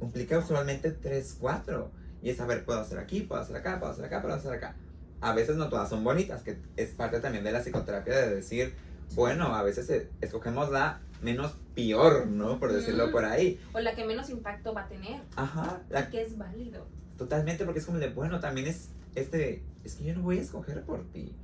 implica 0.00 0.38
usualmente 0.38 0.90
tres, 0.90 1.36
cuatro 1.38 1.90
y 2.22 2.30
es 2.30 2.36
saber, 2.36 2.64
puedo 2.64 2.80
hacer 2.80 2.98
aquí, 2.98 3.20
puedo 3.20 3.40
hacer 3.40 3.56
acá, 3.56 3.78
puedo 3.78 3.92
hacer 3.92 4.04
acá, 4.04 4.22
puedo 4.22 4.34
hacer 4.34 4.52
acá. 4.52 4.76
A 5.20 5.32
veces 5.32 5.56
no 5.56 5.68
todas 5.68 5.88
son 5.88 6.04
bonitas, 6.04 6.42
que 6.42 6.58
es 6.76 6.90
parte 6.90 7.20
también 7.20 7.44
de 7.44 7.52
la 7.52 7.60
psicoterapia 7.60 8.14
de 8.14 8.34
decir, 8.34 8.74
bueno, 9.14 9.54
a 9.54 9.62
veces 9.62 9.88
e, 9.90 10.10
escogemos 10.20 10.70
la 10.70 11.00
menos 11.22 11.54
peor, 11.74 12.26
¿no? 12.26 12.58
Por 12.58 12.72
decirlo 12.72 13.10
por 13.10 13.24
ahí. 13.24 13.60
O 13.72 13.80
la 13.80 13.94
que 13.94 14.04
menos 14.04 14.28
impacto 14.28 14.74
va 14.74 14.82
a 14.82 14.88
tener. 14.88 15.20
Ajá. 15.36 15.80
La 15.88 16.10
que 16.10 16.22
es 16.22 16.36
válido. 16.36 16.86
Totalmente, 17.16 17.64
porque 17.64 17.80
es 17.80 17.86
como 17.86 17.98
de, 17.98 18.08
bueno, 18.10 18.40
también 18.40 18.66
es 18.66 18.90
este, 19.16 19.64
es 19.82 19.96
que 19.96 20.04
yo 20.04 20.14
no 20.14 20.22
voy 20.22 20.38
a 20.38 20.42
escoger 20.42 20.84
por 20.84 21.04
ti. 21.10 21.34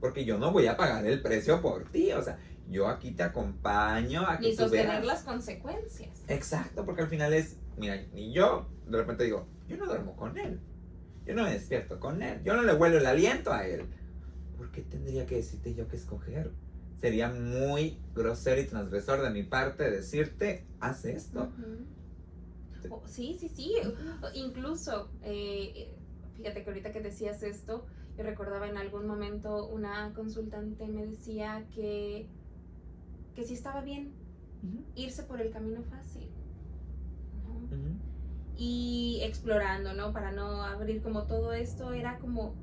Porque 0.00 0.24
yo 0.24 0.38
no 0.38 0.52
voy 0.52 0.66
a 0.66 0.76
pagar 0.76 1.04
el 1.06 1.22
precio 1.22 1.60
por 1.60 1.90
ti. 1.90 2.12
O 2.12 2.22
sea, 2.22 2.38
yo 2.70 2.88
aquí 2.88 3.12
te 3.12 3.22
acompaño 3.22 4.28
a 4.28 4.38
que 4.38 4.48
Ni 4.48 4.54
sostener 4.54 5.04
las 5.04 5.22
consecuencias. 5.22 6.22
Exacto, 6.28 6.84
porque 6.84 7.02
al 7.02 7.08
final 7.08 7.32
es, 7.32 7.56
mira, 7.76 8.00
ni 8.12 8.32
yo 8.32 8.68
de 8.86 8.98
repente 8.98 9.24
digo, 9.24 9.46
yo 9.68 9.76
no 9.76 9.86
duermo 9.86 10.14
con 10.16 10.38
él. 10.38 10.60
Yo 11.26 11.34
no 11.34 11.44
me 11.44 11.52
despierto 11.52 11.98
con 11.98 12.22
él. 12.22 12.42
Yo 12.44 12.54
no 12.54 12.62
le 12.62 12.74
huelo 12.74 12.98
el 12.98 13.06
aliento 13.06 13.52
a 13.52 13.66
él. 13.66 13.86
¿Por 14.58 14.70
qué 14.70 14.82
tendría 14.82 15.24
que 15.24 15.36
decirte 15.36 15.74
yo 15.74 15.88
qué 15.88 15.96
escoger? 15.96 16.52
Sería 17.00 17.30
muy 17.30 17.98
grosero 18.14 18.60
y 18.60 18.64
transgresor 18.64 19.22
de 19.22 19.30
mi 19.30 19.42
parte 19.42 19.90
decirte, 19.90 20.66
haz 20.80 21.06
esto. 21.06 21.50
Oh, 22.90 23.02
sí, 23.06 23.36
sí, 23.40 23.48
sí. 23.48 23.74
Incluso, 24.34 25.10
eh, 25.22 25.93
fíjate 26.36 26.62
que 26.62 26.70
ahorita 26.70 26.92
que 26.92 27.00
decías 27.00 27.42
esto, 27.42 27.86
yo 28.16 28.24
recordaba 28.24 28.68
en 28.68 28.76
algún 28.76 29.06
momento 29.06 29.66
una 29.68 30.12
consultante 30.14 30.86
me 30.86 31.06
decía 31.06 31.66
que, 31.74 32.28
que 33.34 33.44
sí 33.44 33.54
estaba 33.54 33.80
bien 33.80 34.12
irse 34.94 35.24
por 35.24 35.40
el 35.40 35.50
camino 35.50 35.82
fácil 35.82 36.30
y 38.56 39.20
explorando, 39.22 39.94
¿no? 39.94 40.12
Para 40.12 40.32
no 40.32 40.62
abrir 40.62 41.02
como 41.02 41.24
todo 41.24 41.52
esto, 41.52 41.92
era 41.92 42.18
como, 42.18 42.54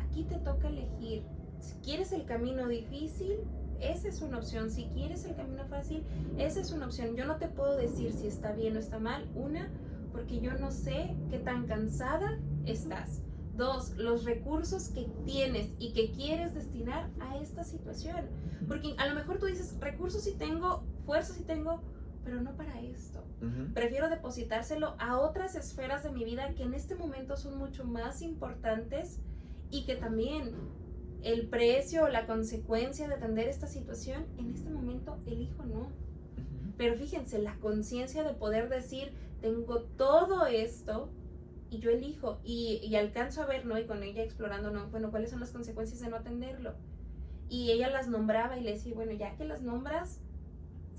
aquí 0.00 0.24
te 0.24 0.36
toca 0.36 0.68
elegir. 0.68 1.22
Si 1.60 1.74
quieres 1.80 2.12
el 2.12 2.24
camino 2.24 2.66
difícil, 2.66 3.40
esa 3.80 4.08
es 4.08 4.22
una 4.22 4.38
opción. 4.38 4.70
Si 4.70 4.84
quieres 4.86 5.24
el 5.24 5.34
camino 5.34 5.64
fácil, 5.66 6.02
esa 6.38 6.60
es 6.60 6.72
una 6.72 6.86
opción. 6.86 7.14
Yo 7.14 7.26
no 7.26 7.36
te 7.36 7.48
puedo 7.48 7.76
decir 7.76 8.12
si 8.12 8.26
está 8.26 8.52
bien 8.52 8.76
o 8.76 8.78
está 8.78 8.98
mal. 8.98 9.28
Una, 9.34 9.70
porque 10.12 10.40
yo 10.40 10.54
no 10.54 10.70
sé 10.70 11.14
qué 11.30 11.38
tan 11.38 11.66
cansada 11.66 12.38
estás. 12.66 13.20
Dos, 13.56 13.96
los 13.96 14.24
recursos 14.24 14.88
que 14.88 15.06
tienes 15.24 15.70
y 15.78 15.92
que 15.92 16.10
quieres 16.10 16.54
destinar 16.54 17.08
a 17.20 17.38
esta 17.38 17.62
situación. 17.62 18.26
Porque 18.66 18.94
a 18.98 19.06
lo 19.06 19.14
mejor 19.14 19.38
tú 19.38 19.46
dices, 19.46 19.76
recursos 19.80 20.24
sí 20.24 20.34
tengo, 20.36 20.82
fuerzas 21.06 21.36
sí 21.36 21.44
tengo, 21.44 21.80
pero 22.24 22.40
no 22.40 22.56
para 22.56 22.80
esto. 22.80 23.22
Prefiero 23.74 24.08
depositárselo 24.08 24.96
a 24.98 25.18
otras 25.18 25.54
esferas 25.54 26.02
de 26.02 26.10
mi 26.10 26.24
vida 26.24 26.54
que 26.54 26.62
en 26.62 26.72
este 26.72 26.94
momento 26.94 27.36
son 27.36 27.58
mucho 27.58 27.84
más 27.84 28.22
importantes 28.22 29.20
y 29.70 29.84
que 29.84 29.96
también 29.96 30.54
el 31.22 31.48
precio 31.48 32.04
o 32.04 32.08
la 32.08 32.26
consecuencia 32.26 33.06
de 33.06 33.14
atender 33.14 33.48
esta 33.48 33.66
situación, 33.66 34.24
en 34.38 34.52
este 34.52 34.70
momento 34.70 35.18
elijo 35.26 35.64
no. 35.64 35.88
Pero 36.78 36.96
fíjense, 36.96 37.38
la 37.38 37.56
conciencia 37.56 38.24
de 38.24 38.34
poder 38.34 38.68
decir, 38.68 39.12
tengo 39.40 39.82
todo 39.82 40.46
esto 40.46 41.10
y 41.74 41.80
yo 41.80 41.90
elijo 41.90 42.38
y, 42.44 42.94
alcanzo 42.94 43.42
a 43.42 43.46
ver, 43.46 43.66
¿no? 43.66 43.76
Y 43.78 43.84
con 43.84 44.02
ella 44.04 44.22
explorando, 44.22 44.70
¿no? 44.70 44.88
Bueno, 44.90 45.10
¿cuáles 45.10 45.30
son 45.30 45.40
las 45.40 45.50
consecuencias 45.50 46.00
de 46.00 46.08
no 46.08 46.16
atenderlo? 46.16 46.74
Y 47.48 47.72
ella 47.72 47.90
las 47.90 48.08
nombraba 48.08 48.56
y 48.56 48.62
le 48.62 48.72
decía, 48.72 48.94
bueno, 48.94 49.12
ya 49.12 49.34
que 49.34 49.44
las 49.44 49.62
nombras, 49.62 50.20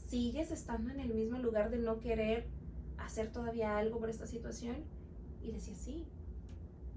sigues 0.09 0.51
estando 0.51 0.91
en 0.91 0.99
el 0.99 1.13
mismo 1.13 1.39
lugar 1.39 1.69
de 1.69 1.78
no 1.78 1.99
querer 1.99 2.47
hacer 2.97 3.32
todavía 3.32 3.78
algo 3.78 3.99
por 3.99 4.09
esta 4.09 4.28
situación. 4.28 4.76
Y 5.41 5.53
decía, 5.53 5.76
sí, 5.76 6.05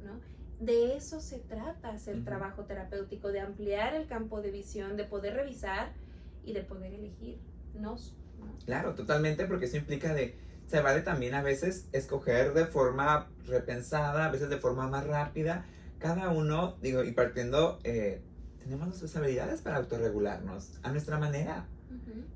¿no? 0.05 0.21
De 0.59 0.97
eso 0.97 1.21
se 1.21 1.39
trata 1.39 1.91
hacer 1.91 2.25
trabajo 2.25 2.65
terapéutico, 2.65 3.29
de 3.29 3.41
ampliar 3.41 3.95
el 3.95 4.09
campo 4.09 4.43
de 4.43 4.51
visión, 4.51 4.97
de 4.97 5.05
poder 5.05 5.35
revisar 5.35 5.93
y 6.45 6.53
de 6.53 6.63
poder 6.63 6.95
elegir. 6.95 7.39
Nos, 7.75 8.17
Claro, 8.65 8.95
totalmente, 8.95 9.45
porque 9.47 9.67
eso 9.67 9.77
implica 9.77 10.15
de, 10.15 10.37
se 10.69 10.81
vale 10.81 11.01
también 11.01 11.35
a 11.35 11.43
veces 11.43 11.89
escoger 11.93 12.53
de 12.53 12.67
forma 12.67 13.29
repensada, 13.47 14.27
a 14.27 14.31
veces 14.31 14.51
de 14.51 14.59
forma 14.59 14.87
más 14.87 15.07
rápida. 15.07 15.65
Cada 15.99 16.29
uno, 16.29 16.77
digo, 16.81 17.03
y 17.03 17.13
partiendo, 17.13 17.79
eh, 17.85 18.21
tenemos 18.59 18.89
nuestras 18.89 19.17
habilidades 19.17 19.63
para 19.63 19.77
autorregularnos 19.79 20.79
a 20.83 20.93
nuestra 20.93 21.19
manera. 21.19 21.67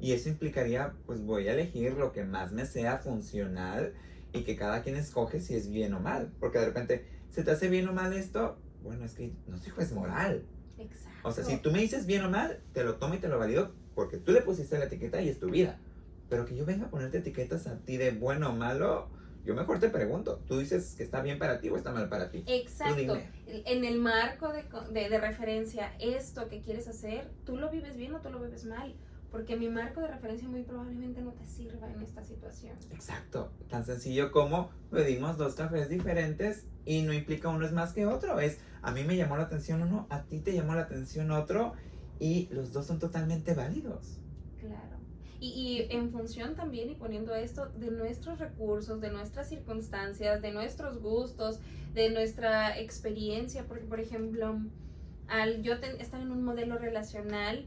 Y 0.01 0.13
eso 0.13 0.31
implicaría, 0.31 0.95
pues 1.07 1.23
voy 1.23 1.47
a 1.47 1.53
elegir 1.53 1.93
lo 1.93 2.13
que 2.13 2.25
más 2.25 2.53
me 2.53 2.67
sea 2.67 2.99
funcional 2.99 3.93
y 4.33 4.43
que 4.43 4.57
cada 4.57 4.83
quien 4.83 4.97
escoge 4.97 5.41
si 5.41 5.55
es 5.55 5.71
bien 5.71 5.93
o 5.95 6.01
mal. 6.01 6.33
Porque 6.41 6.59
de 6.59 6.67
repente, 6.67 7.07
¿se 7.31 7.45
te 7.45 7.51
hace 7.51 7.69
bien 7.69 7.87
o 7.89 7.93
mal 7.93 8.13
esto? 8.13 8.57
Bueno, 8.83 9.05
es 9.05 9.13
que 9.13 9.33
no 9.47 9.59
soy 9.59 9.71
juez 9.71 9.93
moral. 9.93 10.45
Exacto. 10.79 11.29
O 11.29 11.33
sea, 11.33 11.45
si 11.45 11.59
tú 11.59 11.71
me 11.71 11.81
dices 11.81 12.07
bien 12.07 12.25
o 12.25 12.31
mal, 12.31 12.61
te 12.73 12.83
lo 12.83 12.97
tomo 12.97 13.15
y 13.15 13.19
te 13.19 13.29
lo 13.29 13.39
valido 13.39 13.73
porque 13.95 14.17
tú 14.17 14.33
le 14.33 14.41
pusiste 14.41 14.79
la 14.79 14.87
etiqueta 14.87 15.21
y 15.21 15.29
es 15.29 15.39
tu 15.39 15.51
vida. 15.51 15.79
Pero 16.33 16.47
que 16.47 16.57
yo 16.57 16.65
venga 16.65 16.87
a 16.87 16.89
ponerte 16.89 17.19
etiquetas 17.19 17.67
a 17.67 17.77
ti 17.81 17.99
de 17.99 18.13
bueno 18.13 18.49
o 18.49 18.53
malo, 18.55 19.11
yo 19.45 19.55
mejor 19.55 19.81
te 19.81 19.91
pregunto, 19.91 20.41
¿tú 20.49 20.61
dices 20.61 20.95
que 20.97 21.03
está 21.03 21.21
bien 21.21 21.39
para 21.39 21.61
ti 21.61 21.69
o 21.69 21.77
está 21.77 21.93
mal 21.93 22.09
para 22.09 22.31
ti? 22.31 22.43
Exacto. 22.47 23.19
En 23.47 23.85
el 23.85 23.99
marco 23.99 24.51
de, 24.51 24.65
de, 24.93 25.11
de, 25.11 25.21
referencia, 25.21 25.93
esto 26.01 26.49
que 26.49 26.63
quieres 26.63 26.89
hacer, 26.89 27.31
¿tú 27.45 27.59
lo 27.59 27.69
vives 27.69 27.99
bien 27.99 28.15
o 28.15 28.21
tú 28.21 28.31
lo 28.31 28.41
vives 28.41 28.65
mal? 28.65 28.95
porque 29.31 29.57
mi 29.57 29.69
marco 29.69 30.01
de 30.01 30.09
referencia 30.09 30.47
muy 30.47 30.63
probablemente 30.63 31.23
no 31.23 31.33
te 31.33 31.47
sirva 31.47 31.91
en 31.91 32.03
esta 32.03 32.23
situación. 32.23 32.77
Exacto, 32.91 33.51
tan 33.69 33.85
sencillo 33.85 34.31
como 34.31 34.71
pedimos 34.91 35.39
dos 35.39 35.55
cafés 35.55 35.89
diferentes 35.89 36.67
y 36.85 37.01
no 37.01 37.15
implica 37.15 37.49
uno 37.49 37.65
es 37.65 37.73
más 37.73 37.95
que 37.95 38.05
otro, 38.05 38.41
es 38.41 38.59
a 38.83 38.91
mí 38.91 39.05
me 39.05 39.17
llamó 39.17 39.39
la 39.39 39.45
atención 39.45 39.83
uno, 39.83 40.07
a 40.11 40.23
ti 40.25 40.41
te 40.41 40.53
llamó 40.53 40.75
la 40.75 40.83
atención 40.83 41.31
otro 41.31 41.73
y 42.19 42.49
los 42.51 42.73
dos 42.73 42.87
son 42.87 42.99
totalmente 42.99 43.55
válidos. 43.55 44.22
Y, 45.45 45.89
en 45.91 46.13
función 46.13 46.55
también, 46.55 46.89
y 46.91 46.95
poniendo 46.95 47.35
esto, 47.35 47.69
de 47.71 47.91
nuestros 47.91 48.39
recursos, 48.39 49.01
de 49.01 49.11
nuestras 49.11 49.49
circunstancias, 49.49 50.41
de 50.41 50.53
nuestros 50.53 51.01
gustos, 51.03 51.59
de 51.95 52.11
nuestra 52.11 52.79
experiencia, 52.79 53.65
porque 53.67 53.85
por 53.85 53.99
ejemplo, 53.99 54.61
al 55.27 55.63
yo 55.63 55.75
estar 55.75 56.21
en 56.21 56.31
un 56.31 56.45
modelo 56.45 56.79
relacional, 56.79 57.67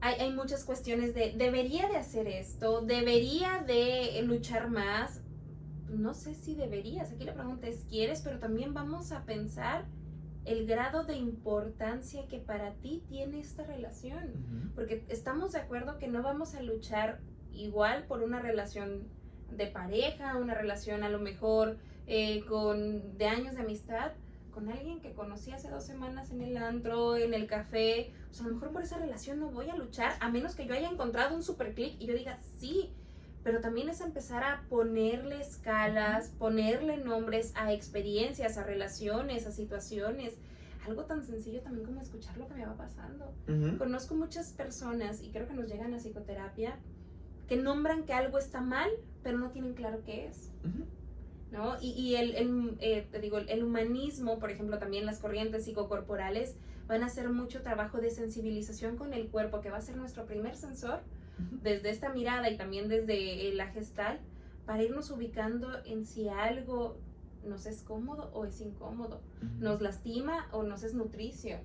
hay, 0.00 0.32
muchas 0.32 0.64
cuestiones 0.64 1.14
de, 1.14 1.32
debería 1.36 1.86
de 1.86 1.96
hacer 1.96 2.26
esto, 2.26 2.80
debería 2.80 3.62
de 3.64 4.20
luchar 4.22 4.68
más. 4.68 5.20
No 5.88 6.12
sé 6.12 6.34
si 6.34 6.56
deberías. 6.56 7.12
Aquí 7.12 7.24
la 7.24 7.34
pregunta 7.34 7.68
es, 7.68 7.84
¿quieres? 7.88 8.20
Pero 8.22 8.40
también 8.40 8.74
vamos 8.74 9.12
a 9.12 9.24
pensar 9.24 9.86
el 10.48 10.66
grado 10.66 11.04
de 11.04 11.14
importancia 11.16 12.26
que 12.26 12.38
para 12.38 12.72
ti 12.74 13.02
tiene 13.08 13.38
esta 13.38 13.64
relación. 13.64 14.72
Porque 14.74 15.04
estamos 15.08 15.52
de 15.52 15.58
acuerdo 15.58 15.98
que 15.98 16.08
no 16.08 16.22
vamos 16.22 16.54
a 16.54 16.62
luchar 16.62 17.20
igual 17.52 18.04
por 18.04 18.22
una 18.22 18.40
relación 18.40 19.02
de 19.50 19.66
pareja, 19.66 20.36
una 20.36 20.54
relación 20.54 21.02
a 21.02 21.10
lo 21.10 21.18
mejor 21.18 21.76
eh, 22.06 22.44
con 22.46 23.18
de 23.18 23.26
años 23.26 23.56
de 23.56 23.60
amistad, 23.60 24.12
con 24.50 24.70
alguien 24.70 25.00
que 25.00 25.12
conocí 25.12 25.52
hace 25.52 25.68
dos 25.68 25.84
semanas 25.84 26.30
en 26.30 26.40
el 26.40 26.56
antro, 26.56 27.16
en 27.16 27.34
el 27.34 27.46
café, 27.46 28.12
o 28.30 28.34
sea, 28.34 28.46
a 28.46 28.48
lo 28.48 28.54
mejor 28.54 28.72
por 28.72 28.82
esa 28.82 28.98
relación 28.98 29.38
no 29.38 29.50
voy 29.50 29.68
a 29.68 29.76
luchar, 29.76 30.14
a 30.20 30.30
menos 30.30 30.54
que 30.54 30.66
yo 30.66 30.74
haya 30.74 30.88
encontrado 30.88 31.36
un 31.36 31.42
super 31.42 31.74
clic 31.74 31.94
y 31.98 32.06
yo 32.06 32.14
diga, 32.14 32.38
sí, 32.58 32.90
pero 33.42 33.60
también 33.60 33.88
es 33.88 34.00
empezar 34.00 34.44
a 34.44 34.64
ponerle 34.68 35.40
escalas, 35.40 36.30
ponerle 36.38 36.98
nombres 36.98 37.52
a 37.54 37.72
experiencias, 37.72 38.58
a 38.58 38.64
relaciones, 38.64 39.46
a 39.46 39.52
situaciones. 39.52 40.34
Algo 40.86 41.04
tan 41.04 41.24
sencillo 41.24 41.60
también 41.60 41.86
como 41.86 42.00
escuchar 42.00 42.36
lo 42.38 42.46
que 42.48 42.54
me 42.54 42.66
va 42.66 42.76
pasando. 42.76 43.34
Conozco 43.78 44.14
muchas 44.14 44.52
personas 44.52 45.22
y 45.22 45.30
creo 45.30 45.46
que 45.46 45.54
nos 45.54 45.66
llegan 45.66 45.94
a 45.94 45.98
psicoterapia 45.98 46.78
que 47.48 47.56
nombran 47.56 48.04
que 48.04 48.12
algo 48.12 48.38
está 48.38 48.60
mal, 48.60 48.90
pero 49.22 49.38
no 49.38 49.50
tienen 49.50 49.74
claro 49.74 50.02
qué 50.04 50.26
es. 50.26 50.50
¿no? 51.50 51.76
Y, 51.80 52.16
el, 52.16 52.76
eh, 52.80 53.08
te 53.10 53.20
digo, 53.20 53.38
el 53.38 53.64
humanismo, 53.64 54.38
por 54.38 54.50
ejemplo, 54.50 54.78
también 54.78 55.06
las 55.06 55.18
corrientes 55.18 55.64
psicocorporales 55.64 56.56
van 56.86 57.02
a 57.02 57.06
hacer 57.06 57.28
mucho 57.30 57.62
trabajo 57.62 57.98
de 57.98 58.10
sensibilización 58.10 58.96
con 58.96 59.14
el 59.14 59.28
cuerpo, 59.28 59.60
que 59.60 59.70
va 59.70 59.78
a 59.78 59.80
ser 59.80 59.96
nuestro 59.96 60.26
primer 60.26 60.56
sensor, 60.56 61.00
desde 61.62 61.90
esta 61.90 62.10
mirada 62.10 62.50
y 62.50 62.56
también 62.56 62.88
desde 62.88 63.52
la 63.54 63.68
gestal, 63.68 64.20
para 64.66 64.82
irnos 64.82 65.10
ubicando 65.10 65.68
en 65.84 66.04
si 66.04 66.28
algo 66.28 66.98
nos 67.44 67.66
es 67.66 67.82
cómodo 67.82 68.30
o 68.34 68.44
es 68.44 68.60
incómodo, 68.60 69.20
nos 69.60 69.80
lastima 69.80 70.48
o 70.52 70.62
nos 70.62 70.82
es 70.82 70.94
nutricio. 70.94 71.58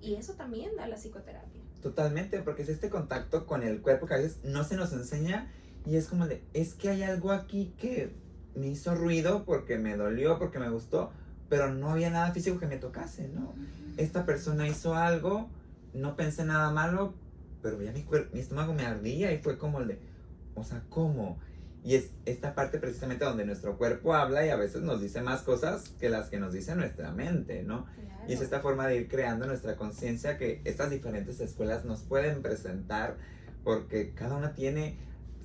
Y 0.00 0.14
eso 0.14 0.34
también 0.34 0.76
da 0.76 0.86
la 0.86 0.96
psicoterapia. 0.96 1.60
Totalmente, 1.82 2.40
porque 2.40 2.62
es 2.62 2.68
este 2.68 2.88
contacto 2.88 3.46
con 3.46 3.62
el 3.62 3.80
cuerpo 3.80 4.06
que 4.06 4.14
a 4.14 4.18
veces 4.18 4.38
no 4.44 4.64
se 4.64 4.76
nos 4.76 4.92
enseña 4.92 5.50
y 5.86 5.96
es 5.96 6.08
como 6.08 6.26
de, 6.26 6.42
es 6.54 6.74
que 6.74 6.90
hay 6.90 7.02
algo 7.02 7.30
aquí 7.30 7.72
que 7.78 8.12
me 8.54 8.68
hizo 8.68 8.94
ruido 8.94 9.44
porque 9.44 9.78
me 9.78 9.96
dolió, 9.96 10.38
porque 10.38 10.58
me 10.58 10.68
gustó, 10.70 11.12
pero 11.48 11.72
no 11.72 11.90
había 11.90 12.10
nada 12.10 12.32
físico 12.32 12.58
que 12.58 12.66
me 12.66 12.76
tocase, 12.76 13.28
¿no? 13.28 13.54
Esta 13.96 14.26
persona 14.26 14.68
hizo 14.68 14.94
algo, 14.94 15.48
no 15.94 16.16
pensé 16.16 16.44
nada 16.44 16.70
malo, 16.70 17.14
pero 17.62 17.80
ya 17.82 17.92
mi, 17.92 18.06
mi 18.32 18.40
estómago 18.40 18.74
me 18.74 18.84
ardía 18.84 19.32
y 19.32 19.38
fue 19.38 19.58
como 19.58 19.80
el 19.80 19.88
de, 19.88 19.98
o 20.54 20.64
sea, 20.64 20.82
¿cómo? 20.88 21.38
Y 21.84 21.94
es 21.94 22.10
esta 22.26 22.54
parte 22.54 22.78
precisamente 22.78 23.24
donde 23.24 23.44
nuestro 23.44 23.78
cuerpo 23.78 24.14
habla 24.14 24.44
y 24.44 24.50
a 24.50 24.56
veces 24.56 24.82
nos 24.82 25.00
dice 25.00 25.22
más 25.22 25.42
cosas 25.42 25.90
que 26.00 26.08
las 26.10 26.28
que 26.28 26.38
nos 26.38 26.52
dice 26.52 26.74
nuestra 26.74 27.12
mente, 27.12 27.62
¿no? 27.62 27.86
Y 28.26 28.34
es 28.34 28.42
esta 28.42 28.60
forma 28.60 28.86
de 28.86 28.96
ir 28.96 29.08
creando 29.08 29.46
nuestra 29.46 29.76
conciencia 29.76 30.36
que 30.36 30.60
estas 30.64 30.90
diferentes 30.90 31.40
escuelas 31.40 31.84
nos 31.84 32.02
pueden 32.02 32.42
presentar 32.42 33.16
porque 33.64 34.12
cada 34.12 34.36
una 34.36 34.52
tiene 34.52 34.98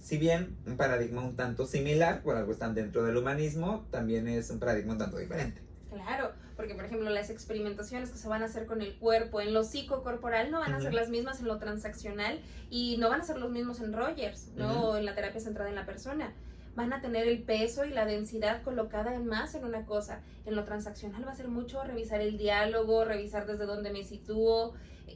si 0.04 0.18
bien 0.18 0.58
un 0.68 0.76
paradigma 0.76 1.22
un 1.22 1.38
tanto 1.38 1.66
similar, 1.66 2.24
por 2.24 2.36
algo 2.36 2.52
están 2.52 2.76
dentro 2.76 3.06
del 3.06 3.16
humanismo, 3.16 3.88
también 3.90 4.28
es 4.28 4.50
un 4.50 4.60
paradigma 4.60 4.94
un 4.94 5.00
tanto 5.00 5.18
diferente. 5.18 5.62
Claro, 5.90 6.34
porque 6.56 6.76
por 6.76 6.86
ejemplo 6.86 7.10
las 7.10 7.30
experimentaciones 7.30 8.12
que 8.12 8.18
se 8.18 8.28
van 8.28 8.42
a 8.44 8.46
hacer 8.46 8.66
con 8.66 8.82
el 8.82 8.96
cuerpo 8.96 9.42
en 9.42 9.54
lo 9.54 9.64
psicocorporal 9.64 10.52
no 10.52 10.60
van 10.60 10.74
a 10.74 10.82
ser 10.82 10.94
las 10.94 11.10
mismas 11.10 11.40
en 11.40 11.48
lo 11.48 11.58
transaccional 11.58 12.40
y 12.70 12.98
no 12.98 13.10
van 13.10 13.22
a 13.22 13.24
ser 13.24 13.38
los 13.38 13.52
mismos 13.52 13.80
en 13.80 13.94
Rogers, 13.94 14.50
¿no? 14.56 14.90
O 14.90 14.98
en 14.98 15.06
la 15.06 15.16
terapia 15.16 15.40
centrada 15.40 15.70
en 15.70 15.76
la 15.76 15.86
persona. 15.86 16.34
Van 16.76 16.92
a 16.92 17.02
tener 17.02 17.28
el 17.28 17.44
peso 17.44 17.86
y 17.86 17.90
la 17.90 18.06
densidad 18.06 18.64
colocada 18.64 19.14
en 19.14 19.28
más 19.28 19.54
en 19.54 19.64
una 19.64 19.86
cosa. 19.86 20.22
En 20.46 20.56
lo 20.56 20.64
transaccional 20.64 21.26
va 21.28 21.32
a 21.32 21.36
ser 21.36 21.48
mucho 21.48 21.84
revisar 21.84 22.22
el 22.22 22.38
diálogo, 22.38 23.06
revisar 23.06 23.46
desde 23.46 23.66
dónde 23.66 23.92
me 23.92 24.04
sitúo. 24.04 24.74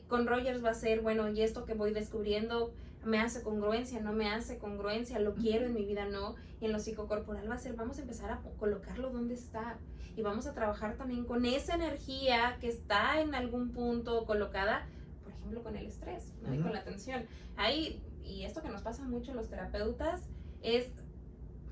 Con 0.07 0.27
Rogers 0.27 0.63
va 0.63 0.69
a 0.69 0.75
ser, 0.75 1.01
bueno, 1.01 1.29
y 1.29 1.41
esto 1.41 1.65
que 1.65 1.73
voy 1.73 1.93
descubriendo, 1.93 2.73
me 3.08 3.20
hace 3.20 3.41
congruencia, 3.41 3.99
no 4.01 4.14
me 4.14 4.30
hace 4.30 4.58
congruencia, 4.58 5.20
lo 5.20 5.34
quiero 5.34 5.66
en 5.66 5.74
mi 5.74 5.86
vida, 5.86 6.05
no. 6.05 6.36
Y 6.60 6.66
en 6.66 6.74
lo 6.74 6.80
psicocorporal 6.80 7.49
va 7.49 7.55
a 7.55 7.58
ser, 7.58 7.76
vamos 7.76 7.97
a 7.97 8.01
empezar 8.01 8.32
a 8.32 8.41
colocarlo 8.60 9.10
donde 9.10 9.34
está. 9.34 9.78
Y 10.16 10.22
vamos 10.22 10.45
a 10.47 10.53
trabajar 10.53 10.95
también 10.97 11.26
con 11.26 11.45
esa 11.45 11.76
energía 11.76 12.58
que 12.60 12.68
está 12.68 13.22
en 13.22 13.34
algún 13.34 13.72
punto 13.72 14.26
colocada, 14.26 14.88
por 15.24 15.32
ejemplo, 15.32 15.64
con 15.64 15.76
el 15.78 15.86
estrés, 15.86 16.34
y 16.41 16.58
con 16.60 16.74
la 16.74 16.84
tensión. 16.84 17.26
Ahí, 17.55 18.03
y 18.24 18.43
esto 18.43 18.62
que 18.62 18.70
nos 18.70 18.82
pasa 18.82 19.03
mucho 19.03 19.34
los 19.34 19.47
terapeutas, 19.47 20.22
es 20.62 20.88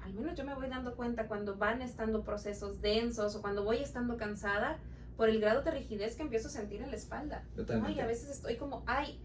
al 0.04 0.14
menos 0.14 0.38
yo 0.38 0.46
me 0.46 0.54
voy 0.54 0.70
dando 0.70 0.96
cuenta 0.96 1.28
cuando 1.28 1.58
van 1.58 1.82
estando 1.82 2.24
procesos 2.24 2.80
densos 2.80 3.36
o 3.36 3.42
cuando 3.42 3.64
voy 3.64 3.78
estando 3.78 4.18
cansada 4.18 4.78
por 5.18 5.30
el 5.30 5.42
grado 5.42 5.64
de 5.64 5.72
rigidez 5.72 6.16
que 6.16 6.22
empiezo 6.22 6.48
a 6.48 6.52
sentir 6.52 6.82
en 6.84 6.92
la 6.92 6.98
espalda. 6.98 7.44
Y 7.90 8.00
a 8.00 8.06
veces 8.06 8.30
estoy 8.30 8.58
como, 8.58 8.84
ay, 8.86 9.20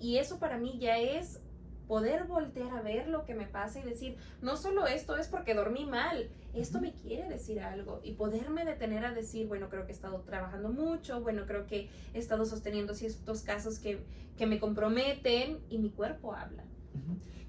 y 0.00 0.18
eso 0.18 0.40
para 0.40 0.58
mí 0.58 0.78
ya 0.80 0.98
es 0.98 1.40
poder 1.86 2.24
voltear 2.24 2.72
a 2.72 2.82
ver 2.82 3.08
lo 3.08 3.24
que 3.24 3.34
me 3.34 3.46
pasa 3.46 3.80
y 3.80 3.82
decir, 3.82 4.16
no 4.40 4.56
solo 4.56 4.86
esto 4.86 5.16
es 5.16 5.28
porque 5.28 5.54
dormí 5.54 5.86
mal, 5.86 6.30
esto 6.54 6.80
me 6.80 6.92
quiere 6.92 7.28
decir 7.28 7.60
algo 7.60 8.00
y 8.02 8.12
poderme 8.12 8.64
detener 8.64 9.04
a 9.04 9.12
decir, 9.12 9.46
bueno, 9.46 9.68
creo 9.68 9.84
que 9.84 9.92
he 9.92 9.94
estado 9.94 10.20
trabajando 10.20 10.70
mucho, 10.70 11.20
bueno, 11.20 11.44
creo 11.46 11.66
que 11.66 11.88
he 12.14 12.18
estado 12.18 12.46
sosteniendo 12.46 12.94
ciertos 12.94 13.42
casos 13.42 13.78
que, 13.78 14.00
que 14.36 14.46
me 14.46 14.58
comprometen 14.58 15.58
y 15.68 15.78
mi 15.78 15.90
cuerpo 15.90 16.34
habla. 16.34 16.64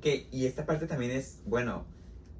Que, 0.01 0.27
y 0.31 0.45
esta 0.45 0.65
parte 0.65 0.85
también 0.85 1.11
es, 1.11 1.41
bueno, 1.45 1.85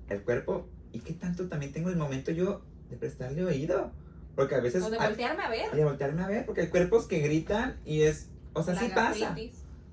el 0.09 0.21
cuerpo, 0.21 0.67
¿y 0.91 0.99
qué 0.99 1.13
tanto 1.13 1.47
también 1.47 1.71
tengo 1.71 1.89
el 1.89 1.95
momento 1.95 2.31
yo 2.31 2.61
de 2.89 2.97
prestarle 2.97 3.43
oído? 3.43 3.91
Porque 4.35 4.55
a 4.55 4.59
veces... 4.59 4.83
O 4.83 4.89
de 4.89 4.97
voltearme 4.97 5.43
a 5.43 5.49
ver. 5.49 5.71
De 5.71 5.85
voltearme 5.85 6.23
a 6.23 6.27
ver, 6.27 6.45
porque 6.45 6.61
hay 6.61 6.67
cuerpos 6.67 7.07
que 7.07 7.19
gritan 7.19 7.79
y 7.85 8.01
es, 8.01 8.29
o 8.53 8.63
sea, 8.63 8.75
sí 8.75 8.91
pasa 8.93 9.35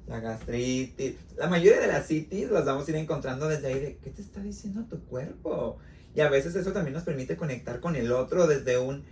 la 0.06 0.20
gastritis. 0.20 1.16
La 1.36 1.48
mayoría 1.48 1.80
de 1.80 1.86
las 1.86 2.06
citis 2.06 2.50
las 2.50 2.64
vamos 2.64 2.86
a 2.86 2.90
ir 2.90 2.96
encontrando 2.96 3.48
desde 3.48 3.68
ahí 3.68 3.80
de, 3.80 3.96
¿qué 3.96 4.10
te 4.10 4.22
está 4.22 4.40
diciendo 4.40 4.84
tu 4.88 5.00
cuerpo? 5.04 5.78
Y 6.14 6.20
a 6.20 6.28
veces 6.28 6.54
eso 6.54 6.72
también 6.72 6.94
nos 6.94 7.04
permite 7.04 7.36
conectar 7.36 7.80
con 7.80 7.96
el 7.96 8.12
otro 8.12 8.46
desde 8.46 8.78
un, 8.78 9.04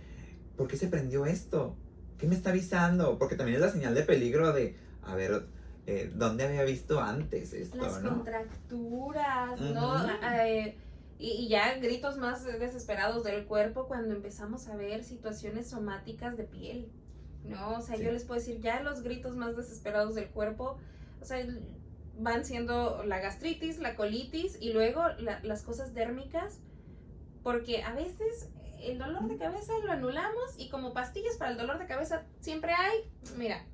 ¿por 0.55 0.67
qué 0.67 0.77
se 0.77 0.87
prendió 0.87 1.25
esto? 1.25 1.75
¿Qué 2.17 2.27
me 2.27 2.35
está 2.35 2.51
avisando? 2.51 3.17
Porque 3.17 3.35
también 3.35 3.55
es 3.55 3.61
la 3.61 3.71
señal 3.71 3.95
de 3.95 4.03
peligro 4.03 4.53
de, 4.53 4.75
a 5.03 5.15
ver, 5.15 5.47
eh, 5.87 6.11
¿dónde 6.13 6.43
había 6.43 6.63
visto 6.63 6.99
antes 6.99 7.53
esto? 7.53 7.77
Las 7.77 7.97
contracturas, 7.97 9.59
¿no? 9.59 10.07
Eh, 10.35 10.77
y, 11.17 11.45
y, 11.45 11.49
ya 11.49 11.77
gritos 11.77 12.17
más 12.17 12.43
desesperados 12.45 13.23
del 13.23 13.45
cuerpo 13.45 13.87
cuando 13.87 14.13
empezamos 14.15 14.67
a 14.67 14.75
ver 14.75 15.03
situaciones 15.03 15.69
somáticas 15.69 16.37
de 16.37 16.43
piel. 16.43 16.91
¿No? 17.43 17.77
O 17.77 17.81
sea, 17.81 17.97
yo 17.97 18.11
les 18.11 18.23
puedo 18.23 18.39
decir, 18.39 18.59
ya 18.61 18.81
los 18.81 19.01
gritos 19.01 19.35
más 19.35 19.55
desesperados 19.55 20.15
del 20.15 20.29
cuerpo, 20.29 20.77
o 21.21 21.25
sea, 21.25 21.45
van 22.17 22.45
siendo 22.45 23.03
la 23.03 23.19
gastritis, 23.19 23.79
la 23.79 23.95
colitis 23.95 24.57
y 24.59 24.73
luego 24.73 25.03
las 25.19 25.63
cosas 25.63 25.93
dérmicas, 25.93 26.59
porque 27.43 27.83
a 27.83 27.93
veces 27.93 28.49
el 28.81 28.97
dolor 28.97 29.27
de 29.27 29.37
cabeza 29.37 29.73
lo 29.83 29.91
anulamos 29.91 30.55
y 30.57 30.69
como 30.69 30.93
pastillas 30.93 31.37
para 31.37 31.51
el 31.51 31.57
dolor 31.57 31.79
de 31.79 31.87
cabeza 31.87 32.23
siempre 32.39 32.73
hay, 32.73 32.97
mira. 33.37 33.65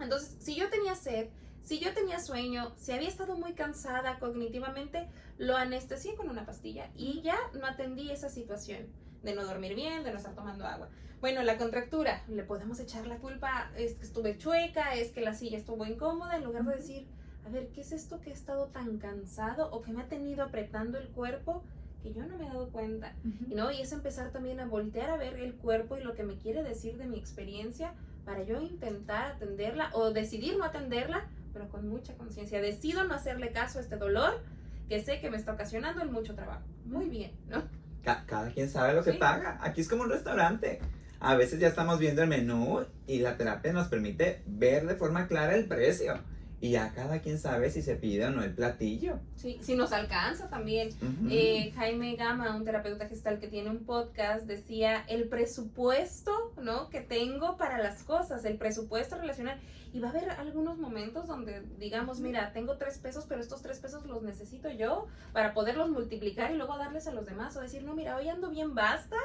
Entonces, 0.00 0.36
si 0.40 0.56
yo 0.56 0.68
tenía 0.70 0.94
sed, 0.94 1.28
si 1.62 1.78
yo 1.78 1.92
tenía 1.94 2.18
sueño, 2.18 2.72
si 2.76 2.92
había 2.92 3.08
estado 3.08 3.36
muy 3.36 3.54
cansada 3.54 4.18
cognitivamente, 4.18 5.08
lo 5.38 5.56
anestesié 5.56 6.16
con 6.16 6.28
una 6.28 6.44
pastilla 6.44 6.90
y 6.96 7.20
ya 7.22 7.36
no 7.54 7.66
atendí 7.66 8.10
esa 8.10 8.28
situación 8.28 8.88
de 9.22 9.34
no 9.34 9.44
dormir 9.44 9.74
bien, 9.74 10.02
de 10.02 10.10
no 10.10 10.18
estar 10.18 10.34
tomando 10.34 10.66
agua. 10.66 10.88
Bueno, 11.22 11.44
la 11.44 11.56
contractura, 11.56 12.24
le 12.26 12.42
podemos 12.42 12.80
echar 12.80 13.06
la 13.06 13.18
culpa, 13.18 13.70
es 13.76 13.94
que 13.94 14.02
estuve 14.02 14.36
chueca, 14.38 14.96
es 14.96 15.12
que 15.12 15.20
la 15.20 15.34
silla 15.34 15.56
estuvo 15.56 15.86
incómoda, 15.86 16.36
en 16.36 16.42
lugar 16.42 16.64
de 16.64 16.74
decir, 16.74 17.06
a 17.46 17.48
ver, 17.48 17.68
¿qué 17.68 17.82
es 17.82 17.92
esto 17.92 18.20
que 18.20 18.30
he 18.30 18.32
estado 18.32 18.66
tan 18.66 18.98
cansado 18.98 19.70
o 19.70 19.82
que 19.82 19.92
me 19.92 20.02
ha 20.02 20.08
tenido 20.08 20.42
apretando 20.42 20.98
el 20.98 21.06
cuerpo 21.10 21.62
que 22.02 22.12
yo 22.12 22.26
no 22.26 22.36
me 22.36 22.46
he 22.46 22.48
dado 22.48 22.70
cuenta? 22.70 23.14
¿no? 23.46 23.70
Y 23.70 23.82
es 23.82 23.92
empezar 23.92 24.32
también 24.32 24.58
a 24.58 24.66
voltear 24.66 25.10
a 25.10 25.16
ver 25.16 25.34
el 25.34 25.54
cuerpo 25.54 25.96
y 25.96 26.02
lo 26.02 26.16
que 26.16 26.24
me 26.24 26.38
quiere 26.38 26.64
decir 26.64 26.98
de 26.98 27.06
mi 27.06 27.20
experiencia 27.20 27.94
para 28.24 28.42
yo 28.42 28.60
intentar 28.60 29.36
atenderla 29.36 29.90
o 29.92 30.10
decidir 30.10 30.58
no 30.58 30.64
atenderla, 30.64 31.28
pero 31.52 31.68
con 31.68 31.88
mucha 31.88 32.16
conciencia. 32.16 32.60
Decido 32.60 33.04
no 33.04 33.14
hacerle 33.14 33.52
caso 33.52 33.78
a 33.78 33.82
este 33.82 33.96
dolor 33.96 34.40
que 34.88 34.98
sé 34.98 35.20
que 35.20 35.30
me 35.30 35.36
está 35.36 35.52
ocasionando 35.52 36.02
el 36.02 36.10
mucho 36.10 36.34
trabajo. 36.34 36.64
Muy 36.84 37.08
bien, 37.08 37.30
¿no? 37.48 37.62
cada 38.02 38.50
quien 38.50 38.68
sabe 38.68 38.94
lo 38.94 39.04
que 39.04 39.12
paga. 39.12 39.60
Aquí 39.62 39.82
es 39.82 39.88
como 39.88 40.02
un 40.02 40.10
restaurante. 40.10 40.80
A 41.24 41.36
veces 41.36 41.60
ya 41.60 41.68
estamos 41.68 42.00
viendo 42.00 42.20
el 42.20 42.28
menú 42.28 42.84
y 43.06 43.20
la 43.20 43.36
terapia 43.36 43.72
nos 43.72 43.86
permite 43.86 44.42
ver 44.44 44.88
de 44.88 44.96
forma 44.96 45.28
clara 45.28 45.54
el 45.54 45.68
precio. 45.68 46.18
Y 46.62 46.70
ya 46.70 46.92
cada 46.94 47.20
quien 47.20 47.40
sabe 47.40 47.72
si 47.72 47.82
se 47.82 47.96
pide 47.96 48.24
o 48.26 48.30
no 48.30 48.44
el 48.44 48.54
platillo. 48.54 49.18
Sí, 49.34 49.58
si 49.62 49.74
nos 49.74 49.90
alcanza 49.90 50.48
también. 50.48 50.90
Eh, 51.28 51.72
Jaime 51.74 52.14
Gama, 52.14 52.54
un 52.54 52.64
terapeuta 52.64 53.08
gestal 53.08 53.40
que 53.40 53.48
tiene 53.48 53.68
un 53.68 53.84
podcast, 53.84 54.46
decía 54.46 55.04
el 55.08 55.28
presupuesto, 55.28 56.52
¿no? 56.62 56.88
Que 56.88 57.00
tengo 57.00 57.56
para 57.56 57.78
las 57.78 58.04
cosas, 58.04 58.44
el 58.44 58.58
presupuesto 58.58 59.18
relacional. 59.18 59.58
Y 59.92 59.98
va 59.98 60.06
a 60.06 60.10
haber 60.12 60.30
algunos 60.30 60.78
momentos 60.78 61.26
donde 61.26 61.62
digamos, 61.80 62.20
mira, 62.20 62.52
tengo 62.52 62.76
tres 62.76 62.96
pesos, 62.98 63.26
pero 63.28 63.40
estos 63.40 63.60
tres 63.60 63.80
pesos 63.80 64.06
los 64.06 64.22
necesito 64.22 64.70
yo 64.70 65.08
para 65.32 65.54
poderlos 65.54 65.90
multiplicar 65.90 66.52
y 66.52 66.56
luego 66.56 66.78
darles 66.78 67.08
a 67.08 67.12
los 67.12 67.26
demás. 67.26 67.56
O 67.56 67.60
decir, 67.60 67.82
no, 67.82 67.96
mira, 67.96 68.16
hoy 68.16 68.28
ando 68.28 68.50
bien, 68.50 68.72
basta 68.72 69.16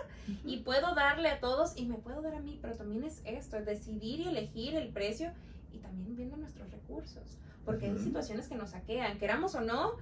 y 0.44 0.62
puedo 0.62 0.96
darle 0.96 1.30
a 1.30 1.40
todos 1.40 1.78
y 1.78 1.86
me 1.86 1.98
puedo 1.98 2.24
dar 2.24 2.34
a 2.34 2.40
mí, 2.40 2.58
pero 2.60 2.74
también 2.74 3.04
es 3.04 3.22
esto, 3.26 3.58
es 3.58 3.66
decidir 3.68 4.22
y 4.22 4.30
elegir 4.30 4.76
el 4.76 4.90
precio 4.90 5.32
y 5.78 5.80
también 5.80 6.16
viendo 6.16 6.38
nuestros 6.38 6.70
recursos. 6.72 7.38
Porque 7.66 7.88
hay 7.88 7.98
situaciones 7.98 8.48
que 8.48 8.56
nos 8.56 8.72
saquean, 8.72 9.18
queramos 9.20 9.56
o 9.56 9.62
no. 9.62 9.94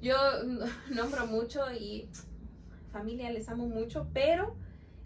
Yo 0.00 0.16
nombro 0.90 1.26
mucho 1.26 1.60
y 1.72 2.08
familia 2.92 3.30
les 3.30 3.48
amo 3.48 3.66
mucho, 3.66 4.08
pero 4.12 4.56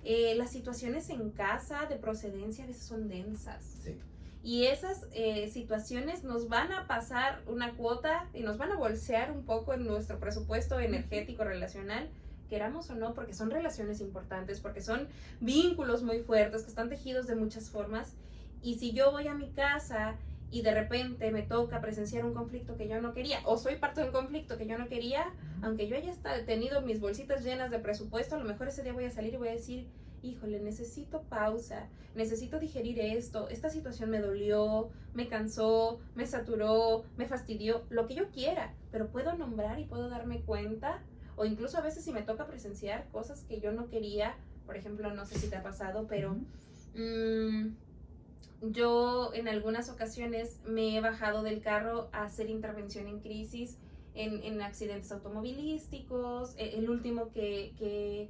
eh, 0.05 0.35
las 0.37 0.51
situaciones 0.51 1.11
en 1.11 1.31
casa 1.31 1.87
de 1.87 1.97
procedencia 1.97 2.65
a 2.65 2.67
veces 2.67 2.85
son 2.85 3.09
densas. 3.09 3.65
Sí. 3.83 3.97
Y 4.43 4.67
esas 4.67 5.07
eh, 5.13 5.51
situaciones 5.53 6.25
nos 6.25 6.49
van 6.49 6.73
a 6.73 6.87
pasar 6.87 7.43
una 7.47 7.75
cuota 7.75 8.27
y 8.33 8.41
nos 8.41 8.57
van 8.57 8.73
a 8.73 8.77
bolsear 8.77 9.31
un 9.33 9.45
poco 9.45 9.75
en 9.75 9.85
nuestro 9.85 10.19
presupuesto 10.19 10.81
energético 10.81 11.45
relacional, 11.45 12.09
queramos 12.49 12.89
o 12.89 12.95
no, 12.95 13.13
porque 13.13 13.35
son 13.35 13.51
relaciones 13.51 14.01
importantes, 14.01 14.61
porque 14.61 14.81
son 14.81 15.09
vínculos 15.41 16.03
muy 16.03 16.21
fuertes 16.21 16.63
que 16.63 16.69
están 16.69 16.89
tejidos 16.89 17.27
de 17.27 17.37
muchas 17.37 17.69
formas. 17.69 18.15
Y 18.63 18.79
si 18.79 18.93
yo 18.93 19.11
voy 19.11 19.27
a 19.27 19.35
mi 19.35 19.51
casa 19.51 20.17
y 20.51 20.63
de 20.63 20.75
repente 20.75 21.31
me 21.31 21.43
toca 21.43 21.81
presenciar 21.81 22.25
un 22.25 22.35
conflicto 22.35 22.77
que 22.77 22.89
yo 22.89 23.01
no 23.01 23.15
quería, 23.15 23.41
o 23.45 23.57
soy 23.57 23.77
parte 23.77 24.01
de 24.01 24.09
un 24.09 24.13
conflicto 24.13 24.59
que 24.59 24.67
yo 24.67 24.77
no 24.79 24.89
quería, 24.89 25.33
aunque 25.63 25.87
yo 25.87 25.97
haya 25.97 26.15
tenido 26.45 26.83
mis 26.83 27.01
bolsitas 27.01 27.45
llenas 27.45 27.71
de 27.71 27.79
presupuesto, 27.79 28.35
a 28.35 28.39
lo 28.39 28.45
mejor 28.45 28.69
ese 28.69 28.83
día 28.83 28.93
voy 28.93 29.05
a 29.05 29.11
salir 29.11 29.35
y 29.35 29.37
voy 29.37 29.49
a 29.49 29.53
decir, 29.53 29.87
híjole, 30.23 30.61
necesito 30.61 31.23
pausa, 31.23 31.89
necesito 32.15 32.59
digerir 32.59 32.99
esto, 32.99 33.49
esta 33.49 33.71
situación 33.71 34.11
me 34.11 34.21
dolió, 34.21 34.91
me 35.15 35.29
cansó, 35.29 36.01
me 36.15 36.27
saturó, 36.27 37.05
me 37.17 37.27
fastidió, 37.27 37.85
lo 37.89 38.07
que 38.07 38.15
yo 38.15 38.31
quiera, 38.31 38.75
pero 38.91 39.09
puedo 39.09 39.35
nombrar 39.37 39.79
y 39.79 39.85
puedo 39.85 40.09
darme 40.09 40.41
cuenta, 40.43 41.03
o 41.37 41.45
incluso 41.45 41.79
a 41.79 41.81
veces 41.81 42.05
si 42.05 42.13
me 42.13 42.23
toca 42.23 42.47
presenciar 42.47 43.09
cosas 43.11 43.45
que 43.45 43.61
yo 43.61 43.73
no 43.73 43.89
quería, 43.89 44.35
por 44.67 44.77
ejemplo, 44.77 45.15
no 45.15 45.25
sé 45.25 45.39
si 45.39 45.49
te 45.49 45.57
ha 45.57 45.63
pasado, 45.63 46.07
pero 46.09 46.37
yo 48.63 49.33
en 49.35 49.49
algunas 49.49 49.89
ocasiones 49.89 50.61
me 50.67 50.97
he 50.97 51.01
bajado 51.01 51.43
del 51.43 51.61
carro 51.63 52.09
a 52.13 52.25
hacer 52.25 52.51
intervención 52.51 53.07
en 53.07 53.21
crisis, 53.21 53.79
en, 54.15 54.43
en 54.43 54.61
accidentes 54.61 55.11
automovilísticos, 55.13 56.55
e, 56.57 56.79
el 56.79 56.91
último 56.91 57.31
que, 57.31 57.73
que 57.79 58.29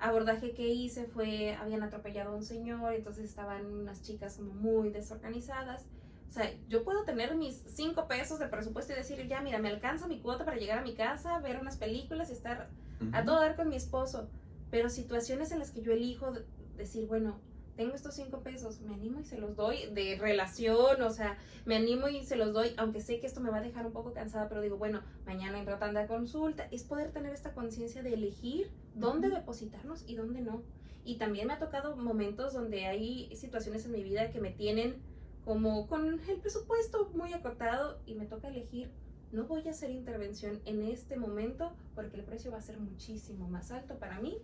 abordaje 0.00 0.52
que 0.52 0.68
hice 0.68 1.06
fue, 1.06 1.54
habían 1.54 1.82
atropellado 1.82 2.32
a 2.32 2.36
un 2.36 2.42
señor, 2.42 2.94
entonces 2.94 3.24
estaban 3.24 3.66
unas 3.66 4.02
chicas 4.02 4.36
como 4.36 4.52
muy 4.54 4.90
desorganizadas. 4.90 5.86
O 6.28 6.32
sea, 6.32 6.52
yo 6.68 6.82
puedo 6.82 7.04
tener 7.04 7.36
mis 7.36 7.62
cinco 7.68 8.08
pesos 8.08 8.40
de 8.40 8.48
presupuesto 8.48 8.92
y 8.92 8.96
decir, 8.96 9.24
ya, 9.28 9.40
mira, 9.40 9.60
me 9.60 9.68
alcanza 9.68 10.08
mi 10.08 10.20
cuota 10.20 10.44
para 10.44 10.56
llegar 10.56 10.78
a 10.78 10.82
mi 10.82 10.94
casa, 10.94 11.38
ver 11.38 11.60
unas 11.60 11.76
películas 11.76 12.30
y 12.30 12.32
estar 12.32 12.70
a 13.12 13.24
todo 13.24 13.38
dar 13.38 13.54
con 13.54 13.68
mi 13.68 13.76
esposo. 13.76 14.28
Pero 14.70 14.88
situaciones 14.88 15.52
en 15.52 15.60
las 15.60 15.70
que 15.70 15.82
yo 15.82 15.92
elijo 15.92 16.32
decir, 16.76 17.06
bueno, 17.06 17.38
tengo 17.76 17.94
estos 17.94 18.14
cinco 18.14 18.40
pesos, 18.40 18.80
me 18.80 18.94
animo 18.94 19.20
y 19.20 19.24
se 19.24 19.38
los 19.38 19.56
doy 19.56 19.86
de 19.92 20.16
relación, 20.20 21.02
o 21.02 21.10
sea, 21.10 21.38
me 21.64 21.76
animo 21.76 22.08
y 22.08 22.24
se 22.24 22.36
los 22.36 22.52
doy, 22.52 22.72
aunque 22.76 23.00
sé 23.00 23.20
que 23.20 23.26
esto 23.26 23.40
me 23.40 23.50
va 23.50 23.58
a 23.58 23.62
dejar 23.62 23.86
un 23.86 23.92
poco 23.92 24.12
cansada, 24.12 24.48
pero 24.48 24.60
digo, 24.60 24.76
bueno, 24.76 25.02
mañana 25.26 25.58
entro 25.58 25.74
a 25.74 26.06
consulta, 26.06 26.68
es 26.70 26.84
poder 26.84 27.10
tener 27.12 27.32
esta 27.32 27.52
conciencia 27.52 28.02
de 28.02 28.14
elegir 28.14 28.70
dónde 28.94 29.28
depositarnos 29.28 30.04
y 30.06 30.14
dónde 30.14 30.40
no. 30.40 30.62
Y 31.04 31.16
también 31.16 31.48
me 31.48 31.54
ha 31.54 31.58
tocado 31.58 31.96
momentos 31.96 32.54
donde 32.54 32.86
hay 32.86 33.34
situaciones 33.36 33.84
en 33.84 33.92
mi 33.92 34.02
vida 34.02 34.30
que 34.30 34.40
me 34.40 34.50
tienen 34.50 34.96
como 35.44 35.86
con 35.88 36.20
el 36.28 36.38
presupuesto 36.40 37.10
muy 37.14 37.32
acotado 37.34 37.98
y 38.06 38.14
me 38.14 38.24
toca 38.24 38.48
elegir, 38.48 38.90
no 39.32 39.44
voy 39.44 39.66
a 39.66 39.72
hacer 39.72 39.90
intervención 39.90 40.60
en 40.64 40.82
este 40.84 41.16
momento 41.16 41.72
porque 41.94 42.16
el 42.16 42.24
precio 42.24 42.50
va 42.50 42.58
a 42.58 42.62
ser 42.62 42.78
muchísimo 42.78 43.48
más 43.48 43.70
alto 43.72 43.98
para 43.98 44.20
mí 44.20 44.38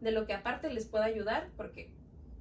de 0.00 0.12
lo 0.12 0.26
que 0.26 0.34
aparte 0.34 0.70
les 0.70 0.86
pueda 0.86 1.06
ayudar 1.06 1.48
porque 1.56 1.90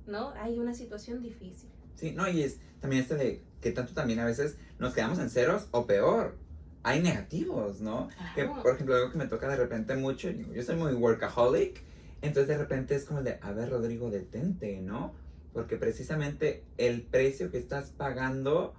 ¿no? 0.08 0.32
Hay 0.32 0.60
una 0.60 0.74
situación 0.74 1.22
difícil. 1.22 1.70
Sí, 1.95 2.12
no, 2.12 2.28
y 2.30 2.43
es 2.43 2.60
también 2.80 3.04
este 3.04 3.16
de 3.16 3.43
que 3.62 3.72
tanto 3.72 3.93
también 3.93 4.20
a 4.20 4.26
veces 4.26 4.58
nos 4.80 4.93
quedamos 4.93 5.20
en 5.20 5.30
ceros 5.30 5.68
o 5.72 5.86
peor. 5.86 6.36
Hay 6.84 7.01
negativos, 7.01 7.80
¿no? 7.80 8.10
Que, 8.36 8.43
por 8.43 8.74
ejemplo, 8.74 8.95
algo 8.95 9.10
que 9.10 9.18
me 9.18 9.28
toca 9.28 9.47
de 9.47 9.56
repente 9.56 9.95
mucho, 9.95 10.30
yo 10.30 10.62
soy 10.64 10.76
muy 10.76 10.93
workaholic, 10.93 11.82
entonces 12.22 12.49
de 12.49 12.58
repente 12.58 12.95
es 12.95 13.06
como 13.06 13.24
de, 13.24 13.39
a 13.41 13.51
ver, 13.54 13.70
Rodrigo, 13.70 14.10
detente, 14.10 14.82
¿no? 14.82 15.14
Porque 15.54 15.78
precisamente 15.78 16.66
el 16.78 17.04
precio 17.04 17.51
que 17.51 17.58
estás 17.58 17.91
pagando 17.91 18.74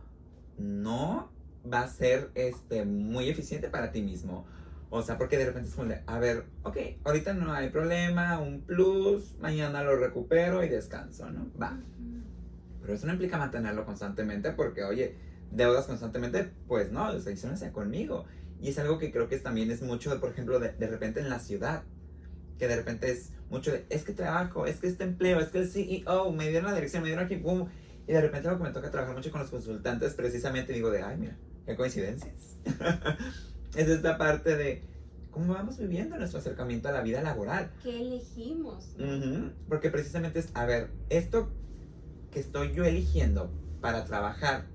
no 0.58 1.30
va 1.70 1.80
a 1.80 1.88
ser 1.88 2.30
este, 2.34 2.84
muy 2.84 3.30
eficiente 3.30 3.70
para 3.70 3.90
ti 3.90 4.02
mismo. 4.02 4.46
O 4.96 5.02
sea, 5.02 5.18
porque 5.18 5.36
de 5.36 5.46
repente 5.46 5.68
es 5.70 5.74
como 5.74 5.88
de, 5.88 6.02
a 6.06 6.20
ver, 6.20 6.44
ok, 6.62 6.76
ahorita 7.02 7.34
no 7.34 7.52
hay 7.52 7.68
problema, 7.70 8.38
un 8.38 8.60
plus, 8.60 9.34
mañana 9.40 9.82
lo 9.82 9.96
recupero 9.96 10.62
y 10.62 10.68
descanso, 10.68 11.28
¿no? 11.30 11.50
Va. 11.60 11.76
Pero 12.80 12.94
eso 12.94 13.04
no 13.08 13.14
implica 13.14 13.36
mantenerlo 13.36 13.84
constantemente 13.84 14.52
porque, 14.52 14.84
oye, 14.84 15.16
deudas 15.50 15.86
constantemente, 15.86 16.48
pues 16.68 16.92
no, 16.92 17.06
adicción 17.06 17.58
sea 17.58 17.72
conmigo. 17.72 18.26
Y 18.60 18.68
es 18.68 18.78
algo 18.78 19.00
que 19.00 19.10
creo 19.10 19.28
que 19.28 19.36
también 19.38 19.72
es 19.72 19.82
mucho, 19.82 20.20
por 20.20 20.30
ejemplo, 20.30 20.60
de, 20.60 20.70
de 20.70 20.86
repente 20.86 21.18
en 21.18 21.28
la 21.28 21.40
ciudad, 21.40 21.82
que 22.56 22.68
de 22.68 22.76
repente 22.76 23.10
es 23.10 23.32
mucho 23.50 23.72
de, 23.72 23.84
es 23.90 24.04
que 24.04 24.12
trabajo, 24.12 24.64
es 24.64 24.76
que 24.76 24.86
este 24.86 25.02
empleo, 25.02 25.40
es 25.40 25.48
que 25.48 25.58
el 25.58 25.68
CEO 25.68 26.30
me 26.30 26.48
dieron 26.50 26.70
la 26.70 26.74
dirección, 26.76 27.02
me 27.02 27.08
dieron 27.08 27.24
aquí, 27.24 27.34
boom. 27.34 27.68
Y 28.06 28.12
de 28.12 28.20
repente 28.20 28.48
lo 28.48 28.58
que 28.58 28.62
me 28.62 28.70
toca 28.70 28.92
trabajar 28.92 29.16
mucho 29.16 29.32
con 29.32 29.40
los 29.40 29.50
consultantes, 29.50 30.14
precisamente 30.14 30.72
digo 30.72 30.92
de, 30.92 31.02
ay, 31.02 31.16
mira, 31.16 31.36
qué 31.66 31.74
coincidencias. 31.74 32.58
es 33.76 33.88
esta 33.88 34.18
parte 34.18 34.56
de 34.56 34.82
cómo 35.30 35.54
vamos 35.54 35.78
viviendo 35.78 36.16
nuestro 36.16 36.38
acercamiento 36.38 36.88
a 36.88 36.92
la 36.92 37.02
vida 37.02 37.20
laboral. 37.22 37.72
¿Qué 37.82 38.00
elegimos? 38.00 38.94
Porque 39.68 39.90
precisamente 39.90 40.38
es, 40.38 40.50
a 40.54 40.64
ver, 40.64 40.90
esto 41.08 41.50
que 42.30 42.40
estoy 42.40 42.72
yo 42.72 42.84
eligiendo 42.84 43.50
para 43.80 44.04
trabajar, 44.04 44.66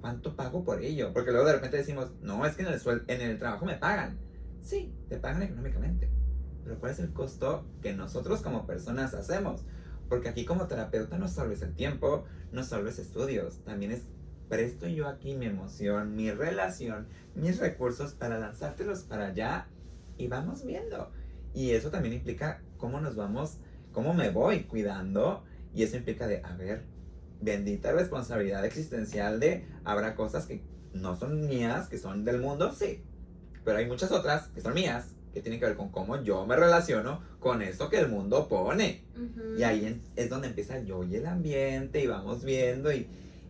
¿cuánto 0.00 0.36
pago 0.36 0.64
por 0.64 0.82
ello? 0.82 1.12
Porque 1.12 1.32
luego 1.32 1.46
de 1.46 1.54
repente 1.54 1.76
decimos, 1.76 2.12
no, 2.22 2.46
es 2.46 2.56
que 2.56 2.62
en 2.62 2.68
el, 2.68 2.80
en 3.08 3.20
el 3.20 3.38
trabajo 3.38 3.66
me 3.66 3.74
pagan. 3.74 4.18
Sí, 4.62 4.94
te 5.08 5.16
pagan 5.16 5.42
económicamente. 5.42 6.08
Pero 6.62 6.78
¿cuál 6.78 6.92
es 6.92 6.98
el 6.98 7.12
costo 7.12 7.66
que 7.82 7.92
nosotros 7.92 8.40
como 8.40 8.66
personas 8.66 9.14
hacemos? 9.14 9.62
Porque 10.08 10.28
aquí 10.28 10.44
como 10.44 10.66
terapeuta 10.66 11.18
no 11.18 11.28
solo 11.28 11.52
es 11.52 11.62
el 11.62 11.74
tiempo, 11.74 12.24
no 12.52 12.62
solo 12.64 12.88
es 12.88 12.98
estudios, 12.98 13.58
también 13.64 13.92
es 13.92 14.02
presto 14.48 14.86
yo 14.86 15.08
aquí 15.08 15.34
mi 15.34 15.46
emoción, 15.46 16.14
mi 16.14 16.30
relación, 16.30 17.06
mis 17.34 17.58
recursos 17.58 18.12
para 18.12 18.38
lanzártelos 18.38 19.02
para 19.02 19.28
allá 19.28 19.66
y 20.18 20.28
vamos 20.28 20.64
viendo. 20.64 21.10
Y 21.54 21.70
eso 21.70 21.90
también 21.90 22.14
implica 22.14 22.62
cómo 22.76 23.00
nos 23.00 23.16
vamos, 23.16 23.58
cómo 23.92 24.14
me 24.14 24.30
voy 24.30 24.64
cuidando 24.64 25.44
y 25.74 25.82
eso 25.82 25.96
implica 25.96 26.26
de, 26.26 26.40
a 26.44 26.56
ver, 26.56 26.84
bendita 27.40 27.92
responsabilidad 27.92 28.64
existencial 28.64 29.40
de, 29.40 29.66
habrá 29.84 30.14
cosas 30.14 30.46
que 30.46 30.62
no 30.92 31.16
son 31.16 31.46
mías, 31.46 31.88
que 31.88 31.98
son 31.98 32.24
del 32.24 32.40
mundo, 32.40 32.72
sí, 32.72 33.02
pero 33.64 33.78
hay 33.78 33.86
muchas 33.86 34.12
otras 34.12 34.48
que 34.48 34.60
son 34.60 34.74
mías, 34.74 35.14
que 35.32 35.40
tienen 35.40 35.58
que 35.58 35.66
ver 35.66 35.76
con 35.76 35.88
cómo 35.88 36.22
yo 36.22 36.46
me 36.46 36.54
relaciono 36.54 37.20
con 37.40 37.60
esto 37.60 37.90
que 37.90 37.98
el 37.98 38.08
mundo 38.08 38.48
pone. 38.48 39.04
Y 39.58 39.64
ahí 39.64 40.00
es 40.14 40.30
donde 40.30 40.48
empieza 40.48 40.78
yo 40.80 41.02
y 41.02 41.16
el 41.16 41.26
ambiente 41.26 42.00
y 42.00 42.06
vamos 42.06 42.44
viendo 42.44 42.92
y, 42.92 43.08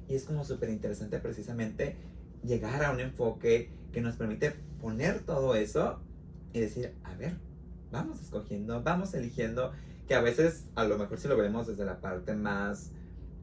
y 0.09 0.15
es 0.15 0.25
como 0.25 0.45
súper 0.45 0.71
interesante 0.71 1.19
precisamente 1.19 1.97
llegar 2.43 2.85
a 2.85 2.91
un 2.91 3.01
enfoque 3.01 3.71
que 3.93 4.01
nos 4.01 4.17
permite 4.17 4.55
poner 4.81 5.21
todo 5.21 5.55
eso 5.55 6.01
y 6.53 6.61
decir, 6.61 6.95
a 7.05 7.15
ver, 7.15 7.37
vamos 7.91 8.21
escogiendo, 8.21 8.83
vamos 8.83 9.15
eligiendo, 9.15 9.73
que 10.07 10.15
a 10.15 10.21
veces 10.21 10.67
a 10.75 10.85
lo 10.85 10.99
mejor 10.99 11.19
si 11.19 11.29
lo 11.29 11.37
vemos 11.37 11.67
desde 11.67 11.85
la 11.85 12.01
parte 12.01 12.35
más 12.35 12.91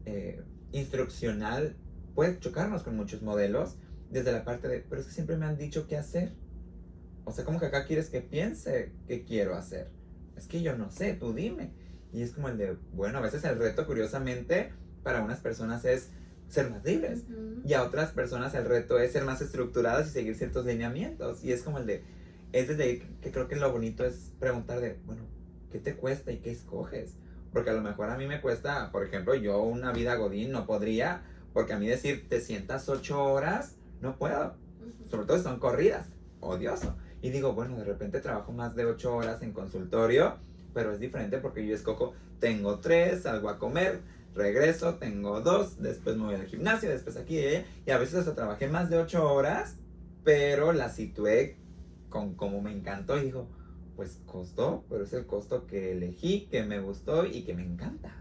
eh, 0.05 0.43
instruccional, 0.71 1.75
puede 2.13 2.39
chocarnos 2.39 2.83
con 2.83 2.95
muchos 2.95 3.21
modelos, 3.21 3.77
desde 4.11 4.31
la 4.31 4.43
parte 4.43 4.67
de, 4.67 4.79
pero 4.87 5.01
es 5.01 5.07
que 5.07 5.13
siempre 5.13 5.37
me 5.37 5.45
han 5.45 5.57
dicho 5.57 5.87
qué 5.87 5.97
hacer. 5.97 6.33
O 7.23 7.31
sea, 7.31 7.45
como 7.45 7.59
que 7.59 7.67
acá 7.67 7.85
quieres 7.85 8.09
que 8.09 8.21
piense 8.21 8.91
qué 9.07 9.23
quiero 9.23 9.55
hacer. 9.55 9.89
Es 10.35 10.47
que 10.47 10.61
yo 10.61 10.77
no 10.77 10.91
sé, 10.91 11.13
tú 11.13 11.33
dime. 11.33 11.71
Y 12.11 12.21
es 12.21 12.31
como 12.31 12.49
el 12.49 12.57
de, 12.57 12.77
bueno, 12.93 13.19
a 13.19 13.21
veces 13.21 13.43
el 13.45 13.57
reto, 13.57 13.85
curiosamente, 13.85 14.73
para 15.03 15.23
unas 15.23 15.39
personas 15.39 15.85
es 15.85 16.09
ser 16.51 16.69
más 16.69 16.83
libres. 16.83 17.23
Y 17.65 17.73
a 17.73 17.83
otras 17.83 18.11
personas 18.11 18.53
el 18.53 18.65
reto 18.65 18.99
es 18.99 19.13
ser 19.13 19.23
más 19.23 19.41
estructuradas 19.41 20.07
y 20.07 20.11
seguir 20.11 20.35
ciertos 20.35 20.65
lineamientos. 20.65 21.43
Y 21.43 21.51
es 21.51 21.63
como 21.63 21.79
el 21.79 21.87
de, 21.87 22.03
es 22.51 22.67
desde 22.67 22.99
que 23.21 23.31
creo 23.31 23.47
que 23.47 23.55
lo 23.55 23.71
bonito 23.71 24.05
es 24.05 24.31
preguntar 24.39 24.81
de, 24.81 24.99
bueno, 25.05 25.23
¿qué 25.71 25.79
te 25.79 25.95
cuesta 25.95 26.31
y 26.31 26.37
qué 26.37 26.51
escoges? 26.51 27.15
Porque 27.53 27.69
a 27.69 27.73
lo 27.73 27.81
mejor 27.81 28.09
a 28.09 28.17
mí 28.17 28.27
me 28.27 28.41
cuesta, 28.41 28.91
por 28.91 29.05
ejemplo, 29.05 29.33
yo 29.35 29.61
una 29.61 29.91
vida 29.91 30.15
godín 30.15 30.51
no 30.51 30.65
podría, 30.65 31.23
porque 31.53 31.73
a 31.73 31.79
mí 31.79 31.87
decir 31.87 32.27
te 32.29 32.41
sientas 32.41 32.87
ocho 32.89 33.23
horas, 33.23 33.75
no 34.01 34.17
puedo. 34.17 34.53
Sobre 35.09 35.25
todo 35.25 35.37
si 35.37 35.43
son 35.43 35.59
corridas, 35.59 36.07
odioso. 36.41 36.95
Y 37.21 37.29
digo, 37.29 37.53
bueno, 37.53 37.77
de 37.77 37.83
repente 37.85 38.19
trabajo 38.19 38.51
más 38.51 38.75
de 38.75 38.85
ocho 38.85 39.15
horas 39.15 39.41
en 39.41 39.51
consultorio, 39.53 40.35
pero 40.73 40.91
es 40.91 40.99
diferente 40.99 41.37
porque 41.37 41.65
yo 41.65 41.75
escojo, 41.75 42.13
tengo 42.39 42.79
tres, 42.79 43.23
salgo 43.23 43.49
a 43.49 43.59
comer, 43.59 43.99
regreso, 44.33 44.95
tengo 44.95 45.41
dos, 45.41 45.81
después 45.81 46.17
me 46.17 46.25
voy 46.25 46.35
al 46.35 46.47
gimnasio, 46.47 46.89
después 46.89 47.17
aquí 47.17 47.39
y, 47.39 47.65
y 47.85 47.91
a 47.91 47.97
veces 47.97 48.15
hasta 48.15 48.35
trabajé 48.35 48.67
más 48.67 48.89
de 48.89 48.97
ocho 48.97 49.31
horas, 49.31 49.77
pero 50.23 50.73
la 50.73 50.89
situé 50.89 51.57
con 52.09 52.35
como 52.35 52.61
me 52.61 52.71
encantó 52.71 53.17
y 53.17 53.25
dijo, 53.25 53.47
pues 53.95 54.19
costó, 54.25 54.83
pero 54.89 55.03
es 55.03 55.13
el 55.13 55.25
costo 55.25 55.67
que 55.67 55.91
elegí, 55.91 56.47
que 56.51 56.63
me 56.63 56.79
gustó 56.79 57.25
y 57.25 57.43
que 57.43 57.53
me 57.53 57.63
encanta. 57.63 58.15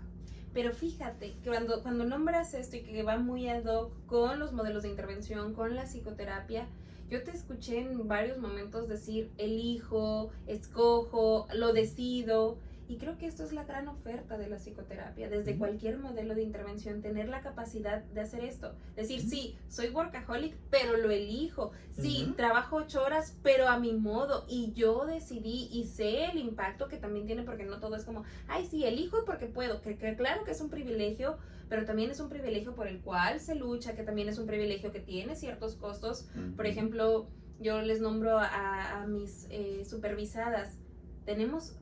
Pero 0.52 0.72
fíjate 0.72 1.34
cuando, 1.44 1.82
cuando 1.82 2.04
nombras 2.04 2.54
esto 2.54 2.76
y 2.76 2.82
que 2.82 3.02
va 3.02 3.18
muy 3.18 3.48
ad 3.48 3.64
hoc 3.66 3.92
con 4.06 4.38
los 4.40 4.52
modelos 4.52 4.82
de 4.82 4.88
intervención, 4.88 5.54
con 5.54 5.76
la 5.76 5.84
psicoterapia, 5.84 6.66
yo 7.08 7.22
te 7.22 7.32
escuché 7.32 7.80
en 7.80 8.06
varios 8.06 8.38
momentos 8.38 8.88
decir 8.88 9.30
elijo, 9.36 10.30
escojo, 10.46 11.48
lo 11.54 11.72
decido. 11.72 12.58
Y 12.90 12.98
creo 12.98 13.16
que 13.16 13.26
esto 13.26 13.44
es 13.44 13.52
la 13.52 13.62
gran 13.62 13.86
oferta 13.86 14.36
de 14.36 14.48
la 14.48 14.56
psicoterapia, 14.56 15.28
desde 15.28 15.56
cualquier 15.56 16.00
modelo 16.00 16.34
de 16.34 16.42
intervención, 16.42 17.02
tener 17.02 17.28
la 17.28 17.40
capacidad 17.40 18.02
de 18.02 18.20
hacer 18.20 18.42
esto. 18.42 18.74
Decir, 18.96 19.20
sí, 19.20 19.56
soy 19.68 19.90
workaholic, 19.90 20.56
pero 20.70 20.96
lo 20.96 21.08
elijo. 21.08 21.70
Sí, 21.92 22.34
trabajo 22.36 22.78
ocho 22.78 23.04
horas, 23.04 23.38
pero 23.44 23.68
a 23.68 23.78
mi 23.78 23.92
modo. 23.92 24.44
Y 24.48 24.72
yo 24.72 25.06
decidí 25.06 25.68
y 25.70 25.84
sé 25.84 26.24
el 26.32 26.38
impacto 26.38 26.88
que 26.88 26.96
también 26.96 27.26
tiene, 27.26 27.44
porque 27.44 27.64
no 27.64 27.78
todo 27.78 27.94
es 27.94 28.04
como, 28.04 28.24
ay, 28.48 28.66
sí, 28.66 28.84
elijo 28.84 29.24
porque 29.24 29.46
puedo. 29.46 29.80
Que, 29.82 29.96
claro 30.16 30.42
que 30.42 30.50
es 30.50 30.60
un 30.60 30.68
privilegio, 30.68 31.38
pero 31.68 31.84
también 31.84 32.10
es 32.10 32.18
un 32.18 32.28
privilegio 32.28 32.74
por 32.74 32.88
el 32.88 33.02
cual 33.02 33.38
se 33.38 33.54
lucha, 33.54 33.94
que 33.94 34.02
también 34.02 34.28
es 34.28 34.36
un 34.40 34.48
privilegio 34.48 34.90
que 34.90 34.98
tiene 34.98 35.36
ciertos 35.36 35.76
costos. 35.76 36.26
Por 36.56 36.66
ejemplo, 36.66 37.28
yo 37.60 37.82
les 37.82 38.00
nombro 38.00 38.40
a, 38.40 39.06
mis 39.06 39.46
eh, 39.48 39.84
supervisadas. 39.84 40.76
Tenemos 41.24 41.76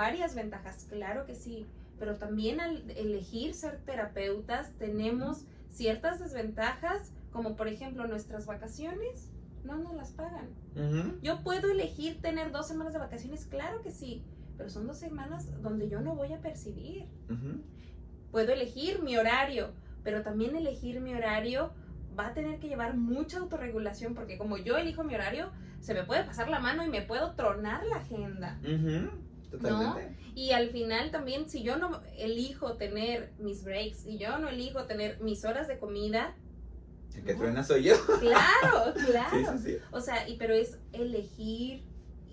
varias 0.00 0.34
ventajas, 0.34 0.86
claro 0.88 1.26
que 1.26 1.34
sí, 1.34 1.66
pero 1.98 2.16
también 2.16 2.58
al 2.58 2.90
elegir 2.92 3.52
ser 3.52 3.80
terapeutas 3.84 4.72
tenemos 4.78 5.44
ciertas 5.68 6.18
desventajas, 6.18 7.12
como 7.30 7.54
por 7.54 7.68
ejemplo 7.68 8.06
nuestras 8.06 8.46
vacaciones, 8.46 9.28
no 9.62 9.76
nos 9.76 9.94
las 9.94 10.12
pagan. 10.12 10.48
Yo 11.20 11.42
puedo 11.42 11.70
elegir 11.70 12.18
tener 12.22 12.50
dos 12.50 12.66
semanas 12.66 12.94
de 12.94 12.98
vacaciones, 12.98 13.44
claro 13.44 13.82
que 13.82 13.90
sí, 13.90 14.22
pero 14.56 14.70
son 14.70 14.86
dos 14.86 14.96
semanas 14.96 15.60
donde 15.60 15.90
yo 15.90 16.00
no 16.00 16.14
voy 16.14 16.32
a 16.32 16.40
percibir. 16.40 17.04
Puedo 18.30 18.54
elegir 18.54 19.02
mi 19.02 19.18
horario, 19.18 19.68
pero 20.02 20.22
también 20.22 20.56
elegir 20.56 21.02
mi 21.02 21.12
horario 21.12 21.72
va 22.18 22.28
a 22.28 22.32
tener 22.32 22.58
que 22.58 22.68
llevar 22.68 22.96
mucha 22.96 23.36
autorregulación 23.36 24.14
porque 24.14 24.38
como 24.38 24.56
yo 24.56 24.78
elijo 24.78 25.04
mi 25.04 25.14
horario, 25.14 25.50
se 25.80 25.92
me 25.92 26.04
puede 26.04 26.24
pasar 26.24 26.48
la 26.48 26.58
mano 26.58 26.86
y 26.86 26.88
me 26.88 27.02
puedo 27.02 27.32
tronar 27.34 27.84
la 27.84 27.96
agenda. 27.96 28.58
¿No? 29.60 29.98
Y 30.34 30.52
al 30.52 30.70
final 30.70 31.10
también, 31.10 31.48
si 31.48 31.62
yo 31.62 31.76
no 31.76 32.00
elijo 32.16 32.74
tener 32.74 33.32
mis 33.38 33.64
breaks, 33.64 34.06
y 34.06 34.18
yo 34.18 34.38
no 34.38 34.48
elijo 34.48 34.84
tener 34.84 35.20
mis 35.20 35.44
horas 35.44 35.68
de 35.68 35.78
comida, 35.78 36.34
el 37.16 37.24
que 37.24 37.34
truena 37.34 37.64
soy 37.64 37.84
yo. 37.84 37.94
Claro, 38.20 38.94
claro. 39.06 39.58
O 39.90 40.00
sea, 40.00 40.28
y, 40.28 40.36
pero 40.36 40.54
es 40.54 40.78
elegir, 40.92 41.82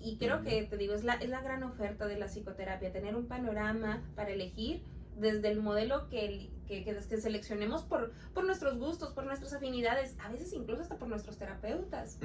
y 0.04 0.18
creo 0.18 0.44
que 0.44 0.64
te 0.64 0.78
digo, 0.78 0.94
es 0.94 1.04
la, 1.04 1.16
es 1.16 1.30
la 1.30 1.42
gran 1.42 1.64
oferta 1.64 2.08
de 2.08 2.18
la 2.18 2.28
psicoterapia, 2.28 2.92
tener 2.92 3.16
un 3.16 3.28
panorama 3.28 4.04
para 4.16 4.30
elegir 4.30 4.84
desde 5.18 5.50
el 5.50 5.62
modelo 5.62 6.10
que, 6.10 6.50
que, 6.68 6.84
que, 6.84 7.18
seleccionemos 7.18 7.82
por, 7.84 8.14
por 8.34 8.46
nuestros 8.46 8.78
gustos, 8.78 9.14
por 9.14 9.26
nuestras 9.26 9.54
afinidades, 9.54 10.16
a 10.20 10.30
veces 10.30 10.54
incluso 10.54 10.84
hasta 10.84 10.98
por 10.98 11.08
nuestros 11.08 11.38
terapeutas. 11.38 12.20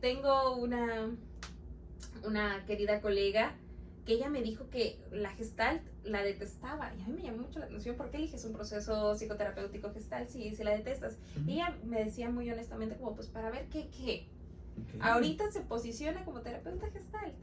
Tengo 0.00 0.56
una, 0.56 1.10
una 2.24 2.64
querida 2.66 3.00
colega 3.00 3.54
que 4.04 4.14
ella 4.14 4.28
me 4.28 4.42
dijo 4.42 4.68
que 4.70 5.00
la 5.10 5.30
gestalt 5.30 5.82
la 6.04 6.22
detestaba. 6.22 6.92
Y 6.94 7.02
a 7.02 7.06
mí 7.06 7.14
me 7.14 7.22
llamó 7.22 7.42
mucho 7.42 7.58
la 7.58 7.66
atención, 7.66 7.96
¿por 7.96 8.10
qué 8.10 8.18
eliges 8.18 8.44
un 8.44 8.52
proceso 8.52 9.14
psicoterapéutico 9.14 9.92
gestalt 9.92 10.28
si, 10.28 10.54
si 10.54 10.64
la 10.64 10.72
detestas? 10.72 11.16
Y 11.46 11.54
ella 11.54 11.76
me 11.84 12.04
decía 12.04 12.30
muy 12.30 12.50
honestamente 12.50 12.96
como, 12.96 13.14
pues 13.14 13.28
para 13.28 13.50
ver 13.50 13.68
qué, 13.68 13.88
qué. 13.88 14.28
Ahorita 15.00 15.50
se 15.50 15.60
posiciona 15.60 16.24
como 16.24 16.40
terapeuta 16.40 16.90
gestalt. 16.90 17.34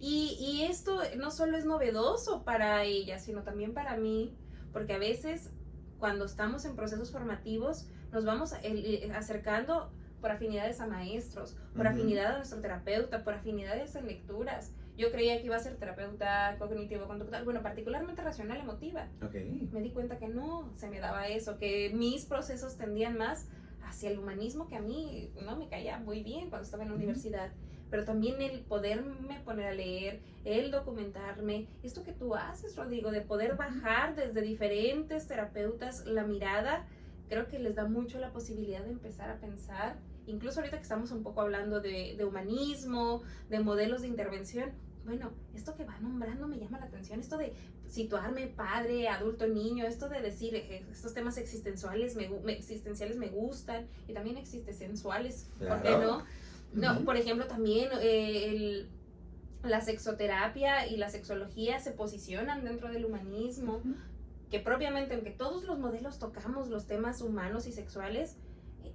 y, 0.00 0.36
y, 0.40 0.64
esto 0.64 1.00
no 1.16 1.30
solo 1.30 1.56
es 1.56 1.64
novedoso 1.64 2.42
para 2.44 2.82
ella, 2.84 3.18
sino 3.18 3.42
también 3.42 3.72
para 3.74 3.96
mí, 3.96 4.36
porque 4.72 4.92
a 4.92 4.98
veces 4.98 5.50
cuando 5.98 6.24
estamos 6.26 6.64
en 6.64 6.76
procesos 6.76 7.10
formativos 7.10 7.86
nos 8.12 8.24
vamos 8.24 8.52
acercando 9.14 9.90
por 10.20 10.30
afinidades 10.30 10.80
a 10.80 10.86
maestros, 10.86 11.56
por 11.76 11.86
afinidad 11.86 12.34
a 12.34 12.36
nuestro 12.38 12.60
terapeuta, 12.60 13.22
por 13.22 13.34
afinidades 13.34 13.94
en 13.94 14.06
lecturas. 14.06 14.72
Yo 14.96 15.12
creía 15.12 15.38
que 15.38 15.46
iba 15.46 15.56
a 15.56 15.60
ser 15.60 15.76
terapeuta 15.76 16.56
cognitivo-conductual, 16.58 17.44
bueno, 17.44 17.62
particularmente 17.62 18.22
racional 18.22 18.60
emotiva. 18.60 19.08
Me 19.72 19.80
di 19.80 19.90
cuenta 19.90 20.18
que 20.18 20.28
no 20.28 20.72
se 20.76 20.88
me 20.88 21.00
daba 21.00 21.28
eso, 21.28 21.58
que 21.58 21.90
mis 21.94 22.24
procesos 22.24 22.76
tendían 22.76 23.18
más 23.18 23.48
hacia 23.84 24.10
el 24.10 24.18
humanismo 24.18 24.68
que 24.68 24.76
a 24.76 24.80
mí 24.80 25.30
no 25.42 25.56
me 25.56 25.68
caía 25.68 25.98
muy 25.98 26.22
bien 26.22 26.48
cuando 26.48 26.64
estaba 26.64 26.82
en 26.82 26.90
la 26.90 26.96
universidad. 26.96 27.52
Pero 27.90 28.04
también 28.04 28.40
el 28.40 28.62
poderme 28.62 29.40
poner 29.44 29.66
a 29.66 29.74
leer, 29.74 30.20
el 30.44 30.70
documentarme, 30.70 31.68
esto 31.82 32.02
que 32.02 32.12
tú 32.12 32.34
haces, 32.34 32.74
Rodrigo, 32.74 33.12
de 33.12 33.20
poder 33.20 33.54
bajar 33.54 34.16
desde 34.16 34.40
diferentes 34.40 35.28
terapeutas 35.28 36.04
la 36.06 36.24
mirada 36.24 36.86
creo 37.28 37.48
que 37.48 37.58
les 37.58 37.74
da 37.74 37.86
mucho 37.86 38.18
la 38.18 38.32
posibilidad 38.32 38.82
de 38.82 38.90
empezar 38.90 39.30
a 39.30 39.40
pensar, 39.40 39.96
incluso 40.26 40.60
ahorita 40.60 40.76
que 40.76 40.82
estamos 40.82 41.10
un 41.10 41.22
poco 41.22 41.40
hablando 41.40 41.80
de, 41.80 42.14
de 42.16 42.24
humanismo, 42.24 43.22
de 43.48 43.60
modelos 43.60 44.02
de 44.02 44.08
intervención, 44.08 44.70
bueno, 45.06 45.30
esto 45.54 45.74
que 45.76 45.84
va 45.84 45.98
nombrando 46.00 46.48
me 46.48 46.58
llama 46.58 46.78
la 46.80 46.86
atención, 46.86 47.20
esto 47.20 47.38
de 47.38 47.54
situarme 47.88 48.48
padre, 48.48 49.08
adulto, 49.08 49.46
niño, 49.46 49.86
esto 49.86 50.08
de 50.08 50.20
decir 50.20 50.54
eh, 50.54 50.84
estos 50.90 51.14
temas 51.14 51.38
existenciales 51.38 52.16
me, 52.16 52.28
existenciales 52.52 53.16
me 53.16 53.28
gustan 53.28 53.86
y 54.08 54.12
también 54.12 54.36
existenciales, 54.36 55.48
¿por 55.58 55.80
qué 55.82 55.90
no? 55.90 56.24
No, 56.74 57.04
por 57.04 57.16
ejemplo, 57.16 57.46
también 57.46 57.88
eh, 58.02 58.48
el, 58.50 58.88
la 59.62 59.80
sexoterapia 59.80 60.86
y 60.88 60.96
la 60.96 61.08
sexología 61.08 61.78
se 61.78 61.92
posicionan 61.92 62.64
dentro 62.64 62.90
del 62.90 63.04
humanismo, 63.04 63.80
que 64.50 64.60
propiamente, 64.60 65.14
aunque 65.14 65.30
todos 65.30 65.64
los 65.64 65.78
modelos 65.78 66.18
tocamos 66.18 66.68
los 66.68 66.86
temas 66.86 67.22
humanos 67.22 67.66
y 67.66 67.72
sexuales, 67.72 68.36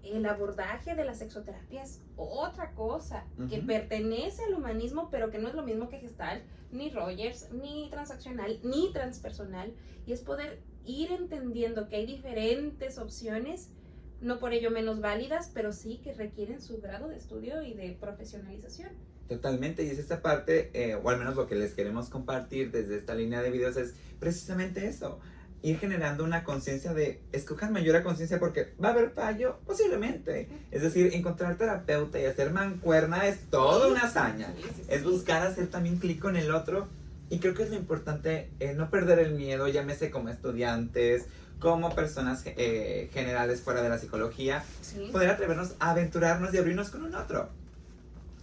el 0.04 0.26
abordaje 0.26 0.96
de 0.96 1.06
la 1.06 1.14
sexoterapia 1.14 1.84
es 1.84 2.02
otra 2.16 2.72
cosa 2.72 3.26
que 3.50 3.60
pertenece 3.60 4.44
al 4.44 4.56
humanismo, 4.56 5.10
pero 5.12 5.30
que 5.30 5.40
no 5.40 5.48
es 5.48 5.56
lo 5.56 5.64
mismo 5.64 5.90
que 5.90 6.00
Gestalt, 6.00 6.44
ni 6.72 6.90
Rogers, 6.90 7.52
ni 7.52 7.90
transaccional, 7.90 8.60
ni 8.64 8.92
transpersonal, 8.94 9.74
y 10.06 10.14
es 10.14 10.22
poder 10.22 10.60
ir 10.86 11.12
entendiendo 11.12 11.88
que 11.88 11.98
hay 11.98 12.06
diferentes 12.06 12.98
opciones, 12.98 13.70
no 14.22 14.40
por 14.40 14.54
ello 14.54 14.72
menos 14.72 15.02
válidas, 15.02 15.52
pero 15.54 15.74
sí 15.74 16.00
que 16.04 16.14
requieren 16.14 16.62
su 16.62 16.80
grado 16.80 17.08
de 17.08 17.18
estudio 17.18 17.62
y 17.62 17.74
de 17.74 17.92
profesionalización. 18.00 18.90
Totalmente, 19.28 19.84
y 19.84 19.90
es 19.90 20.00
esta 20.00 20.22
parte, 20.22 20.72
eh, 20.74 20.96
o 20.96 21.10
al 21.10 21.18
menos 21.18 21.36
lo 21.36 21.48
que 21.48 21.56
les 21.56 21.74
queremos 21.74 22.10
compartir 22.10 22.72
desde 22.72 22.98
esta 22.98 23.16
línea 23.16 23.42
de 23.42 23.50
videos 23.50 23.78
es 23.78 23.96
precisamente 24.20 24.88
eso 24.88 25.20
ir 25.64 25.78
generando 25.80 26.24
una 26.24 26.44
conciencia 26.44 26.94
de 26.94 27.22
escojan 27.32 27.72
mayor 27.72 28.02
conciencia 28.04 28.40
porque 28.40 28.74
va 28.84 28.90
a 28.90 28.92
haber 28.92 29.12
fallo, 29.12 29.60
posiblemente. 29.66 30.50
Es 30.72 30.82
decir, 30.82 31.12
encontrar 31.14 31.56
terapeuta 31.56 32.20
y 32.20 32.26
hacer 32.26 32.52
mancuerna 32.52 33.28
es 33.28 33.40
toda 33.50 33.88
una 33.88 34.02
hazaña. 34.02 34.54
Es 34.88 35.04
buscar 35.04 35.46
hacer 35.46 35.68
también 35.68 35.98
clic 35.98 36.20
con 36.20 36.36
el 36.36 36.52
otro. 36.52 36.88
Y 37.30 37.40
creo 37.40 37.54
que 37.54 37.64
es 37.64 37.70
lo 37.70 37.78
importante, 37.78 38.50
eh, 38.60 38.74
no 38.74 38.90
perder 38.90 39.20
el 39.20 39.36
miedo, 39.36 39.68
llámese 39.70 40.12
como 40.12 40.28
estudiantes, 40.28 41.28
como 41.60 41.96
personas 41.96 42.44
eh, 42.46 43.10
generales 43.14 43.62
fuera 43.62 43.82
de 43.82 43.88
la 43.88 44.00
psicología, 44.00 44.66
poder 45.14 45.30
atrevernos 45.30 45.76
a 45.80 45.92
aventurarnos 45.92 46.54
y 46.54 46.58
abrirnos 46.58 46.90
con 46.90 47.04
un 47.04 47.16
otro. 47.16 47.50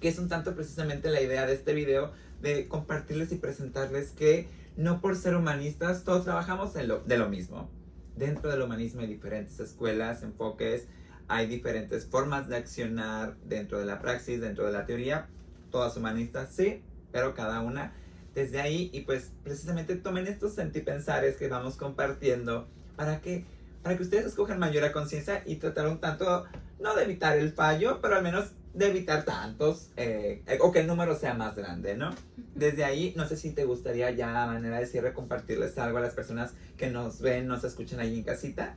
Que 0.01 0.09
es 0.09 0.19
un 0.19 0.29
tanto 0.29 0.55
precisamente 0.55 1.11
la 1.11 1.21
idea 1.21 1.45
de 1.45 1.53
este 1.53 1.75
video, 1.75 2.13
de 2.41 2.69
compartirles 2.69 3.33
y 3.33 3.37
presentarles 3.37 4.13
que 4.13 4.49
no 4.79 5.01
por 5.01 5.17
ser 5.17 5.35
humanistas, 5.35 6.05
todos 6.05 6.23
trabajamos 6.23 6.77
en 6.77 6.87
lo, 6.87 7.01
de 7.01 7.19
lo 7.19 7.29
mismo. 7.29 7.69
Dentro 8.15 8.49
del 8.49 8.63
humanismo 8.63 9.01
hay 9.01 9.09
diferentes 9.09 9.59
escuelas, 9.59 10.23
enfoques, 10.23 10.87
hay 11.27 11.49
diferentes 11.49 12.07
formas 12.07 12.49
de 12.49 12.57
accionar 12.57 13.37
dentro 13.45 13.81
de 13.81 13.85
la 13.85 13.99
praxis, 13.99 14.41
dentro 14.41 14.67
de 14.67 14.73
la 14.73 14.87
teoría. 14.87 15.27
Todas 15.73 15.97
humanistas, 15.97 16.55
sí, 16.55 16.81
pero 17.11 17.35
cada 17.35 17.61
una 17.61 17.93
desde 18.35 18.61
ahí 18.61 18.89
y 18.93 19.01
pues 19.01 19.33
precisamente 19.43 19.97
tomen 19.97 20.29
estos 20.29 20.55
sentipensares 20.55 21.37
que 21.37 21.49
vamos 21.49 21.77
compartiendo 21.77 22.69
para 22.95 23.21
que 23.21 23.45
para 23.83 23.97
que 23.97 24.05
ustedes 24.05 24.27
escojan 24.27 24.61
mayor 24.61 24.91
conciencia 24.93 25.43
y 25.45 25.57
tratar 25.57 25.89
un 25.89 25.99
tanto 25.99 26.45
no 26.79 26.95
de 26.95 27.03
evitar 27.03 27.37
el 27.37 27.53
fallo, 27.53 28.01
pero 28.01 28.17
al 28.17 28.23
menos 28.23 28.53
de 28.75 28.89
evitar 28.89 29.25
tantos 29.25 29.91
eh, 29.97 30.43
o 30.61 30.73
que 30.73 30.81
el 30.81 30.87
número 30.87 31.17
sea 31.17 31.35
más 31.35 31.57
grande, 31.57 31.97
¿no? 31.97 32.11
Desde 32.55 32.85
ahí, 32.85 33.13
no 33.17 33.27
sé 33.27 33.37
si 33.37 33.53
te 33.53 33.65
gustaría 33.65 34.11
ya 34.11 34.45
a 34.45 34.47
manera 34.47 34.79
de 34.79 34.87
cierre 34.87 35.13
compartirles 35.13 35.79
algo 35.79 35.99
a 35.99 36.01
las 36.01 36.15
personas 36.15 36.55
que 36.77 36.91
nos 36.91 37.21
ven, 37.21 37.47
nos 37.47 37.65
escuchan 37.65 38.01
ahí 38.01 38.19
en 38.19 38.25
casita. 38.25 38.77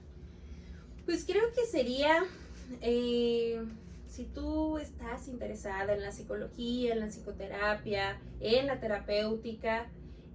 Pues 1.05 1.25
creo 1.25 1.51
que 1.53 1.65
sería, 1.65 2.23
eh, 2.81 3.61
si 4.07 4.25
tú 4.25 4.77
estás 4.77 5.27
interesada 5.27 5.93
en 5.93 6.01
la 6.01 6.11
psicología, 6.11 6.93
en 6.93 6.99
la 6.99 7.07
psicoterapia, 7.07 8.19
en 8.39 8.67
la 8.67 8.79
terapéutica 8.79 9.89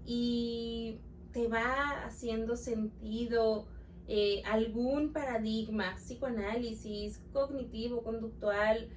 y 0.04 0.98
te 1.32 1.48
va 1.48 2.04
haciendo 2.04 2.56
sentido 2.56 3.66
eh, 4.08 4.42
algún 4.44 5.12
paradigma, 5.12 5.96
psicoanálisis, 5.96 7.20
cognitivo, 7.32 8.02
conductual, 8.02 8.88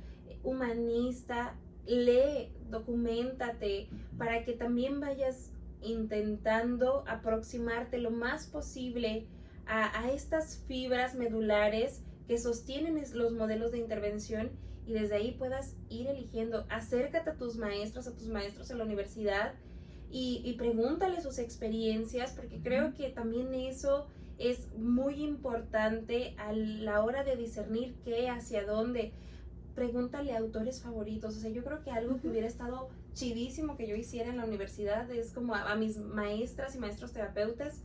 humanista, 0.44 1.56
lee, 1.86 2.52
documentate, 2.70 3.90
para 4.18 4.44
que 4.44 4.54
también 4.54 5.00
vayas 5.00 5.52
intentando 5.82 7.04
aproximarte 7.08 7.98
lo 7.98 8.12
más 8.12 8.48
posible 8.48 9.28
a, 9.66 10.10
estas 10.12 10.64
fibras 10.68 11.14
medulares 11.16 12.02
que 12.28 12.38
sostienen 12.38 13.02
los 13.14 13.34
modelos 13.34 13.72
de 13.72 13.78
intervención 13.78 14.50
y 14.86 14.94
desde 14.94 15.16
ahí 15.16 15.36
puedas 15.38 15.76
ir 15.90 16.08
eligiendo. 16.08 16.66
Acércate 16.70 17.30
a 17.30 17.38
tus 17.38 17.58
maestros, 17.58 18.08
a 18.08 18.16
tus 18.16 18.28
maestros 18.30 18.72
en 18.72 18.80
la 18.80 18.84
universidad 18.84 19.54
y, 20.12 20.42
y 20.44 20.54
pregúntale 20.54 21.22
sus 21.22 21.38
experiencias, 21.38 22.34
porque 22.34 22.60
creo 22.64 22.94
que 22.96 23.10
también 23.10 23.54
eso 23.54 24.08
es 24.40 24.74
muy 24.76 25.22
importante 25.24 26.34
a 26.38 26.52
la 26.54 27.04
hora 27.04 27.24
de 27.24 27.36
discernir 27.36 27.94
qué, 28.04 28.30
hacia 28.30 28.66
dónde 28.66 29.12
pregúntale 29.80 30.34
a 30.34 30.40
autores 30.40 30.82
favoritos. 30.82 31.38
O 31.38 31.40
sea, 31.40 31.50
yo 31.52 31.64
creo 31.64 31.82
que 31.82 31.90
algo 31.90 32.20
que 32.20 32.28
hubiera 32.28 32.46
estado 32.46 32.90
chidísimo 33.14 33.78
que 33.78 33.88
yo 33.88 33.96
hiciera 33.96 34.30
en 34.30 34.36
la 34.36 34.44
universidad 34.44 35.10
es 35.10 35.32
como 35.32 35.56
a, 35.56 35.74
mis 35.76 35.98
maestras 35.98 36.76
y 36.76 36.80
maestros 36.80 37.14
terapeutas, 37.14 37.82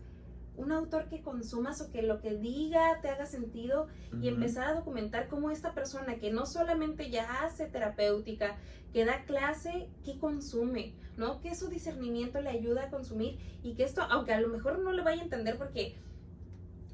un 0.57 0.73
autor 0.73 1.09
que 1.09 1.23
consumas 1.23 1.81
o 1.81 1.93
que 1.93 2.03
lo 2.03 2.21
que 2.21 2.35
diga 2.35 3.01
te 3.01 3.11
haga 3.11 3.27
sentido 3.27 3.87
y 4.21 4.27
empezar 4.27 4.67
a 4.67 4.75
documentar 4.75 5.29
cómo 5.29 5.53
esta 5.53 5.73
persona 5.73 6.17
que 6.17 6.33
no 6.33 6.47
solamente 6.47 7.11
ya 7.11 7.45
hace 7.45 7.67
terapéutica, 7.67 8.57
que 8.93 9.05
da 9.05 9.23
clase, 9.25 9.89
que 10.05 10.19
consume, 10.19 10.95
¿no? 11.17 11.41
Que 11.41 11.55
su 11.55 11.69
discernimiento 11.69 12.41
le 12.41 12.51
ayuda 12.51 12.87
a 12.87 12.91
consumir 12.91 13.39
y 13.63 13.75
que 13.75 13.85
esto, 13.85 14.03
aunque 14.03 14.33
a 14.33 14.41
lo 14.41 14.49
mejor 14.49 14.81
no 14.81 14.93
le 14.93 15.03
vaya 15.03 15.21
a 15.21 15.25
entender 15.25 15.57
porque 15.59 15.95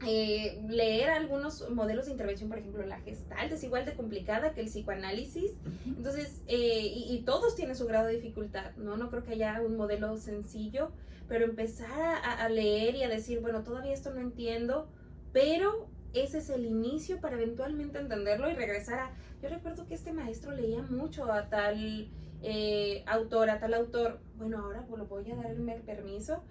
eh, 0.07 0.62
leer 0.66 1.11
algunos 1.11 1.68
modelos 1.70 2.07
de 2.07 2.12
intervención, 2.12 2.48
por 2.48 2.59
ejemplo, 2.59 2.84
la 2.86 3.01
gestalt 3.01 3.53
es 3.53 3.62
igual 3.64 3.84
de 3.84 3.94
complicada 3.94 4.55
que 4.55 4.62
el 4.62 4.68
psicoanálisis. 4.68 5.53
Entonces, 5.84 6.40
eh, 6.46 6.90
y, 6.94 7.22
todos 7.26 7.55
tienen 7.55 7.76
su 7.76 7.86
grado 7.86 8.07
de 8.07 8.14
dificultad, 8.14 8.74
¿no? 8.76 8.96
No 8.96 9.11
creo 9.11 9.24
que 9.24 9.32
haya 9.32 9.61
un 9.61 9.76
modelo 9.76 10.16
sencillo, 10.16 10.90
pero 11.28 11.44
empezar 11.44 12.18
a, 12.24 12.48
leer 12.48 12.94
y 12.96 13.03
a 13.03 13.09
decir, 13.09 13.40
bueno, 13.40 13.62
todavía 13.62 13.92
esto 13.92 14.12
no 14.12 14.20
entiendo, 14.20 14.88
pero 15.32 15.88
ese 16.14 16.38
es 16.38 16.48
el 16.48 16.64
inicio 16.64 17.20
para 17.20 17.36
eventualmente 17.36 17.98
entenderlo 17.98 18.51
y 18.51 18.55
regresar 18.55 18.98
a... 18.98 19.12
Yo 19.42 19.48
recuerdo 19.48 19.86
que 19.86 19.94
este 19.94 20.12
maestro 20.12 20.53
leía 20.53 20.82
mucho 20.82 21.30
a 21.30 21.48
tal 21.51 22.11
eh, 22.42 23.05
autor, 23.07 23.51
a 23.51 23.61
tal 23.61 23.74
autor. 23.74 24.18
Bueno, 24.36 24.59
ahora 24.59 24.84
pues, 24.88 24.98
lo 24.98 25.07
voy 25.07 25.30
a 25.30 25.36
dar 25.36 25.46
el 25.51 25.82
permiso 25.82 26.42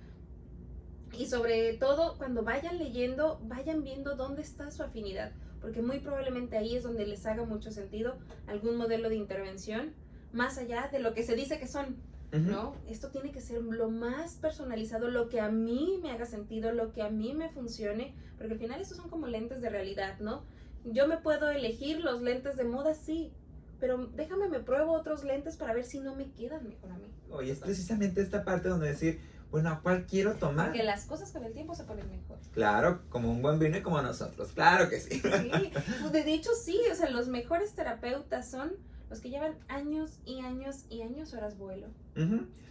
y 1.18 1.26
sobre 1.26 1.74
todo, 1.74 2.18
cuando 2.18 2.44
vayan 2.44 2.78
leyendo, 2.78 3.40
vayan 3.44 3.84
viendo 3.84 4.16
dónde 4.16 4.42
está 4.42 4.72
su 4.72 4.84
afinidad, 4.84 5.32
porque 5.62 5.82
muy 5.82 6.00
probablemente 6.00 6.58
ahí 6.58 6.76
es 6.76 6.84
donde 6.84 7.06
les 7.06 7.26
haga 7.26 7.46
mucho 7.46 7.72
sentido 7.72 8.18
algún 8.48 8.78
modelo 8.78 9.10
de 9.10 9.16
intervención, 9.16 9.94
más 10.32 10.58
allá 10.58 10.90
de 10.92 11.00
lo 11.00 11.14
que 11.14 11.24
se 11.24 11.36
dice 11.36 11.60
que 11.60 11.68
son, 11.68 11.98
¿no? 12.32 12.76
Esto 12.88 13.10
tiene 13.10 13.32
que 13.32 13.42
ser 13.42 13.62
lo 13.64 13.90
más 13.90 14.36
personalizado, 14.36 15.10
lo 15.10 15.30
que 15.30 15.40
a 15.40 15.50
mí 15.50 16.00
me 16.02 16.12
haga 16.12 16.26
sentido, 16.26 16.72
lo 16.72 16.94
que 16.94 17.02
a 17.02 17.10
mí 17.10 17.34
me 17.34 17.50
funcione, 17.50 18.14
porque 18.38 18.54
al 18.54 18.60
final 18.60 18.82
estos 18.82 18.98
son 18.98 19.10
como 19.10 19.28
lentes 19.28 19.62
de 19.62 19.70
realidad, 19.70 20.20
¿no? 20.20 20.44
Yo 20.86 21.08
me 21.08 21.18
puedo 21.18 21.50
elegir 21.50 22.02
los 22.02 22.22
lentes 22.22 22.56
de 22.56 22.64
moda, 22.64 22.94
sí, 22.94 23.32
pero 23.80 24.08
déjame 24.16 24.48
me 24.48 24.60
pruebo 24.60 24.94
otros 24.94 25.24
lentes 25.24 25.58
para 25.58 25.74
ver 25.74 25.86
si 25.86 26.00
no 26.00 26.16
me 26.16 26.32
quedan 26.32 26.68
mejor 26.68 26.92
a 26.92 26.98
mí. 26.98 27.08
Oye, 27.32 27.52
es 27.52 27.60
precisamente 27.60 28.22
esta 28.22 28.44
parte 28.44 28.70
donde 28.70 28.88
decir, 28.88 29.20
bueno, 29.52 29.70
¿a 29.70 29.82
cuál 29.82 30.06
quiero 30.06 30.36
tomar? 30.36 30.68
Porque 30.68 30.84
las 30.84 31.06
cosas 31.06 31.32
con 31.32 31.44
el 31.44 31.54
tiempo 31.54 31.74
se 31.74 31.84
ponen 31.84 32.10
mejor. 32.10 32.38
Claro, 32.54 33.02
como 33.10 33.32
un 33.32 33.42
buen 33.42 33.58
vino 33.58 33.78
y 33.78 33.82
como 33.82 34.02
nosotros, 34.02 34.52
claro 34.54 34.90
que 34.90 35.00
sí. 35.00 35.20
Sí, 35.20 35.22
pues, 36.02 36.12
de 36.14 36.34
hecho 36.34 36.52
sí, 36.54 36.80
o 36.92 36.96
sea, 36.96 37.10
los 37.10 37.28
mejores 37.28 37.74
terapeutas 37.74 38.50
son 38.50 38.74
los 39.10 39.20
que 39.20 39.30
llevan 39.30 39.56
años 39.68 40.20
y 40.26 40.42
años 40.42 40.86
y 40.90 41.02
años 41.02 41.34
horas 41.34 41.58
vuelo. 41.58 41.88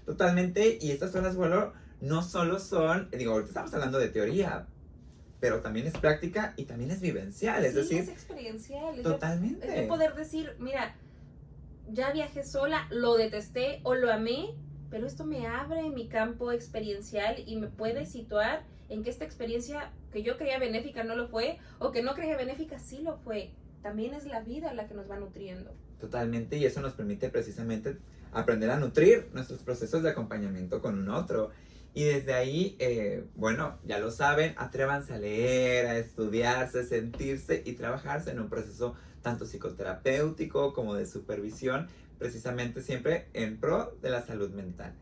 Totalmente, 0.07 0.79
y 0.81 0.93
estas 0.93 1.15
horas 1.15 1.35
vuelo 1.35 1.73
no 2.01 2.23
solo 2.23 2.61
son, 2.61 3.11
digo, 3.11 3.33
ahorita 3.33 3.49
estamos 3.49 3.75
hablando 3.75 3.99
de 3.99 4.09
teoría, 4.09 4.67
pero 5.41 5.61
también 5.61 5.87
es 5.87 5.95
práctica 5.95 6.55
y 6.57 6.65
también 6.65 6.91
es 6.91 7.01
vivencial, 7.01 7.65
es 7.65 7.75
decir... 7.75 8.01
es 8.01 8.09
experiencial. 8.09 9.03
Totalmente. 9.03 9.67
Es 9.67 9.75
de 9.75 9.83
poder 9.87 10.15
decir, 10.15 10.55
mira, 10.59 10.95
ya 11.91 12.13
viajé 12.13 12.45
sola, 12.45 12.87
lo 12.91 13.17
detesté 13.17 13.81
o 13.83 13.95
lo 13.95 14.13
amé, 14.13 14.55
pero 14.91 15.07
esto 15.07 15.25
me 15.25 15.47
abre 15.47 15.91
mi 15.91 16.09
campo 16.09 16.53
experiencial 16.53 17.43
y 17.47 17.57
me 17.57 17.69
puede 17.69 18.07
situar 18.07 18.65
en 18.89 19.03
que 19.03 19.11
esta 19.11 19.25
experiencia 19.25 19.93
que 20.13 20.23
yo 20.23 20.37
creía 20.37 20.59
benéfica 20.59 21.05
no 21.05 21.15
lo 21.15 21.29
fue 21.29 21.59
o 21.79 21.93
que 21.93 22.03
no 22.03 22.15
creía 22.15 22.37
benéfica 22.37 22.79
sí 22.79 23.01
lo 23.03 23.19
fue. 23.19 23.51
También 23.83 24.15
es 24.15 24.25
la 24.25 24.41
vida 24.41 24.73
la 24.75 24.89
que 24.89 24.95
nos 24.95 25.11
va 25.11 25.19
nutriendo. 25.19 25.73
Totalmente, 26.01 26.57
y 26.57 26.65
eso 26.65 26.81
nos 26.81 26.95
permite 26.95 27.29
precisamente 27.29 27.99
aprender 28.33 28.71
a 28.71 28.79
nutrir 28.79 29.29
nuestros 29.33 29.63
procesos 29.63 30.03
de 30.03 30.11
acompañamiento 30.11 30.81
con 30.81 30.99
un 30.99 31.11
otro. 31.11 31.51
Y 31.95 32.05
desde 32.05 32.35
ahí, 32.35 32.77
eh, 32.79 33.25
bueno, 33.35 33.79
ya 33.85 33.99
lo 33.99 34.11
saben, 34.11 34.55
atrévanse 34.57 35.15
a 35.15 35.19
leer, 35.19 35.87
a 35.87 35.99
estudiarse, 35.99 36.85
sentirse 36.85 37.63
y 37.65 37.73
trabajarse 37.73 38.31
en 38.31 38.41
un 38.41 38.49
proceso 38.49 38.95
tanto 39.23 39.47
psicoterapéutico 39.47 40.73
como 40.73 40.95
de 40.95 41.07
supervisión, 41.07 41.89
precisamente 42.19 42.83
siempre 42.83 43.29
en 43.33 43.59
pro 43.59 43.97
de 44.03 44.11
la 44.11 44.23
salud 44.23 44.51
mental. 44.51 44.95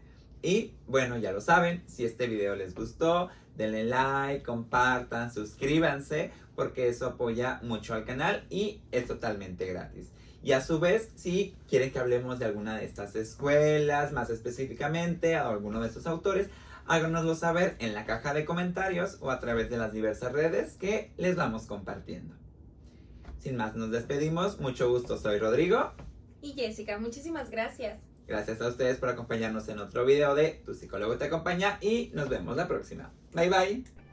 Y 0.43 0.75
bueno, 0.87 1.19
ya 1.19 1.33
lo 1.33 1.41
saben, 1.41 1.83
si 1.87 2.05
este 2.05 2.27
video 2.27 2.55
les 2.55 2.75
gustó, 2.75 3.31
denle 3.57 3.85
like, 3.85 4.45
compartan, 4.45 5.33
suscríbanse, 5.33 6.31
porque 6.55 6.89
eso 6.89 7.07
apoya 7.07 7.61
mucho 7.63 7.95
al 7.95 8.05
canal 8.05 8.45
y 8.51 8.83
es 8.93 9.07
totalmente 9.07 9.67
gratis. 9.67 10.13
Y 10.43 10.53
a 10.53 10.61
su 10.61 10.79
vez, 10.79 11.11
si 11.17 11.57
quieren 11.69 11.91
que 11.91 11.99
hablemos 11.99 12.39
de 12.39 12.45
alguna 12.45 12.77
de 12.77 12.85
estas 12.85 13.17
escuelas, 13.17 14.13
más 14.13 14.31
específicamente, 14.31 15.37
o 15.41 15.49
alguno 15.49 15.81
de 15.81 15.89
estos 15.89 16.07
autores, 16.07 16.49
háganoslo 16.87 17.35
saber 17.35 17.75
en 17.81 17.95
la 17.95 18.07
caja 18.07 18.33
de 18.33 18.45
comentarios 18.45 19.19
o 19.21 19.33
a 19.33 19.41
través 19.41 19.71
de 19.71 19.79
las 19.79 19.93
diversas 19.93 20.33
redes 20.33 20.75
que 20.75 21.11
les 21.17 21.35
vamos 21.35 21.67
compartiendo. 21.67 22.37
Sin 23.41 23.57
más, 23.57 23.75
nos 23.75 23.91
despedimos. 23.91 24.61
Mucho 24.61 24.89
gusto, 24.89 25.19
soy 25.19 25.39
Rodrigo. 25.39 25.93
Y 26.47 26.53
Jessica, 26.53 26.97
muchísimas 26.99 27.51
gracias. 27.51 27.99
Gracias 28.29 28.61
a 28.61 28.69
ustedes 28.69 28.99
por 28.99 29.09
acompañarnos 29.09 29.69
en 29.69 29.81
otro 29.81 30.05
video 30.05 30.37
de 30.37 30.63
Tu 30.65 30.75
psicólogo 30.75 31.17
te 31.17 31.25
acompaña 31.25 31.79
y 31.81 32.13
nos 32.15 32.29
vemos 32.29 32.57
la 32.57 32.69
próxima. 32.69 33.13
Bye 33.33 33.51
bye. 33.51 34.06